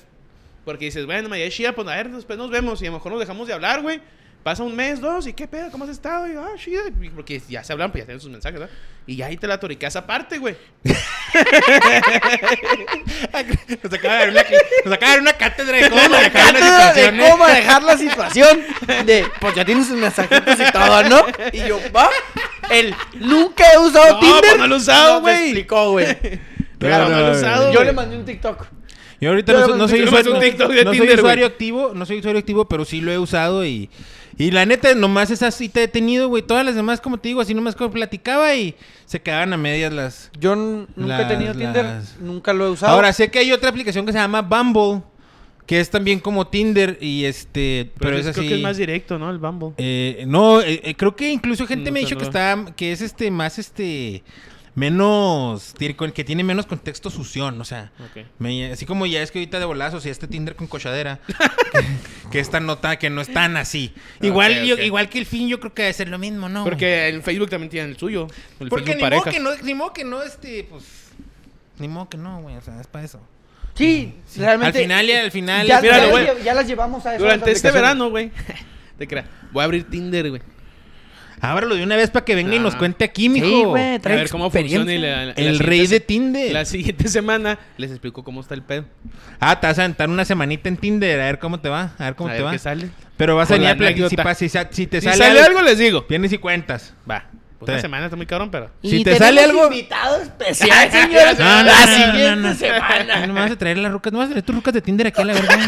Porque 0.65 0.85
dices, 0.85 1.05
bueno, 1.05 1.27
me 1.29 1.49
chida, 1.49 1.73
pues 1.73 1.87
a 1.87 1.95
ver, 1.95 2.09
después 2.09 2.37
nos 2.37 2.49
vemos. 2.49 2.81
Y 2.81 2.85
a 2.85 2.89
lo 2.89 2.97
mejor 2.97 3.11
nos 3.11 3.19
dejamos 3.21 3.47
de 3.47 3.53
hablar, 3.53 3.81
güey. 3.81 4.01
Pasa 4.43 4.63
un 4.63 4.75
mes, 4.75 4.99
dos, 4.99 5.27
y 5.27 5.33
qué 5.33 5.47
pedo, 5.47 5.69
¿cómo 5.69 5.83
has 5.83 5.91
estado? 5.91 6.27
Y, 6.27 6.35
ah, 6.35 6.55
chida. 6.57 6.81
Porque 7.13 7.39
ya 7.47 7.63
se 7.63 7.73
hablan, 7.73 7.91
pues 7.91 8.01
ya 8.01 8.05
tienen 8.07 8.21
sus 8.21 8.31
mensajes, 8.31 8.59
¿verdad? 8.59 8.75
Y 9.05 9.15
ya 9.15 9.27
ahí 9.27 9.37
te 9.37 9.45
la 9.45 9.59
toricas 9.59 9.95
aparte, 9.95 10.39
güey. 10.39 10.55
Nos 13.83 13.93
acaba 13.93 14.13
de 14.15 14.19
dar 14.19 14.29
una, 14.29 14.43
nos 14.85 14.93
acaba 14.93 15.11
de 15.11 15.17
dar 15.17 15.21
una 15.21 15.33
cátedra 15.33 15.77
de 15.77 15.89
cómo 15.89 16.01
manejar 16.09 16.49
una 16.51 16.59
Cátedra 16.59 16.93
de 16.93 17.01
situación. 17.01 17.15
¿eh? 17.19 17.23
cómo 17.23 17.37
manejar 17.37 17.83
la 17.83 17.97
situación 17.97 18.59
de, 19.05 19.25
pues 19.39 19.55
ya 19.55 19.65
tienes 19.65 19.87
sus 19.87 19.97
mensajitos 19.97 20.59
y 20.59 20.71
todo, 20.71 21.03
¿no? 21.03 21.25
Y 21.51 21.67
yo, 21.67 21.79
va, 21.95 22.09
él, 22.69 22.93
nunca 23.15 23.63
he 23.73 23.77
usado 23.77 24.13
No, 24.13 24.19
Tinder. 24.19 24.41
pues 24.41 24.57
no 24.57 24.67
lo 24.67 24.75
he 24.75 24.77
usado, 24.77 25.21
güey. 25.21 25.43
explicó, 25.45 25.91
güey. 25.91 26.05
Claro, 26.79 27.09
no, 27.09 27.09
no 27.09 27.19
lo 27.19 27.27
he 27.27 27.31
no, 27.31 27.37
usado, 27.37 27.73
Yo 27.73 27.83
le 27.83 27.93
mandé 27.93 28.17
un 28.17 28.25
TikTok. 28.25 28.67
Yo 29.21 29.29
ahorita 29.29 29.53
Yo 29.53 29.59
no, 29.59 29.65
soy- 29.67 29.77
no 29.77 29.87
soy 29.87 29.99
yo 29.99 30.05
usuario, 30.05 30.33
un 30.33 30.39
TikTok 30.41 30.71
de 30.71 30.83
no 30.83 30.91
soy 30.91 30.99
Tinder, 30.99 31.19
usuario 31.19 31.45
activo, 31.45 31.91
no 31.93 32.05
soy 32.05 32.19
usuario 32.19 32.39
activo, 32.39 32.65
pero 32.65 32.83
sí 32.85 32.99
lo 33.01 33.11
he 33.11 33.17
usado 33.19 33.65
y 33.65 33.89
y 34.37 34.49
la 34.49 34.65
neta 34.65 34.95
nomás 34.95 35.29
esa 35.29 35.51
cita 35.51 35.81
he 35.83 35.87
tenido, 35.87 36.27
güey, 36.29 36.41
todas 36.41 36.65
las 36.65 36.73
demás 36.73 36.99
como 37.01 37.19
te 37.19 37.27
digo, 37.29 37.41
así 37.41 37.53
nomás 37.53 37.75
como 37.75 37.91
platicaba 37.91 38.55
y 38.55 38.73
se 39.05 39.21
quedaban 39.21 39.53
a 39.53 39.57
medias 39.57 39.93
las 39.93 40.31
Yo 40.39 40.55
nunca 40.55 41.21
he 41.21 41.25
tenido 41.25 41.53
Tinder, 41.53 41.85
las- 41.85 42.17
nunca 42.19 42.51
lo 42.53 42.65
he 42.65 42.69
usado. 42.71 42.93
Ahora 42.95 43.13
sé 43.13 43.29
que 43.29 43.39
hay 43.39 43.51
otra 43.51 43.69
aplicación 43.69 44.05
que 44.05 44.11
se 44.11 44.17
llama 44.17 44.41
Bumble, 44.41 45.03
que 45.67 45.79
es 45.79 45.89
también 45.91 46.19
como 46.19 46.47
Tinder 46.47 46.97
y 46.99 47.25
este, 47.25 47.91
pero, 47.99 48.09
Pero, 48.11 48.17
es 48.17 48.21
es, 48.25 48.29
así. 48.31 48.39
creo 48.39 48.49
que 48.49 48.55
es 48.55 48.61
más 48.63 48.77
directo, 48.77 49.19
¿no? 49.19 49.29
El 49.29 49.37
Bumble. 49.37 49.73
Eh, 49.77 50.23
no, 50.27 50.61
eh, 50.61 50.81
eh, 50.83 50.95
creo 50.95 51.15
que 51.15 51.29
incluso 51.29 51.67
gente 51.67 51.91
Mm, 51.91 51.93
me 51.93 51.99
ha 51.99 52.03
dicho 52.03 52.17
que 52.17 52.23
está, 52.23 52.65
que 52.75 52.91
es 52.91 53.01
este 53.01 53.29
más 53.29 53.59
este 53.59 54.23
menos 54.75 55.73
tiene- 55.77 55.95
que 56.13 56.23
tiene 56.23 56.43
menos 56.43 56.65
contexto 56.65 57.09
sución, 57.09 57.59
o 57.59 57.65
sea, 57.65 57.91
me- 58.39 58.71
así 58.71 58.85
como 58.85 59.05
ya 59.05 59.21
es 59.21 59.31
que 59.31 59.39
ahorita 59.39 59.59
de 59.59 59.65
bolazos 59.65 60.05
y 60.05 60.09
este 60.09 60.27
Tinder 60.27 60.55
con 60.55 60.67
cochadera, 60.67 61.19
que, 61.73 62.29
que 62.31 62.39
esta 62.39 62.59
nota 62.59 62.97
que 62.97 63.09
no 63.09 63.21
es 63.21 63.31
tan 63.33 63.57
así. 63.57 63.93
Igual 64.21 64.65
yo- 64.65 64.77
igual 64.77 65.09
que 65.09 65.19
el 65.19 65.25
fin 65.25 65.47
yo 65.49 65.59
creo 65.59 65.73
que 65.73 65.83
debe 65.83 65.93
ser 65.93 66.07
lo 66.09 66.17
mismo, 66.17 66.49
¿no? 66.49 66.63
Porque 66.63 67.09
en 67.09 67.21
Facebook 67.23 67.49
también 67.49 67.69
tienen 67.69 67.91
el 67.91 67.97
suyo. 67.97 68.27
El 68.59 68.69
porque 68.69 68.93
Facebook 68.93 69.09
ni 69.09 69.15
modo 69.15 69.23
que 69.23 69.39
no, 69.39 69.55
ni 69.63 69.73
modo 69.73 69.93
que 69.93 70.03
no 70.03 70.23
este 70.23 70.63
pues 70.69 70.83
ni 71.79 71.87
modo 71.87 72.09
que 72.09 72.17
no, 72.17 72.41
güey, 72.41 72.55
o 72.57 72.61
sea, 72.61 72.79
es 72.79 72.87
para 72.87 73.03
eso. 73.05 73.19
sí, 73.73 74.13
realmente. 74.37 74.77
Al 74.79 74.83
final 74.83 75.05
y 75.09 75.11
al 75.13 75.31
final 75.31 75.67
ya, 75.67 75.81
Míralo, 75.81 76.03
ya, 76.05 76.09
güey. 76.11 76.25
las 76.27 76.37
lle- 76.37 76.43
ya 76.43 76.53
las 76.53 76.67
llevamos 76.67 77.05
a 77.05 77.15
eso. 77.15 77.23
Durante 77.23 77.51
este 77.51 77.71
verano, 77.71 78.09
güey. 78.09 78.31
Te 78.97 79.07
creas. 79.07 79.25
Voy 79.51 79.61
a 79.61 79.65
abrir 79.65 79.89
Tinder, 79.89 80.29
güey. 80.29 80.41
Ábralo 81.41 81.75
de 81.75 81.83
una 81.83 81.95
vez 81.95 82.11
para 82.11 82.23
que 82.23 82.35
venga 82.35 82.53
y 82.55 82.59
nos 82.59 82.75
Ah. 82.75 82.77
cuente 82.77 83.03
aquí, 83.03 83.27
mijo. 83.27 83.45
Sí, 83.47 83.63
güey, 83.63 83.95
A 83.95 83.99
trae 83.99 84.15
ver 84.15 84.29
cómo 84.29 84.51
funciona 84.51 84.93
y 84.93 84.99
la, 84.99 85.25
la 85.25 85.31
El 85.33 85.57
rey 85.59 85.87
de 85.87 85.99
Tinder. 85.99 86.51
La 86.53 86.65
siguiente 86.65 87.07
semana 87.09 87.57
les 87.77 87.89
explico 87.89 88.23
cómo 88.23 88.41
está 88.41 88.53
el 88.53 88.61
pedo. 88.61 88.85
Ah, 89.39 89.59
te 89.59 89.65
vas 89.67 89.79
a 89.79 89.83
aventar 89.83 90.07
una 90.09 90.23
semanita 90.23 90.69
en 90.69 90.77
Tinder, 90.77 91.19
a 91.19 91.25
ver 91.25 91.39
cómo 91.39 91.59
te 91.59 91.67
va, 91.69 91.93
a 91.97 92.03
ver 92.05 92.15
cómo 92.15 92.29
a 92.29 92.33
te 92.33 92.37
ver 92.37 92.45
va. 92.47 92.51
qué 92.51 92.59
sale. 92.59 92.89
Pero 93.17 93.35
vas 93.35 93.49
a 93.49 93.53
venir 93.55 93.69
a 93.69 93.75
platicar. 93.75 94.35
Si, 94.35 94.49
sale, 94.49 95.25
algo, 95.25 95.43
algo, 95.43 95.61
les 95.63 95.77
digo. 95.77 96.05
vienes 96.07 96.31
y 96.33 96.37
cuentas. 96.37 96.93
Va. 97.09 97.25
Pues 97.59 97.69
una 97.73 97.81
semana 97.81 98.05
está 98.05 98.15
muy 98.17 98.25
cabrón, 98.25 98.49
pero. 98.49 98.71
Si 98.83 99.03
te 99.03 99.15
sale 99.17 99.41
algo- 99.43 99.65
invitado 99.65 100.19
especial, 100.21 100.91
señores. 100.91 101.37
No, 101.37 101.45
no, 101.45 101.63
la 101.63 101.85
no, 101.85 101.85
no, 101.85 101.95
siguiente 101.95 102.35
no, 102.35 102.49
no. 102.49 102.55
semana. 102.55 103.27
No 103.27 103.33
me 103.33 103.39
vas 103.41 103.51
a 103.51 103.55
traer 103.57 103.77
las 103.77 103.91
rucas, 103.91 104.11
no 104.11 104.17
vas 104.19 104.27
a 104.27 104.31
traer 104.31 104.43
tus 104.45 104.55
rucas 104.55 104.73
de 104.73 104.81
Tinder 104.81 105.05
aquí 105.07 105.21
a 105.21 105.25
la 105.25 105.33
verga. 105.33 105.59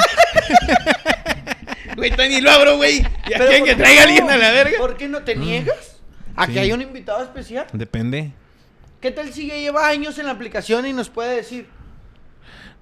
Güey, 1.95 2.11
todavía 2.11 2.37
ni 2.37 2.41
lo 2.41 2.51
abro, 2.51 2.77
güey. 2.77 3.01
Ya 3.01 3.37
Pero 3.37 3.45
quieren 3.45 3.59
¿por 3.59 3.67
que 3.69 3.75
qué 3.75 3.81
traiga 3.83 4.01
no? 4.03 4.07
alguien 4.07 4.29
a 4.29 4.37
la 4.37 4.51
verga. 4.51 4.77
¿Por 4.79 4.97
qué 4.97 5.07
no 5.07 5.21
te 5.23 5.35
niegas 5.35 5.97
a 6.35 6.45
Sí. 6.47 6.53
que 6.53 6.59
haya 6.59 6.73
un 6.75 6.81
invitado 6.81 7.23
especial? 7.23 7.67
Depende. 7.73 8.31
¿Qué 9.01 9.11
tal 9.11 9.33
si 9.33 9.47
ya 9.47 9.55
lleva 9.55 9.87
años 9.87 10.17
en 10.19 10.25
la 10.25 10.31
aplicación 10.31 10.85
y 10.87 10.93
nos 10.93 11.09
puede 11.09 11.35
decir? 11.35 11.67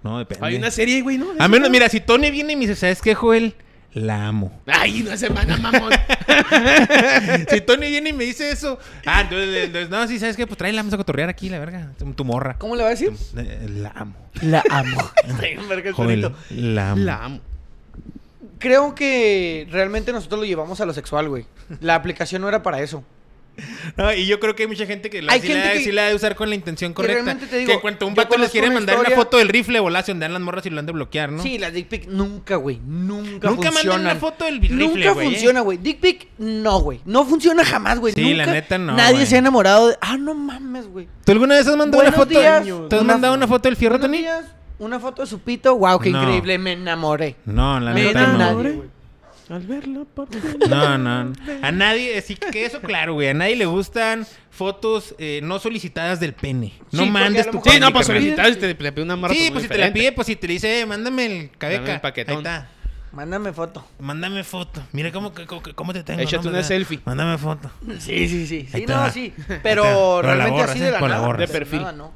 No, 0.03 0.19
depende. 0.19 0.45
Hay 0.45 0.55
una 0.55 0.71
serie, 0.71 1.01
güey, 1.01 1.17
¿no? 1.17 1.27
A 1.39 1.47
menos, 1.47 1.67
¿no? 1.69 1.71
mira, 1.71 1.89
si 1.89 1.99
Tony 1.99 2.31
viene 2.31 2.53
y 2.53 2.55
me 2.55 2.61
dice, 2.61 2.75
¿sabes 2.75 3.01
qué, 3.01 3.13
Joel? 3.15 3.55
La 3.93 4.27
amo. 4.27 4.61
Ay, 4.67 5.01
una 5.01 5.17
semana, 5.17 5.57
mamón. 5.57 5.91
si 7.49 7.61
Tony 7.61 7.87
viene 7.89 8.11
y 8.11 8.13
me 8.13 8.23
dice 8.23 8.49
eso, 8.49 8.79
ah, 9.05 9.21
entonces, 9.21 9.65
entonces, 9.65 9.89
no, 9.89 10.07
sí, 10.07 10.17
¿sabes 10.17 10.37
qué? 10.37 10.47
Pues 10.47 10.57
tráela, 10.57 10.79
vamos 10.81 10.93
a 10.93 10.97
cotorrear 10.97 11.27
aquí, 11.27 11.49
la 11.49 11.59
verga. 11.59 11.91
Tu, 12.15 12.23
morra. 12.23 12.55
¿Cómo 12.57 12.75
le 12.77 12.83
va 12.83 12.87
a 12.87 12.91
decir? 12.91 13.11
Eh, 13.37 13.67
La 13.69 13.91
amo. 13.93 14.15
La 14.41 14.63
amo. 14.69 15.11
Joel, 15.93 16.31
la 16.51 16.91
amo. 16.91 17.03
La 17.03 17.25
amo. 17.25 17.41
Creo 18.61 18.95
que 18.95 19.67
realmente 19.71 20.11
nosotros 20.13 20.39
lo 20.39 20.45
llevamos 20.45 20.79
a 20.79 20.85
lo 20.85 20.93
sexual, 20.93 21.27
güey. 21.27 21.45
La 21.81 21.95
aplicación 21.95 22.41
no 22.41 22.47
era 22.47 22.61
para 22.63 22.79
eso. 22.81 23.03
No, 23.97 24.13
y 24.13 24.25
yo 24.27 24.39
creo 24.39 24.55
que 24.55 24.63
hay 24.63 24.67
mucha 24.69 24.85
gente 24.85 25.09
que 25.09 25.21
la, 25.21 25.33
Hay 25.33 25.41
sí, 25.41 25.47
gente 25.47 25.67
la, 25.67 25.73
que- 25.73 25.83
sí 25.83 25.91
la 25.91 26.15
usar 26.15 26.35
con 26.35 26.47
la 26.47 26.55
intención 26.55 26.93
correcta. 26.93 27.15
realmente 27.23 27.47
te 27.47 27.57
digo, 27.57 27.67
que 27.67 27.73
en 27.73 27.79
cuanto 27.81 28.07
un 28.07 28.15
vato 28.15 28.37
les 28.37 28.49
quiere 28.49 28.67
una 28.67 28.75
mandar 28.75 28.97
una 28.99 29.09
foto 29.11 29.37
del 29.37 29.49
rifle 29.49 29.79
volación, 29.81 30.19
dan 30.21 30.31
las 30.31 30.41
morras 30.41 30.65
y 30.65 30.69
lo 30.69 30.79
han 30.79 30.85
de 30.85 30.93
bloquear, 30.93 31.31
¿no? 31.31 31.43
Sí, 31.43 31.57
la 31.57 31.69
dick 31.69 31.87
pic 31.87 32.07
nunca, 32.07 32.55
güey. 32.55 32.79
Nunca, 32.85 33.49
Nunca 33.49 33.69
mandan 33.71 33.99
una 34.01 34.15
foto 34.15 34.45
del 34.45 34.61
rifle, 34.61 34.77
Nunca 34.77 35.13
funciona, 35.15 35.59
güey. 35.61 35.77
Dick 35.77 35.99
pic, 35.99 36.27
no, 36.37 36.79
güey. 36.79 37.01
No 37.05 37.25
funciona 37.25 37.65
jamás, 37.65 37.99
güey. 37.99 38.13
Sí, 38.13 38.21
Nunca- 38.21 38.45
la 38.45 38.53
neta 38.53 38.77
no, 38.77 38.93
Nadie 38.93 39.25
se 39.25 39.35
ha 39.35 39.39
enamorado 39.39 39.89
de. 39.89 39.97
Ah, 39.99 40.17
no 40.17 40.33
mames, 40.33 40.87
güey. 40.87 41.07
¿Tú 41.25 41.33
alguna 41.33 41.55
vez 41.55 41.67
has 41.67 41.75
mandado 41.75 42.01
una 42.01 42.11
foto? 42.13 42.29
días. 42.39 42.63
¿Te 42.63 42.95
has 42.95 43.01
Una- 43.01 43.13
mandado 43.13 43.33
una 43.33 43.47
foto 43.47 43.67
del 43.67 43.75
fierro, 43.75 43.99
Tony? 43.99 44.25
Una 44.81 44.99
foto 44.99 45.21
de 45.21 45.27
su 45.27 45.39
pito. 45.39 45.77
Wow, 45.77 45.99
qué 45.99 46.09
No. 46.09 46.21
increíble. 46.21 46.57
Me 46.57 46.71
enamoré. 46.73 47.35
No, 47.45 47.79
la 47.79 47.93
Me 47.93 48.03
neta 48.05 48.27
no. 48.27 48.37
nadie, 48.37 48.71
güey. 48.71 48.89
Al 49.49 49.67
verla 49.67 50.05
No, 50.69 50.97
no. 50.97 51.33
A 51.61 51.71
nadie, 51.71 52.21
sí 52.21 52.35
que 52.35 52.65
eso 52.65 52.79
claro, 52.79 53.13
güey. 53.15 53.27
A 53.29 53.33
nadie 53.33 53.57
le 53.57 53.65
gustan 53.65 54.25
fotos 54.49 55.13
eh, 55.17 55.41
no 55.43 55.59
solicitadas 55.59 56.19
del 56.21 56.33
pene. 56.33 56.73
No 56.91 57.03
Sí, 57.03 57.09
mandes 57.09 57.51
tu 57.51 57.61
Sí, 57.63 57.77
no, 57.79 57.91
solicitar, 58.01 58.47
si 58.53 58.59
te 58.59 58.67
le 58.67 58.75
pide 58.93 59.03
una 59.03 59.17
marra. 59.17 59.33
Sí, 59.33 59.41
muy 59.41 59.51
pues 59.51 59.63
si 59.63 59.69
te 59.69 59.77
la 59.77 59.91
pide, 59.91 60.13
pues 60.13 60.27
si 60.27 60.35
te 60.37 60.47
dice, 60.47 60.79
eh, 60.81 60.85
mándame 60.85 61.25
el 61.25 61.51
cabeca. 61.57 61.81
Dame 61.81 61.93
el 61.95 62.01
paquetón. 62.01 62.33
Ahí 62.35 62.39
está. 62.39 62.69
Mándame 63.11 63.51
foto. 63.51 63.85
Mándame 63.99 64.43
foto. 64.45 64.81
Mira 64.93 65.11
cómo, 65.11 65.33
cómo, 65.33 65.61
cómo 65.75 65.91
te 65.93 66.01
tengo. 66.03 66.21
Échate 66.21 66.45
¿no? 66.45 66.51
una 66.51 66.63
selfie. 66.63 67.01
Mándame 67.03 67.37
foto. 67.37 67.69
Sí, 67.99 68.29
sí, 68.29 68.47
sí. 68.47 68.69
Ahí 68.71 68.71
Sí, 68.71 68.81
está. 68.83 69.05
no, 69.07 69.11
sí. 69.11 69.33
Pero 69.61 70.21
realmente 70.21 70.51
borras, 70.51 70.69
así 70.71 70.79
de 70.79 70.91
la 70.91 71.01
la 71.01 71.07
nada. 71.09 71.25
borras. 71.27 71.49
De 71.49 71.53
perfil. 71.53 71.79
Nada, 71.81 71.91
no. 71.91 72.13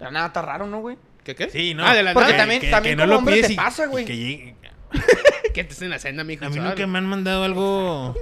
De 0.00 0.04
la 0.04 0.10
nada 0.10 0.26
está 0.26 0.42
raro, 0.42 0.66
¿no, 0.66 0.80
güey? 0.80 0.98
¿Qué 1.26 1.34
qué? 1.34 1.50
Sí, 1.50 1.74
no. 1.74 1.84
Ah, 1.84 1.92
de 1.92 2.04
la 2.04 2.12
Porque 2.14 2.30
nada. 2.34 2.44
también- 2.44 2.70
también 2.70 2.96
como 3.00 3.16
hombre 3.16 3.42
te 3.42 3.54
pasa, 3.56 3.86
güey. 3.86 4.04
que 4.04 4.14
llegue- 4.16 4.54
Que 5.52 5.64
te 5.64 5.84
en 5.84 5.90
la 5.90 5.98
cena, 5.98 6.22
mijo. 6.22 6.44
A 6.44 6.50
mí 6.50 6.60
nunca 6.60 6.86
me 6.86 6.98
han 6.98 7.06
mandado 7.06 7.42
algo. 7.42 8.14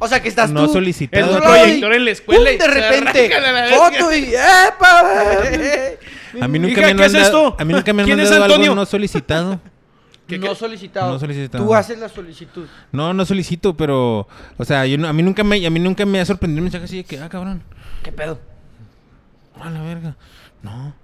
O 0.00 0.08
sea, 0.08 0.20
que 0.20 0.28
estás 0.28 0.50
No 0.50 0.66
tú. 0.66 0.72
solicitado. 0.72 1.38
Lado 1.38 1.38
y 1.38 1.58
proyector 1.60 1.94
en 1.94 2.04
la 2.06 2.10
escuela 2.10 2.50
de 2.50 2.66
repente. 2.66 3.30
Foto 3.70 4.12
y. 4.12 4.34
¡Epa! 4.34 5.02
A 6.40 6.48
mí 6.48 6.58
nunca 6.58 6.72
Hija, 6.72 6.80
me 6.80 6.86
han 6.90 6.96
¿qué 6.96 7.04
es 7.04 7.12
mandado. 7.12 7.48
esto? 7.48 7.56
A 7.56 7.64
mí 7.64 7.72
nunca 7.74 7.92
me 7.92 8.02
han 8.02 8.06
¿Quién 8.06 8.18
es 8.20 8.30
mandado 8.30 8.54
algo 8.54 8.74
no 8.74 8.86
solicitado. 8.86 9.60
¿Qué, 10.26 10.38
no 10.38 10.54
solicitado. 10.56 11.12
No 11.12 11.18
solicitado. 11.20 11.64
Tú 11.64 11.74
haces 11.74 11.98
la 12.00 12.08
solicitud. 12.08 12.66
No, 12.90 13.12
no 13.14 13.24
solicito, 13.24 13.76
pero. 13.76 14.26
O 14.56 14.64
sea, 14.64 14.86
yo 14.86 14.98
no- 14.98 15.06
a 15.06 15.12
mí 15.12 15.22
nunca 15.22 15.44
me, 15.44 15.64
a 15.64 15.70
mí 15.70 15.78
nunca 15.78 16.04
me 16.04 16.20
ha 16.20 16.24
sorprendido 16.24 16.58
un 16.60 16.64
mensaje 16.64 16.84
así 16.84 16.96
de 16.98 17.04
que, 17.04 17.18
ah, 17.20 17.28
cabrón. 17.28 17.62
¿Qué 18.02 18.10
pedo? 18.10 18.40
A 19.60 19.70
la 19.70 19.82
verga. 19.82 20.16
No. 20.62 20.94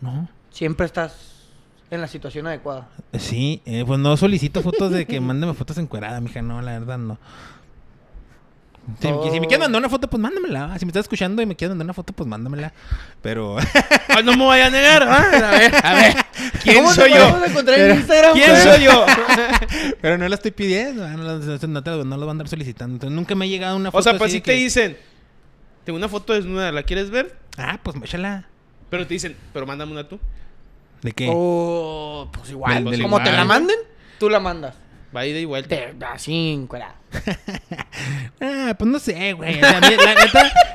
No. 0.00 0.28
Siempre 0.52 0.86
estás 0.86 1.14
en 1.90 2.00
la 2.00 2.08
situación 2.08 2.46
adecuada. 2.46 2.88
Sí, 3.18 3.62
eh, 3.66 3.84
pues 3.86 3.98
no 3.98 4.16
solicito 4.16 4.62
fotos 4.62 4.90
de 4.92 5.06
que 5.06 5.20
mándame 5.20 5.54
fotos 5.54 5.78
encuerada, 5.78 6.20
mija. 6.20 6.42
No, 6.42 6.60
la 6.62 6.72
verdad 6.78 6.98
no. 6.98 7.18
Si, 9.00 9.06
Oh. 9.06 9.22
si 9.30 9.38
me 9.38 9.46
quieres 9.46 9.60
mandar 9.60 9.78
una 9.78 9.88
foto, 9.88 10.08
pues 10.10 10.20
mándamela. 10.20 10.76
Si 10.76 10.84
me 10.84 10.90
estás 10.90 11.02
escuchando 11.04 11.40
y 11.40 11.46
me 11.46 11.54
quieres 11.54 11.70
mandar 11.70 11.86
una 11.86 11.94
foto, 11.94 12.12
pues 12.12 12.28
mándamela. 12.28 12.72
Pero. 13.22 13.56
Ay, 14.08 14.24
no 14.24 14.32
me 14.36 14.42
voy 14.44 14.58
a 14.58 14.70
negar. 14.70 15.04
ah, 15.04 15.18
A 15.32 15.50
ver, 15.52 15.72
a 15.84 15.94
ver. 15.94 16.14
¿Quién 16.64 16.76
¿Cómo 16.78 16.92
soy 16.92 17.10
yo? 17.14 17.44
encontrar 17.46 17.76
Pero- 17.78 17.94
en 17.94 18.00
Instagram? 18.00 18.32
¿Quién 18.34 18.56
soy 18.56 18.82
yo? 18.84 19.06
pero 20.00 20.18
no 20.18 20.28
la 20.28 20.34
estoy 20.34 20.50
pidiendo. 20.50 21.08
No, 21.08 21.22
la- 21.22 21.38
no, 21.38 22.04
no 22.04 22.16
lo 22.16 22.26
van 22.26 22.28
a 22.28 22.30
andar 22.32 22.48
solicitando. 22.48 22.94
Entonces 22.96 23.14
nunca 23.14 23.36
me 23.36 23.44
ha 23.44 23.48
llegado 23.48 23.76
una 23.76 23.92
foto. 23.92 24.00
O 24.00 24.02
sea, 24.02 24.18
pues 24.18 24.32
si 24.32 24.40
te 24.40 24.50
que, 24.52 24.58
dicen, 24.58 24.96
tengo 25.84 25.96
una 25.96 26.08
foto 26.08 26.32
desnuda, 26.32 26.72
¿la 26.72 26.82
quieres 26.82 27.10
ver? 27.10 27.36
Ah, 27.56 27.78
pues 27.80 27.96
échala. 28.02 28.48
Pero 28.90 29.06
te 29.06 29.14
dicen, 29.14 29.36
pero 29.52 29.64
mándame 29.64 29.92
una 29.92 30.08
tú. 30.08 30.18
¿De 31.02 31.12
qué? 31.12 31.28
Oh, 31.32 32.28
pues 32.32 32.50
igual. 32.50 32.84
Del 32.84 33.02
Como 33.02 33.22
te 33.22 33.32
la 33.32 33.44
manden, 33.44 33.76
tú 34.18 34.30
la 34.30 34.40
mandas. 34.40 34.76
Va 35.14 35.26
ida 35.26 35.38
y 35.38 35.44
vuelta. 35.44 35.68
Te, 35.68 35.94
así, 36.06 36.52
encuerada. 36.52 36.96
Ah, 38.44 38.74
pues 38.76 38.90
no 38.90 38.98
sé, 38.98 39.34
güey. 39.34 39.60
La 39.60 39.80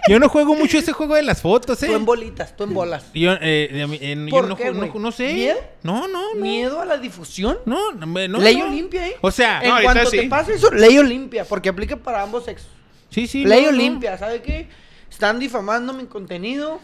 yo 0.07 0.19
no 0.19 0.29
juego 0.29 0.55
mucho 0.55 0.77
ese 0.77 0.93
juego 0.93 1.15
de 1.15 1.23
las 1.23 1.41
fotos, 1.41 1.81
¿eh? 1.83 1.87
Tú 1.87 1.95
en 1.95 2.05
bolitas, 2.05 2.55
tú 2.55 2.63
en 2.63 2.73
bolas. 2.73 3.11
Yo, 3.13 3.33
eh, 3.41 3.69
yo 3.73 4.29
¿Por 4.29 4.47
no, 4.47 4.55
qué, 4.55 4.71
no, 4.71 4.77
güey? 4.87 4.91
no 4.95 5.11
sé. 5.11 5.33
¿Miedo? 5.33 5.57
No, 5.83 6.07
no, 6.07 6.33
no. 6.33 6.39
¿Miedo 6.41 6.79
a 6.79 6.85
la 6.85 6.97
difusión? 6.97 7.57
No, 7.65 7.91
no, 7.91 8.07
me- 8.07 8.29
no. 8.29 8.37
ley 8.37 8.55
no. 8.57 8.67
Olimpia, 8.67 9.05
¿eh? 9.07 9.17
O 9.19 9.31
sea, 9.31 9.61
en 9.61 9.83
cuanto 9.83 10.09
sí. 10.09 10.17
te 10.17 10.29
pase 10.29 10.53
eso, 10.53 10.71
ley 10.71 10.97
Olimpia, 10.97 11.43
porque 11.43 11.67
aplica 11.67 11.97
para 11.97 12.21
ambos 12.21 12.45
sexos. 12.45 12.69
sí, 13.09 13.27
sí. 13.27 13.43
ley 13.43 13.65
no, 13.65 13.71
no. 13.71 13.77
Olimpia, 13.77 14.17
¿sabe 14.17 14.41
qué? 14.41 14.69
Están 15.09 15.39
difamando 15.39 15.91
mi 15.91 16.05
contenido 16.05 16.79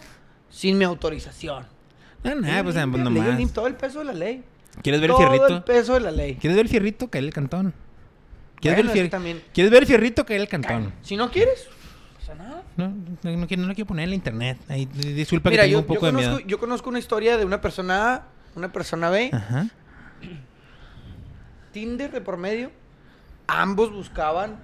sin 0.50 0.78
mi 0.78 0.84
autorización. 0.84 1.66
No, 2.24 2.36
no, 2.36 2.42
Ley 2.42 2.64
pues, 2.64 2.76
pues 2.76 2.88
nomás. 3.04 3.28
Olimpia, 3.28 3.54
todo 3.54 3.68
el 3.68 3.76
peso 3.76 4.00
de 4.00 4.06
la 4.06 4.14
ley. 4.14 4.44
¿Quieres 4.82 5.02
ver 5.02 5.10
el 5.12 5.16
todo 5.16 5.30
fierrito? 5.30 5.56
el 5.58 5.64
peso 5.64 5.94
de 5.94 6.00
la 6.00 6.12
ley. 6.12 6.36
¿Quieres 6.36 6.56
ver 6.56 6.66
el 6.66 6.70
fierrito? 6.70 7.10
Cae 7.10 7.22
el 7.22 7.34
cantón. 7.34 7.74
¿Quieres, 8.60 8.78
Bueno, 8.80 8.94
ver, 8.94 8.98
el 8.98 9.08
fier- 9.08 9.12
también- 9.12 9.44
¿Quieres 9.54 9.72
ver 9.72 9.82
el 9.84 9.88
fierrito? 9.88 10.26
Cae 10.26 10.38
el 10.38 10.48
cantón. 10.48 10.94
Si 11.02 11.16
no 11.18 11.30
quieres, 11.30 11.68
no 11.68 12.18
pasa 12.20 12.36
nada. 12.36 12.64
No, 12.78 12.88
no, 12.88 12.96
no, 13.24 13.32
no 13.58 13.68
lo 13.68 13.76
quiero 13.76 13.86
poner 13.88 14.04
en 14.06 14.10
la 14.12 14.16
internet. 14.16 14.58
Ahí, 14.70 14.86
di- 14.86 15.14
disculpa 15.14 15.50
Mira, 15.50 15.64
que 15.64 15.68
tengo 15.70 15.80
yo, 15.80 15.82
un 15.82 15.86
poco 15.88 16.00
yo 16.02 16.06
de 16.08 16.12
conozco, 16.14 16.36
miedo. 16.38 16.48
yo 16.48 16.60
conozco 16.60 16.90
una 16.90 17.00
historia 17.00 17.38
de 17.38 17.46
una 17.46 17.60
persona 17.62 18.14
A, 18.16 18.24
una 18.56 18.72
persona 18.72 19.10
B, 19.10 19.30
Ajá. 19.34 19.68
Tinder 21.72 22.12
de 22.12 22.22
por 22.22 22.38
medio. 22.38 22.72
Ambos 23.48 23.92
buscaban, 23.92 24.58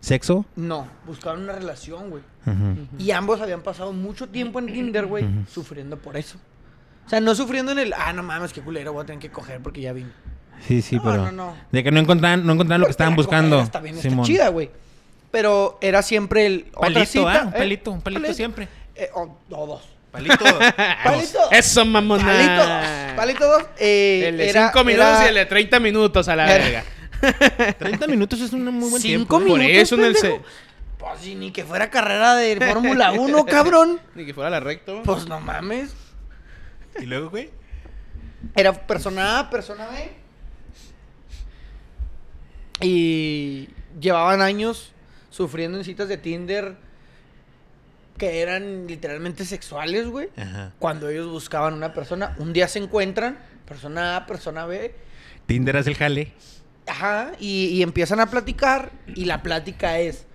¿Sexo? 0.00 0.44
no, 0.56 0.86
buscaban 1.06 1.42
una 1.42 1.52
relación, 1.54 2.10
güey. 2.10 2.22
Ujú. 2.46 2.86
Y 2.98 3.10
ambos 3.12 3.40
habían 3.40 3.62
pasado 3.62 3.92
mucho 3.92 4.28
tiempo 4.28 4.58
en 4.58 4.66
Tinder, 4.66 5.06
güey, 5.06 5.24
Ujú. 5.24 5.44
sufriendo 5.50 5.96
por 5.96 6.16
eso. 6.16 6.38
O 7.06 7.08
sea, 7.08 7.20
no 7.20 7.34
sufriendo 7.34 7.72
en 7.72 7.78
el, 7.78 7.92
ah, 7.92 8.12
no 8.12 8.22
mames, 8.22 8.52
qué 8.52 8.60
culero, 8.62 8.92
voy 8.92 9.02
a 9.02 9.06
tener 9.06 9.20
que 9.20 9.30
coger 9.30 9.60
porque 9.60 9.80
ya 9.82 9.92
vine. 9.92 10.10
Sí, 10.66 10.80
sí, 10.82 10.96
No, 10.96 11.02
pero... 11.02 11.16
no, 11.26 11.32
no. 11.32 11.56
De 11.70 11.84
que 11.84 11.90
no 11.90 12.00
encontraban, 12.00 12.46
no 12.46 12.52
encontraban 12.54 12.80
lo 12.80 12.86
que 12.86 12.92
estaban 12.92 13.14
buscando. 13.16 13.56
cogedera 13.56 13.72
También 13.72 13.98
está 13.98 14.22
chida, 14.22 14.48
güey. 14.48 14.70
Pero 15.30 15.78
era 15.80 16.00
siempre 16.02 16.46
el. 16.46 16.66
otra 16.74 16.80
Palito, 16.80 17.06
cita, 17.06 17.40
¿ah? 17.40 17.42
Un 17.42 17.48
¿eh? 17.48 17.58
palito, 17.58 17.90
un 17.90 18.00
palito 18.00 18.32
siempre. 18.34 18.68
Eh, 18.94 19.10
o, 19.14 19.36
o 19.50 19.66
dos. 19.66 19.82
Palito. 20.12 20.44
Palito. 21.04 21.38
Eso, 21.50 21.84
mamona. 21.84 22.24
Palito 22.24 22.66
dos. 22.68 23.16
Palito 23.16 23.46
dos. 23.48 23.62
Eh, 23.78 24.26
El 24.28 24.36
de 24.38 24.48
era- 24.50 24.68
5 24.68 24.84
minutos 24.84 25.08
era- 25.08 25.24
y 25.24 25.28
el 25.28 25.34
de 25.34 25.46
30 25.46 25.80
minutos 25.80 26.28
a 26.28 26.36
la 26.36 26.54
Era- 26.54 26.64
verga. 26.64 27.74
30 27.78 28.06
minutos 28.06 28.40
es 28.40 28.52
un 28.52 28.64
muy 28.64 28.90
buen 28.90 29.02
Cinco 29.02 29.38
tiempo. 29.38 29.46
¿eh? 29.46 29.48
Por 29.50 29.58
minutos. 29.58 29.82
eso 29.82 29.94
en 29.96 30.04
el 30.04 30.16
se- 30.16 30.40
Pues 30.98 31.36
ni 31.36 31.50
que 31.50 31.64
fuera 31.64 31.90
carrera 31.90 32.36
de 32.36 32.56
Fórmula 32.64 33.10
1, 33.12 33.44
cabrón. 33.46 34.00
Ni 34.14 34.24
que 34.24 34.32
fuera 34.34 34.50
la 34.50 34.60
recto. 34.60 35.02
Pues 35.04 35.26
no 35.26 35.40
mames. 35.40 35.92
¿Y 37.00 37.06
luego, 37.06 37.30
güey? 37.30 37.50
Era 38.54 38.72
persona 38.86 39.40
A, 39.40 39.50
persona 39.50 39.86
B. 39.88 40.10
Y 42.80 43.68
llevaban 44.00 44.40
años 44.40 44.92
sufriendo 45.30 45.78
en 45.78 45.84
citas 45.84 46.08
de 46.08 46.16
Tinder 46.18 46.76
que 48.18 48.40
eran 48.40 48.86
literalmente 48.86 49.44
sexuales, 49.44 50.06
güey. 50.08 50.28
Ajá. 50.36 50.72
Cuando 50.78 51.08
ellos 51.08 51.28
buscaban 51.28 51.74
una 51.74 51.92
persona, 51.92 52.34
un 52.38 52.52
día 52.52 52.68
se 52.68 52.78
encuentran, 52.78 53.38
persona 53.66 54.16
A, 54.16 54.26
persona 54.26 54.66
B, 54.66 54.94
Tinder 55.46 55.76
hace 55.76 55.90
el 55.90 55.96
jale. 55.96 56.32
ajá, 56.86 57.32
y, 57.38 57.66
y 57.66 57.82
empiezan 57.82 58.20
a 58.20 58.26
platicar 58.30 58.92
y 59.14 59.24
la 59.24 59.42
plática 59.42 59.98
es, 59.98 60.26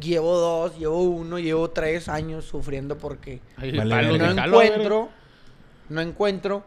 llevo 0.00 0.38
dos, 0.38 0.78
llevo 0.78 1.02
uno, 1.02 1.38
llevo 1.38 1.70
tres 1.70 2.08
años 2.08 2.44
sufriendo 2.44 2.96
porque 2.98 3.40
Vale, 3.58 4.18
no 4.18 4.30
encuentro, 4.44 5.10
no 5.92 6.00
encuentro, 6.00 6.64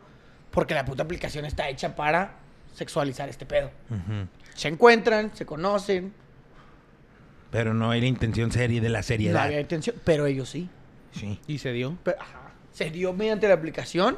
porque 0.52 0.74
la 0.74 0.86
puta 0.86 1.04
aplicación 1.04 1.46
está 1.46 1.68
hecha 1.70 1.96
para 1.96 2.36
sexualizar 2.74 3.28
este 3.30 3.46
pedo. 3.46 3.72
Se 4.54 4.68
encuentran, 4.70 5.32
se 5.36 5.46
conocen, 5.46 6.14
Pero 7.52 7.74
no 7.74 7.92
hay 7.92 8.02
la 8.02 8.08
intención 8.08 8.52
seria 8.52 8.82
de 8.82 8.90
la 8.90 9.00
no 9.00 9.04
seriedad. 9.04 9.44
había 9.44 9.60
intención, 9.62 9.96
pero 10.04 10.26
ellos 10.26 10.50
sí. 10.50 10.70
Sí. 11.12 11.40
Y 11.48 11.58
se 11.60 11.72
dio. 11.72 11.98
Pero, 12.04 12.18
ajá, 12.22 12.52
se 12.74 12.90
dio 12.92 13.14
mediante 13.14 13.48
la 13.48 13.54
aplicación, 13.54 14.18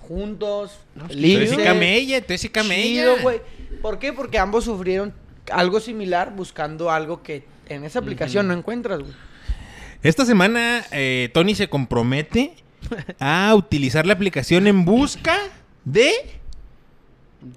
juntos, 0.00 0.78
No, 0.94 1.02
Tú 1.04 1.08
felices. 1.14 1.52
eres 1.52 1.52
y 1.52 1.56
camella, 1.64 2.20
tú 2.20 2.26
eres 2.28 2.44
y 2.44 2.48
camella. 2.48 2.82
Chido, 2.84 3.16
güey. 3.22 3.40
¿Por 3.80 3.98
qué? 3.98 4.12
Porque 4.12 4.38
ambos 4.38 4.64
sufrieron 4.64 5.12
algo 5.50 5.80
similar 5.80 6.34
buscando 6.34 6.90
algo 6.90 7.22
que 7.22 7.44
en 7.68 7.84
esa 7.84 7.98
aplicación 7.98 8.48
no 8.48 8.54
encuentras, 8.54 9.00
güey. 9.00 9.12
Esta 10.02 10.24
semana 10.24 10.84
eh, 10.90 11.30
Tony 11.32 11.54
se 11.54 11.68
compromete 11.68 12.56
a 13.20 13.54
utilizar 13.54 14.06
la 14.06 14.12
aplicación 14.14 14.66
en 14.66 14.84
busca 14.84 15.36
de 15.84 16.10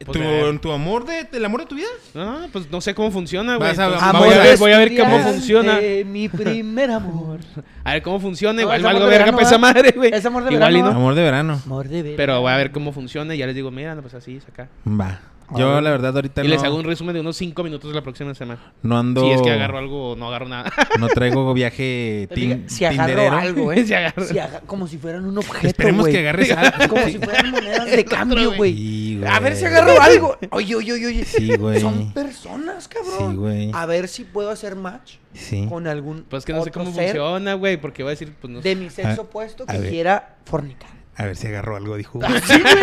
Pues, 0.03 0.61
tu, 0.61 0.71
amor 0.71 1.05
de, 1.05 1.25
del 1.25 1.45
amor 1.45 1.61
de 1.61 1.67
tu 1.67 1.75
vida. 1.75 1.87
No, 2.15 2.47
pues 2.51 2.69
no 2.71 2.81
sé 2.81 2.95
cómo 2.95 3.11
funciona, 3.11 3.57
güey. 3.57 3.69
Vas 3.69 3.77
a- 3.79 3.85
Entonces, 3.85 4.07
Amor 4.09 4.25
voy 4.27 4.33
a 4.35 4.39
ver, 4.41 4.57
voy 4.57 4.71
a 4.71 4.77
ver 4.79 4.97
cómo 4.97 5.19
funciona. 5.19 5.79
Mi 6.05 6.27
primer 6.27 6.89
amor. 6.91 7.39
A 7.83 7.93
ver 7.93 8.01
cómo 8.01 8.19
funciona. 8.19 8.53
No, 8.55 8.61
Igual 8.61 8.79
es 8.79 8.83
amor 8.85 8.93
valgo 8.93 9.05
de 9.05 9.11
verga 9.11 9.25
verano, 9.25 9.37
para 9.37 9.47
esa 9.47 9.57
¿verdad? 9.57 9.75
madre, 9.75 9.93
güey. 9.95 10.11
Es 10.13 10.25
amor 10.25 10.43
de 10.43 10.53
Igual 10.55 10.71
y 10.71 10.75
verano, 10.77 10.91
no. 10.93 10.99
Amor 10.99 11.13
de 11.15 11.21
verano. 11.21 11.61
Amor 11.65 11.87
de 11.87 12.01
ver. 12.01 12.15
Pero 12.15 12.41
voy 12.41 12.51
a 12.51 12.57
ver 12.57 12.71
cómo 12.71 12.91
funciona 12.93 13.35
y 13.35 13.37
ya 13.37 13.45
les 13.45 13.53
digo, 13.53 13.69
mira, 13.69 13.93
no, 13.93 14.01
pues 14.01 14.15
así 14.15 14.37
es 14.37 14.47
acá. 14.47 14.69
Va. 14.87 15.19
Yo, 15.55 15.79
la 15.79 15.91
verdad, 15.91 16.15
ahorita 16.15 16.41
Y 16.43 16.47
no, 16.47 16.53
les 16.55 16.63
hago 16.63 16.75
un 16.75 16.83
resumen 16.85 17.13
de 17.13 17.19
unos 17.21 17.37
5 17.37 17.63
minutos 17.63 17.93
la 17.93 18.01
próxima 18.01 18.33
semana. 18.33 18.59
no 18.81 18.97
ando... 18.97 19.21
Si 19.21 19.29
es 19.31 19.41
que 19.43 19.51
agarro 19.51 19.77
algo 19.77 20.11
o 20.11 20.15
no 20.15 20.27
agarro 20.27 20.47
nada. 20.47 20.71
No 20.99 21.07
traigo 21.07 21.53
viaje 21.53 22.27
tin- 22.33 22.67
si 22.67 22.83
agarro 22.85 23.05
tinderero. 23.07 23.37
algo, 23.37 23.71
¿eh? 23.73 23.85
Si 23.85 23.93
agarro. 23.93 24.23
Si 24.25 24.39
aga- 24.39 24.61
como 24.65 24.87
si 24.87 24.97
fueran 24.97 25.25
un 25.25 25.37
objeto, 25.37 25.67
Esperemos 25.67 26.01
güey. 26.01 26.13
que 26.13 26.19
agarres 26.19 26.51
algo. 26.51 26.95
Como 26.95 27.05
si 27.05 27.17
fueran 27.19 27.51
monedas 27.51 27.85
de 27.91 28.05
cambio, 28.05 28.55
güey. 28.55 28.73
Sí, 28.75 29.21
A 29.27 29.39
ver 29.39 29.55
si 29.55 29.65
agarro 29.65 30.01
algo. 30.01 30.37
Oye, 30.51 30.75
oye, 30.75 30.93
oye, 30.93 31.05
oye. 31.07 31.25
Sí, 31.25 31.55
güey. 31.55 31.79
Son 31.79 32.11
personas, 32.13 32.87
cabrón. 32.87 33.31
Sí, 33.31 33.37
güey. 33.37 33.71
A 33.73 33.85
ver 33.85 34.07
si 34.07 34.23
puedo 34.23 34.49
hacer 34.49 34.75
match 34.75 35.15
Sí. 35.33 35.65
con 35.69 35.85
algún 35.85 36.23
Pues 36.29 36.45
que 36.45 36.53
no 36.53 36.63
sé 36.63 36.71
cómo 36.71 36.91
funciona, 36.91 37.53
güey. 37.53 37.77
Porque 37.77 38.01
voy 38.03 38.09
a 38.09 38.11
decir, 38.11 38.33
pues 38.39 38.51
no 38.51 38.61
sé. 38.61 38.69
de 38.69 38.75
mi 38.75 38.89
sexo 38.89 39.21
A- 39.21 39.25
opuesto 39.25 39.65
que 39.65 39.77
quiera 39.89 40.37
fornicar. 40.45 40.89
A 41.17 41.25
ver 41.25 41.35
si 41.37 41.47
agarro 41.47 41.77
algo, 41.77 41.95
dijo. 41.95 42.19
Sí, 42.45 42.59
güey. 42.61 42.73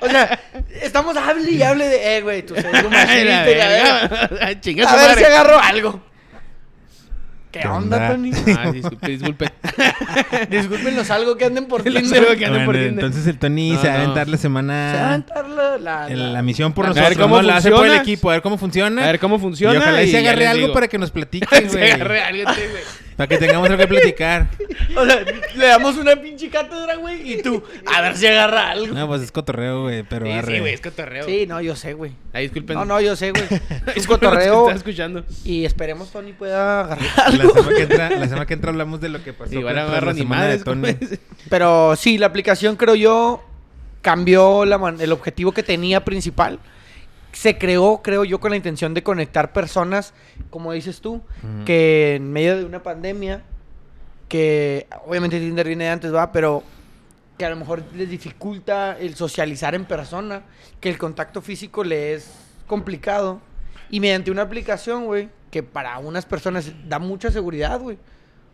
O 0.00 0.08
sea, 0.08 0.40
estamos 0.82 1.16
hable 1.16 1.50
y 1.50 1.62
hable 1.62 1.86
de, 1.86 2.16
eh, 2.16 2.20
güey, 2.22 2.40
y 2.48 3.24
la 3.24 3.44
verga. 3.44 4.08
verga. 4.08 4.60
Chinga 4.60 4.90
A 4.90 4.96
ver 4.96 5.06
madre. 5.10 5.18
si 5.20 5.24
agarro 5.24 5.58
algo. 5.60 6.02
¿Qué, 7.52 7.60
¿Qué 7.60 7.68
onda, 7.68 7.96
onda? 7.98 8.08
Tony? 8.12 8.30
Ah, 8.58 8.70
disculpe, 8.72 9.08
disculpe. 9.08 9.52
Discúlpenos 10.48 11.10
algo 11.10 11.36
que 11.36 11.44
anden 11.44 11.66
por 11.66 11.84
Los 11.86 12.02
Tinder. 12.02 12.22
algo 12.24 12.34
que 12.38 12.46
anden 12.46 12.64
por 12.64 12.74
Bueno, 12.74 12.88
Tinder. 12.88 13.04
entonces 13.04 13.26
el 13.28 13.38
Tony 13.38 13.72
No, 13.72 13.80
se 13.82 13.88
va 13.88 13.92
a 13.94 13.96
no. 13.98 14.02
aventar 14.04 14.28
la 14.28 14.36
semana... 14.38 14.90
Se 14.92 14.96
va 14.96 15.02
a 15.04 15.08
aventar 15.08 15.48
la, 15.50 15.78
la, 15.78 16.08
el- 16.08 16.18
la- 16.18 16.32
la 16.32 16.42
misión 16.42 16.72
por 16.72 16.86
A 16.86 16.88
ver 16.88 16.96
nosotros. 16.96 17.22
cómo 17.22 17.36
¿no? 17.36 17.42
La 17.42 17.56
hace 17.58 17.68
por 17.70 17.80
el 17.80 17.84
funciona. 17.90 18.02
equipo, 18.02 18.30
a 18.30 18.32
ver 18.32 18.42
cómo 18.42 18.56
funciona. 18.58 19.02
A 19.02 19.06
ver 19.06 19.20
cómo 19.20 19.38
funciona. 19.38 19.74
Y 19.74 19.76
ojalá 19.76 20.02
y 20.02 20.06
se 20.06 20.12
ya 20.12 20.18
agarre 20.20 20.38
les 20.40 20.48
algo 20.48 20.60
digo. 20.62 20.72
para 20.72 20.88
que 20.88 20.98
nos 20.98 21.10
platiquen, 21.10 21.70
Se 21.70 21.76
güey. 21.78 21.90
agarre 21.90 22.22
algo, 22.22 22.54
sí, 22.54 22.60
güey. 22.70 22.82
Para 23.16 23.26
que 23.28 23.36
tengamos 23.36 23.68
algo 23.68 23.78
que 23.82 23.86
platicar. 23.88 24.48
O 24.96 25.04
sea, 25.06 25.24
le 25.54 25.66
damos 25.66 25.96
una 25.96 26.16
pinche 26.16 26.48
cátedra, 26.50 26.96
güey, 26.96 27.32
y 27.34 27.42
tú, 27.42 27.62
a 27.92 28.00
ver 28.00 28.16
si 28.16 28.26
agarra 28.26 28.70
algo. 28.70 28.94
No, 28.94 29.06
pues 29.08 29.22
es 29.22 29.32
cotorreo, 29.32 29.82
güey, 29.82 30.02
pero 30.02 30.26
Sí, 30.26 30.32
arre. 30.32 30.54
sí, 30.54 30.60
güey, 30.60 30.74
es 30.74 30.80
cotorreo. 30.80 31.24
Sí, 31.24 31.46
no, 31.46 31.60
yo 31.60 31.76
sé, 31.76 31.94
güey. 31.94 32.12
Ay, 32.32 32.44
disculpen. 32.44 32.76
No, 32.76 32.84
no, 32.84 33.00
yo 33.00 33.16
sé, 33.16 33.30
güey. 33.32 33.44
Es 33.96 34.06
cotorreo. 34.06 34.62
están 34.62 34.76
escuchando. 34.76 35.24
Y 35.44 35.64
esperemos 35.64 36.10
Tony 36.10 36.32
pueda 36.32 36.80
agarrar 36.80 37.06
La 37.16 37.24
algo. 37.24 37.54
semana, 37.54 37.76
que 37.76 37.82
entra, 37.82 38.10
la 38.10 38.24
semana 38.28 38.46
que 38.46 38.54
entra 38.54 38.70
hablamos 38.70 39.00
de 39.00 39.08
lo 39.08 39.22
que 39.22 39.32
pasó. 39.32 39.52
La 39.60 39.72
ni 39.72 39.90
semana 39.90 40.12
de 40.12 40.24
madres, 40.24 40.64
Tony. 40.64 40.96
Pero 41.50 41.96
sí, 41.96 42.18
la 42.18 42.26
aplicación 42.26 42.76
creo 42.76 42.94
yo 42.94 43.42
cambió 44.00 44.64
la 44.64 44.78
man- 44.78 45.00
el 45.00 45.12
objetivo 45.12 45.52
que 45.52 45.62
tenía 45.62 46.04
principal. 46.04 46.58
Se 47.32 47.56
creó, 47.56 48.02
creo 48.02 48.24
yo, 48.24 48.40
con 48.40 48.50
la 48.50 48.56
intención 48.56 48.92
de 48.92 49.02
conectar 49.02 49.52
personas, 49.54 50.12
como 50.50 50.72
dices 50.72 51.00
tú, 51.00 51.22
que 51.64 52.16
en 52.16 52.30
medio 52.30 52.58
de 52.58 52.64
una 52.64 52.82
pandemia, 52.82 53.42
que 54.32 54.86
obviamente 55.06 55.38
Tinder 55.38 55.66
viene 55.66 55.84
de 55.84 55.90
antes, 55.90 56.14
va, 56.14 56.32
pero 56.32 56.62
que 57.36 57.44
a 57.44 57.50
lo 57.50 57.56
mejor 57.56 57.82
les 57.94 58.08
dificulta 58.08 58.96
el 58.98 59.14
socializar 59.14 59.74
en 59.74 59.84
persona, 59.84 60.40
que 60.80 60.88
el 60.88 60.96
contacto 60.96 61.42
físico 61.42 61.84
le 61.84 62.14
es 62.14 62.30
complicado. 62.66 63.42
Y 63.90 64.00
mediante 64.00 64.30
una 64.30 64.40
aplicación, 64.40 65.04
güey, 65.04 65.28
que 65.50 65.62
para 65.62 65.98
unas 65.98 66.24
personas 66.24 66.72
da 66.88 66.98
mucha 66.98 67.30
seguridad, 67.30 67.78
güey. 67.78 67.98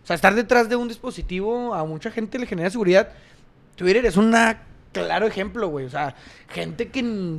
O 0.02 0.06
sea, 0.08 0.16
estar 0.16 0.34
detrás 0.34 0.68
de 0.68 0.74
un 0.74 0.88
dispositivo 0.88 1.72
a 1.72 1.84
mucha 1.84 2.10
gente 2.10 2.40
le 2.40 2.46
genera 2.46 2.70
seguridad. 2.70 3.10
Twitter 3.76 4.04
es 4.04 4.16
un 4.16 4.34
claro 4.90 5.28
ejemplo, 5.28 5.68
güey. 5.68 5.86
O 5.86 5.90
sea, 5.90 6.16
gente 6.48 6.88
que 6.88 7.38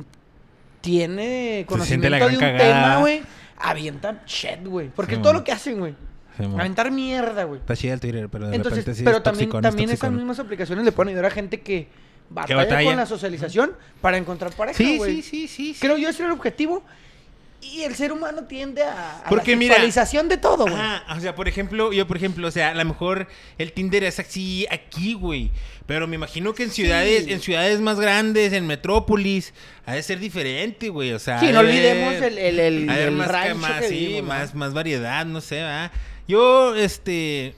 tiene 0.80 1.66
conocimiento 1.68 2.26
de 2.26 2.36
un 2.36 2.40
cagada. 2.40 2.58
tema, 2.58 2.96
güey, 3.00 3.20
avientan 3.58 4.22
shit, 4.24 4.64
güey. 4.64 4.88
Porque 4.88 5.16
Sí, 5.16 5.16
es 5.18 5.22
todo 5.22 5.34
lo 5.34 5.44
que 5.44 5.52
hacen, 5.52 5.78
güey. 5.78 5.94
Aventar 6.44 6.90
mierda, 6.90 7.44
güey. 7.44 7.60
Está 7.60 7.76
chida 7.76 7.94
el 7.94 8.00
Twitter, 8.00 8.28
pero 8.30 8.48
de 8.48 8.56
Entonces, 8.56 8.78
repente 8.80 8.98
sí 8.98 9.04
pero 9.04 9.18
es 9.18 9.22
también, 9.22 9.48
toxicón, 9.50 9.64
es 9.64 9.70
también 9.70 9.90
esas 9.90 10.12
mismas 10.12 10.38
aplicaciones 10.38 10.84
le 10.84 10.92
pueden 10.92 11.08
ayudar 11.10 11.26
a 11.26 11.30
gente 11.30 11.60
que 11.60 11.88
batalla, 12.30 12.56
batalla. 12.56 12.84
con 12.88 12.96
la 12.96 13.06
socialización 13.06 13.72
para 14.00 14.16
encontrar 14.16 14.52
pareja, 14.52 14.76
Sí, 14.78 14.96
güey. 14.98 15.16
sí, 15.16 15.22
sí, 15.22 15.48
sí. 15.48 15.74
sí. 15.74 15.80
Creo 15.80 15.96
yo 15.98 16.08
ese 16.08 16.22
era 16.22 16.32
el 16.32 16.38
objetivo. 16.38 16.82
Y 17.62 17.82
el 17.82 17.94
ser 17.94 18.10
humano 18.10 18.44
tiende 18.44 18.82
a, 18.82 19.18
a 19.18 19.28
Porque 19.28 19.50
la 19.50 19.58
mira- 19.58 19.74
sexualización 19.74 20.30
de 20.30 20.38
todo, 20.38 20.64
güey. 20.64 20.74
Ajá, 20.74 21.04
o 21.14 21.20
sea, 21.20 21.34
por 21.34 21.46
ejemplo, 21.46 21.92
yo 21.92 22.06
por 22.06 22.16
ejemplo, 22.16 22.48
o 22.48 22.50
sea, 22.50 22.70
a 22.70 22.74
lo 22.74 22.82
mejor 22.86 23.28
el 23.58 23.72
Tinder 23.74 24.02
es 24.04 24.18
así 24.18 24.66
aquí, 24.70 25.12
güey. 25.12 25.50
Pero 25.84 26.08
me 26.08 26.14
imagino 26.14 26.54
que 26.54 26.62
en 26.62 26.70
ciudades, 26.70 27.26
en 27.28 27.38
ciudades 27.40 27.78
más 27.82 28.00
grandes, 28.00 28.54
en 28.54 28.66
metrópolis, 28.66 29.52
ha 29.84 29.92
de 29.92 30.02
ser 30.02 30.20
diferente, 30.20 30.88
güey. 30.88 31.12
O 31.12 31.18
sea, 31.18 31.38
Sí, 31.38 31.48
no 31.52 31.62
de 31.62 31.68
olvidemos 31.68 32.14
el, 32.14 32.38
el, 32.38 32.60
el, 32.60 32.88
el 32.88 33.10
más, 33.12 33.26
ca- 33.26 33.32
rancho 33.34 33.56
más, 33.56 33.80
que 33.82 33.88
sí, 33.90 34.22
más 34.22 34.72
variedad, 34.72 35.26
no 35.26 35.42
sé, 35.42 35.56
¿verdad? 35.56 35.92
Yo, 36.30 36.74
este, 36.76 37.54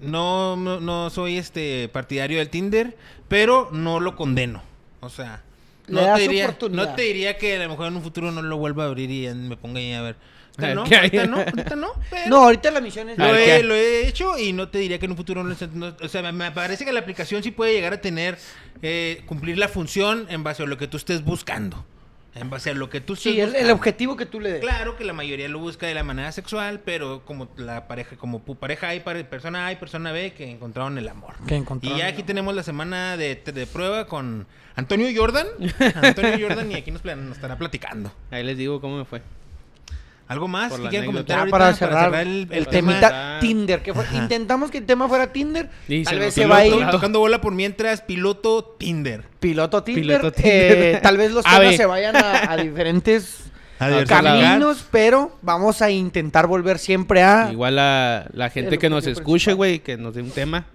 no, 0.00 0.56
no, 0.56 0.80
no 0.80 1.10
soy 1.10 1.38
este 1.38 1.88
partidario 1.88 2.38
del 2.38 2.50
Tinder, 2.50 2.96
pero 3.28 3.68
no 3.72 4.00
lo 4.00 4.14
condeno. 4.16 4.62
O 5.00 5.08
sea, 5.08 5.42
Le 5.86 6.02
no 6.06 6.14
te, 6.14 6.20
diría, 6.22 6.44
oportunidad. 6.44 6.88
no 6.90 6.94
te 6.94 7.02
diría 7.02 7.38
que 7.38 7.56
a 7.56 7.62
lo 7.62 7.68
mejor 7.70 7.86
en 7.88 7.96
un 7.96 8.02
futuro 8.02 8.30
no 8.30 8.42
lo 8.42 8.56
vuelva 8.58 8.84
a 8.84 8.86
abrir 8.88 9.10
y 9.10 9.28
me 9.34 9.56
ponga 9.56 9.78
ahí 9.80 9.92
a 9.92 10.02
ver. 10.02 10.16
Ahorita 10.58 10.74
no, 10.74 10.84
qué 10.84 10.96
hay. 10.96 11.00
ahorita 11.18 11.26
no, 11.26 11.36
ahorita 11.38 11.76
no, 11.76 11.88
pero 12.10 12.28
No, 12.28 12.36
ahorita 12.42 12.70
la 12.72 12.80
misión 12.82 13.08
es... 13.08 13.16
Lo 13.16 13.34
he, 13.34 13.62
lo 13.62 13.74
he 13.74 14.06
hecho 14.06 14.36
y 14.38 14.52
no 14.52 14.68
te 14.68 14.78
diría 14.80 14.98
que 14.98 15.06
en 15.06 15.12
un 15.12 15.16
futuro 15.16 15.42
no, 15.42 15.56
no- 15.74 15.96
o 15.98 16.08
sea, 16.08 16.20
me- 16.20 16.32
me 16.32 16.50
parece 16.52 16.84
que 16.84 16.92
la 16.92 17.00
aplicación 17.00 17.42
sí 17.42 17.50
puede 17.52 17.72
llegar 17.72 17.94
a 17.94 18.00
tener 18.02 18.38
eh, 18.82 19.22
cumplir 19.24 19.56
la 19.56 19.68
función 19.68 20.26
en 20.28 20.44
base 20.44 20.62
a 20.62 20.66
lo 20.66 20.76
que 20.76 20.88
tú 20.88 20.98
estés 20.98 21.24
buscando. 21.24 21.86
En 22.34 22.48
base 22.48 22.70
a 22.70 22.74
lo 22.74 22.88
que 22.88 23.02
tú 23.02 23.14
Sí, 23.14 23.38
el, 23.40 23.54
el 23.54 23.70
objetivo 23.70 24.16
que 24.16 24.24
tú 24.24 24.40
le 24.40 24.52
des. 24.52 24.60
Claro 24.62 24.96
que 24.96 25.04
la 25.04 25.12
mayoría 25.12 25.48
lo 25.48 25.58
busca 25.58 25.86
de 25.86 25.92
la 25.94 26.02
manera 26.02 26.32
sexual, 26.32 26.80
pero 26.82 27.24
como 27.26 27.48
la 27.56 27.86
pareja, 27.86 28.16
como 28.16 28.42
pu- 28.44 28.56
pareja 28.56 28.88
hay, 28.88 29.00
persona 29.00 29.66
A 29.66 29.72
y 29.72 29.76
persona 29.76 30.12
B 30.12 30.32
que 30.32 30.50
encontraron 30.50 30.96
el 30.96 31.08
amor. 31.08 31.34
Que 31.46 31.56
encontraron 31.56 31.98
y 31.98 32.00
aquí 32.02 32.14
amor. 32.16 32.26
tenemos 32.26 32.54
la 32.54 32.62
semana 32.62 33.16
de, 33.18 33.34
de 33.36 33.66
prueba 33.66 34.06
con 34.06 34.46
Antonio 34.76 35.08
Jordan. 35.14 35.46
Antonio 36.02 36.48
Jordan 36.48 36.72
y 36.72 36.74
aquí 36.76 36.90
nos 36.90 37.02
estará 37.04 37.58
platicando. 37.58 38.10
Ahí 38.30 38.42
les 38.44 38.56
digo 38.56 38.80
cómo 38.80 38.96
me 38.96 39.04
fue. 39.04 39.20
¿Algo 40.32 40.48
más 40.48 40.72
que 40.72 40.88
quieran 40.88 41.06
comentar 41.06 41.36
Ya 41.36 41.40
ahorita 41.40 41.58
para 41.58 41.74
cerrar, 41.74 42.14
el, 42.14 42.28
el, 42.28 42.48
el 42.52 42.66
tema. 42.66 42.92
temita 42.92 43.36
Ah. 43.36 43.40
Tinder. 43.40 43.82
Que 43.82 43.94
fue- 43.94 44.04
intentamos 44.14 44.70
que 44.70 44.78
el 44.78 44.86
tema 44.86 45.08
fuera 45.08 45.32
Tinder. 45.32 45.70
Y 45.88 46.02
tal 46.04 46.14
se 46.14 46.20
vez 46.20 46.34
se 46.34 46.40
piloto, 46.42 46.54
va 46.54 46.60
a 46.60 46.66
ir. 46.66 46.90
Tocando 46.90 47.18
bola 47.20 47.40
por 47.40 47.54
mientras, 47.54 48.00
piloto 48.02 48.74
Tinder. 48.78 49.24
piloto 49.40 49.82
Tinder. 49.82 50.02
Piloto 50.04 50.32
Tinder. 50.32 50.54
eh, 50.54 51.00
tal 51.02 51.16
vez 51.16 51.32
los 51.32 51.46
A 51.46 51.58
temas 51.60 51.76
se 51.76 51.86
vayan 51.86 52.16
a, 52.16 52.50
a 52.52 52.56
diferentes 52.56 53.38
A 53.78 54.04
caminos, 54.04 54.84
pero 54.90 55.36
vamos 55.42 55.82
a 55.82 55.90
intentar 55.90 56.46
volver 56.46 56.78
siempre 56.78 57.22
a... 57.22 57.48
Igual 57.50 57.74
la, 57.76 58.26
la 58.32 58.48
gente 58.50 58.74
el 58.76 58.80
que 58.80 58.88
nos 58.88 59.06
escuche, 59.08 59.54
güey, 59.54 59.80
que 59.80 59.96
nos 59.96 60.14
dé 60.14 60.22
un 60.22 60.30
tema. 60.30 60.66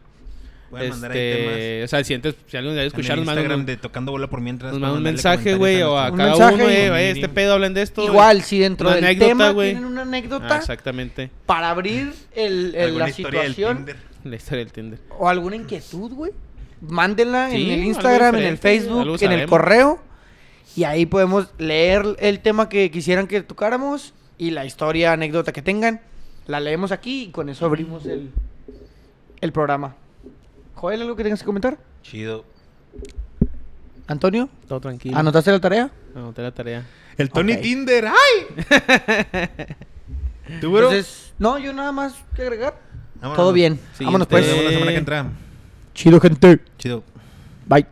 Mandar 0.72 1.12
ahí 1.12 1.18
temas. 1.18 1.54
Este, 1.54 1.84
o 1.84 1.88
sea, 1.88 2.04
si, 2.04 2.14
antes, 2.14 2.36
si 2.48 2.58
alguien 2.58 2.74
quiere 2.76 2.88
escuchar, 2.88 3.18
nos 3.18 3.26
manda 3.26 3.42
Instagram 3.42 3.60
un, 3.62 3.66
de 3.66 3.78
Tocando 3.78 4.12
Bola 4.12 4.28
por 4.28 4.42
Mientras. 4.42 4.72
nos 4.74 4.82
manda 4.82 4.98
un 4.98 5.04
mensaje, 5.04 5.56
güey, 5.56 5.82
o 5.84 5.98
a 5.98 6.12
Un 6.12 6.18
cada 6.18 6.30
mensaje 6.32 6.56
uno, 6.56 6.70
y- 6.72 6.76
eh, 6.76 6.92
"Oye, 6.92 7.10
este 7.12 7.30
pedo 7.30 7.54
hablen 7.54 7.74
de 7.74 7.82
esto. 7.84 8.02
güey". 8.02 8.14
Igual, 8.14 8.42
si 8.44 8.60
dentro 8.60 8.88
Una 8.88 8.96
del 8.98 9.06
anécdota, 9.06 9.28
tema 9.30 9.50
güey. 9.52 9.70
tienen 9.72 9.86
una 9.90 10.02
Ah, 10.02 10.04
anécdota 10.04 10.58
exactamente. 10.58 11.30
para 11.46 11.70
abrir 11.70 12.14
el, 12.36 12.76
el- 12.76 12.98
la 12.98 13.10
historia 13.10 13.42
del 13.44 13.56
situación 13.56 13.78
Tinder. 13.78 13.96
La 14.24 14.36
historia 14.36 14.64
del 14.66 14.74
Tinder. 14.74 15.00
o 15.18 15.30
alguna 15.30 15.56
inquietud, 15.56 16.12
güey, 16.12 16.32
mándenla 16.82 17.50
Sí, 17.50 17.64
en 17.66 17.72
el 17.80 17.84
Instagram, 17.86 18.36
en 18.36 18.44
el 18.44 18.58
Facebook, 18.58 19.18
en 19.22 19.32
el 19.32 19.48
correo 19.48 20.00
y 20.76 20.84
ahí 20.84 21.06
podemos 21.06 21.48
leer 21.58 22.04
el 22.20 22.40
tema 22.40 22.68
que 22.70 22.92
quisieran 22.92 23.28
que 23.28 23.42
tocáramos 23.42 24.14
y 24.38 24.52
la 24.52 24.66
historia, 24.66 25.14
anécdota 25.14 25.52
que 25.54 25.62
tengan, 25.62 26.02
la 26.46 26.60
leemos 26.60 26.92
aquí 26.92 27.24
y 27.24 27.28
con 27.32 27.50
eso 27.50 27.66
abrimos 27.66 28.06
el, 28.06 28.30
el 29.42 29.52
programa. 29.52 29.96
Joel, 30.78 31.02
¿algo 31.02 31.16
que 31.16 31.24
tengas 31.24 31.40
que 31.40 31.46
comentar? 31.46 31.78
Chido. 32.04 32.46
Antonio, 34.06 34.48
Todo 34.68 34.80
tranquilo. 34.80 35.18
¿anotaste 35.18 35.52
la 35.52 35.60
tarea? 35.60 35.90
Anoté 36.16 36.42
la 36.44 36.52
tarea. 36.52 36.86
El 37.18 37.30
Tony 37.32 37.54
Ok. 37.54 37.62
Tinder. 37.62 38.06
¡Ay! 38.08 38.66
¿Tú, 40.62 40.72
bro? 40.72 40.84
Entonces, 40.92 41.34
no, 41.40 41.58
yo 41.58 41.74
nada 41.74 41.92
más 41.92 42.14
que 42.36 42.44
agregar. 42.44 42.80
Vámonos. 43.16 43.36
Todo 43.38 43.54
bien. 43.54 43.74
Siguiente. 43.94 44.06
Vámonos 44.06 44.20
Nos 44.20 44.28
pues. 44.30 44.46
vemos 44.48 44.64
la 44.66 44.70
semana 44.72 44.92
que 44.92 44.98
entra. 44.98 45.26
Chido, 45.96 46.20
gente. 46.22 46.60
Chido. 46.78 47.04
Bye. 47.66 47.88